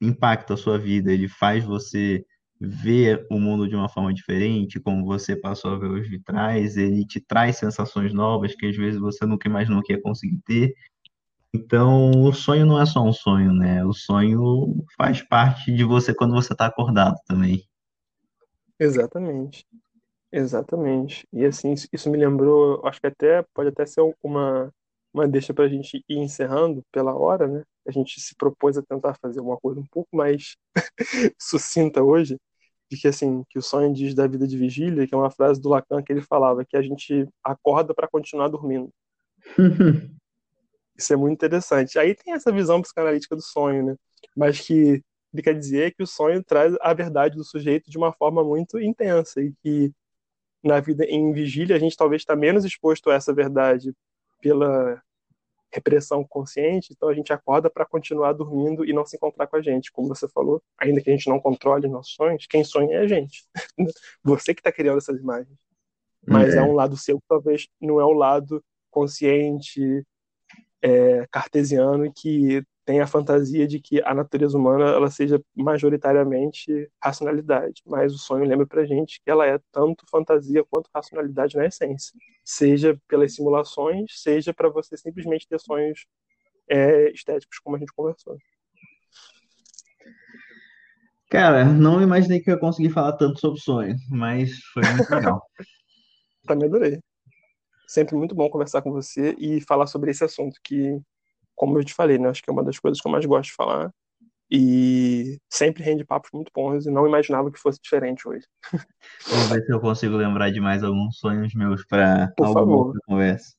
impacta 0.00 0.54
a 0.54 0.56
sua 0.56 0.78
vida, 0.78 1.12
ele 1.12 1.28
faz 1.28 1.64
você 1.64 2.24
ver 2.62 3.26
o 3.30 3.38
mundo 3.40 3.68
de 3.68 3.74
uma 3.74 3.88
forma 3.88 4.14
diferente, 4.14 4.80
como 4.80 5.04
você 5.04 5.34
passou 5.34 5.72
a 5.72 5.78
ver 5.78 5.90
os 5.90 6.08
vitrais, 6.08 6.76
ele 6.76 7.04
te 7.04 7.20
traz 7.20 7.56
sensações 7.56 8.14
novas 8.14 8.54
que 8.54 8.66
às 8.66 8.76
vezes 8.76 9.00
você 9.00 9.26
nunca 9.26 9.48
imaginou 9.48 9.82
que 9.82 9.92
ia 9.92 10.00
conseguir 10.00 10.38
ter. 10.46 10.74
Então, 11.54 12.10
o 12.22 12.32
sonho 12.32 12.64
não 12.64 12.80
é 12.80 12.86
só 12.86 13.02
um 13.02 13.12
sonho, 13.12 13.52
né? 13.52 13.84
O 13.84 13.92
sonho 13.92 14.84
faz 14.96 15.20
parte 15.22 15.72
de 15.72 15.84
você 15.84 16.14
quando 16.14 16.34
você 16.34 16.52
está 16.54 16.66
acordado 16.66 17.16
também. 17.26 17.62
exatamente. 18.78 19.66
Exatamente. 20.32 21.26
E 21.32 21.44
assim, 21.44 21.74
isso 21.92 22.10
me 22.10 22.18
lembrou, 22.18 22.80
acho 22.86 23.00
que 23.00 23.06
até 23.06 23.44
pode 23.54 23.68
até 23.68 23.84
ser 23.84 24.00
uma, 24.22 24.72
uma 25.12 25.28
deixa 25.28 25.52
para 25.52 25.64
a 25.64 25.68
gente 25.68 26.02
ir 26.08 26.18
encerrando 26.18 26.82
pela 26.90 27.14
hora, 27.14 27.46
né? 27.46 27.64
A 27.86 27.90
gente 27.90 28.20
se 28.20 28.34
propôs 28.36 28.78
a 28.78 28.82
tentar 28.82 29.14
fazer 29.20 29.40
uma 29.40 29.58
coisa 29.58 29.80
um 29.80 29.86
pouco 29.90 30.16
mais 30.16 30.56
sucinta 31.38 32.02
hoje, 32.02 32.38
de 32.92 33.00
que 33.00 33.08
assim, 33.08 33.42
que 33.48 33.58
o 33.58 33.62
sonho 33.62 33.90
diz 33.90 34.14
da 34.14 34.26
vida 34.26 34.46
de 34.46 34.58
vigília, 34.58 35.06
que 35.06 35.14
é 35.14 35.16
uma 35.16 35.30
frase 35.30 35.58
do 35.58 35.70
Lacan 35.70 36.02
que 36.02 36.12
ele 36.12 36.20
falava, 36.20 36.62
que 36.62 36.76
a 36.76 36.82
gente 36.82 37.26
acorda 37.42 37.94
para 37.94 38.06
continuar 38.06 38.48
dormindo. 38.48 38.90
Isso 40.94 41.10
é 41.10 41.16
muito 41.16 41.32
interessante. 41.32 41.98
Aí 41.98 42.14
tem 42.14 42.34
essa 42.34 42.52
visão 42.52 42.82
psicanalítica 42.82 43.34
do 43.34 43.40
sonho, 43.40 43.82
né? 43.82 43.96
Mas 44.36 44.60
que 44.60 45.02
ele 45.32 45.42
quer 45.42 45.58
dizer 45.58 45.94
que 45.94 46.02
o 46.02 46.06
sonho 46.06 46.44
traz 46.44 46.76
a 46.82 46.92
verdade 46.92 47.34
do 47.34 47.44
sujeito 47.44 47.90
de 47.90 47.96
uma 47.96 48.12
forma 48.12 48.44
muito 48.44 48.78
intensa 48.78 49.40
e 49.40 49.54
que 49.62 49.90
na 50.62 50.78
vida 50.78 51.06
em 51.06 51.32
vigília, 51.32 51.74
a 51.74 51.78
gente 51.78 51.96
talvez 51.96 52.20
está 52.20 52.36
menos 52.36 52.62
exposto 52.62 53.08
a 53.08 53.14
essa 53.14 53.32
verdade 53.32 53.94
pela 54.42 55.02
repressão 55.72 56.24
consciente, 56.24 56.92
então 56.92 57.08
a 57.08 57.14
gente 57.14 57.32
acorda 57.32 57.70
para 57.70 57.86
continuar 57.86 58.32
dormindo 58.32 58.84
e 58.84 58.92
não 58.92 59.06
se 59.06 59.16
encontrar 59.16 59.46
com 59.46 59.56
a 59.56 59.62
gente, 59.62 59.90
como 59.90 60.08
você 60.08 60.28
falou, 60.28 60.62
ainda 60.78 61.00
que 61.00 61.10
a 61.10 61.16
gente 61.16 61.28
não 61.28 61.40
controle 61.40 61.86
os 61.86 61.92
nossos 61.92 62.14
sonhos, 62.14 62.46
quem 62.46 62.62
sonha 62.62 62.96
é 62.96 63.00
a 63.00 63.06
gente. 63.06 63.44
Você 64.22 64.54
que 64.54 64.60
está 64.60 64.70
criando 64.70 64.98
essas 64.98 65.18
imagens. 65.18 65.56
Mas 66.26 66.54
é 66.54 66.60
É, 66.60 66.62
um 66.62 66.72
lado 66.72 66.96
seu 66.96 67.18
que 67.18 67.26
talvez 67.28 67.68
não 67.80 68.00
é 68.00 68.04
o 68.04 68.12
lado 68.12 68.62
consciente, 68.90 70.04
é, 70.82 71.26
cartesiano, 71.30 72.12
que 72.12 72.62
tem 72.84 73.00
a 73.00 73.06
fantasia 73.06 73.66
de 73.66 73.80
que 73.80 74.02
a 74.02 74.14
natureza 74.14 74.56
humana 74.58 74.86
ela 74.86 75.10
seja 75.10 75.42
majoritariamente 75.54 76.90
racionalidade, 77.02 77.82
mas 77.86 78.12
o 78.14 78.18
sonho 78.18 78.44
lembra 78.44 78.66
pra 78.66 78.84
gente 78.84 79.20
que 79.22 79.30
ela 79.30 79.46
é 79.46 79.58
tanto 79.70 80.04
fantasia 80.10 80.64
quanto 80.64 80.90
racionalidade 80.94 81.56
na 81.56 81.66
essência, 81.66 82.12
seja 82.44 82.98
pelas 83.08 83.34
simulações, 83.34 84.20
seja 84.20 84.52
para 84.52 84.68
você 84.68 84.96
simplesmente 84.96 85.46
ter 85.46 85.60
sonhos 85.60 86.06
é, 86.68 87.10
estéticos, 87.10 87.58
como 87.58 87.76
a 87.76 87.78
gente 87.78 87.92
conversou. 87.92 88.36
cara, 91.30 91.64
não 91.64 92.02
imaginei 92.02 92.40
que 92.40 92.50
eu 92.50 92.54
ia 92.54 92.60
conseguir 92.60 92.90
falar 92.90 93.12
tanto 93.12 93.38
sobre 93.40 93.60
sonho, 93.60 93.96
mas 94.10 94.58
foi 94.72 94.82
muito 94.82 95.10
legal. 95.10 95.42
Também 96.46 96.68
adorei. 96.68 96.98
Sempre 97.86 98.16
muito 98.16 98.34
bom 98.34 98.48
conversar 98.48 98.82
com 98.82 98.90
você 98.90 99.34
e 99.38 99.60
falar 99.60 99.86
sobre 99.86 100.10
esse 100.10 100.24
assunto 100.24 100.58
que, 100.62 100.98
como 101.54 101.78
eu 101.78 101.84
te 101.84 101.94
falei, 101.94 102.18
né, 102.18 102.28
acho 102.28 102.42
que 102.42 102.50
é 102.50 102.52
uma 102.52 102.64
das 102.64 102.78
coisas 102.78 103.00
que 103.00 103.06
eu 103.06 103.12
mais 103.12 103.24
gosto 103.26 103.50
de 103.50 103.54
falar 103.56 103.92
e 104.54 105.38
sempre 105.50 105.82
rende 105.82 106.04
papos 106.04 106.30
muito 106.32 106.50
bons 106.54 106.84
e 106.84 106.90
não 106.90 107.06
imaginava 107.06 107.50
que 107.50 107.58
fosse 107.58 107.80
diferente 107.82 108.28
hoje. 108.28 108.46
Vou 109.26 109.38
ver 109.48 109.64
se 109.64 109.72
eu 109.72 109.80
consigo 109.80 110.14
lembrar 110.14 110.50
de 110.50 110.60
mais 110.60 110.84
alguns 110.84 111.16
sonhos 111.18 111.54
meus 111.54 111.86
para 111.86 112.30
alguma 112.38 112.92
conversa. 113.06 113.54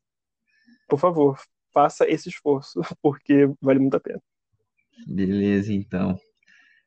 por 0.88 1.00
favor, 1.00 1.40
faça 1.74 2.08
esse 2.08 2.30
esforço, 2.30 2.80
porque 3.02 3.50
vale 3.60 3.80
muito 3.80 3.98
a 3.98 4.00
pena. 4.00 4.22
Beleza, 5.08 5.74
então. 5.74 6.16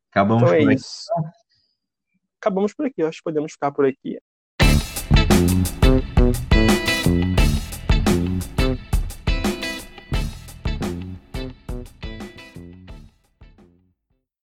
Acabamos 0.09 0.45
Então 0.45 0.55
é 0.55 0.61
por 0.61 0.71
aqui. 0.71 0.81
isso. 0.81 1.11
Acabamos 2.41 2.73
por 2.73 2.87
aqui. 2.87 3.03
Acho 3.03 3.19
que 3.19 3.25
podemos 3.25 3.53
ficar 3.53 3.73
por 3.73 3.85
aqui. 3.85 4.19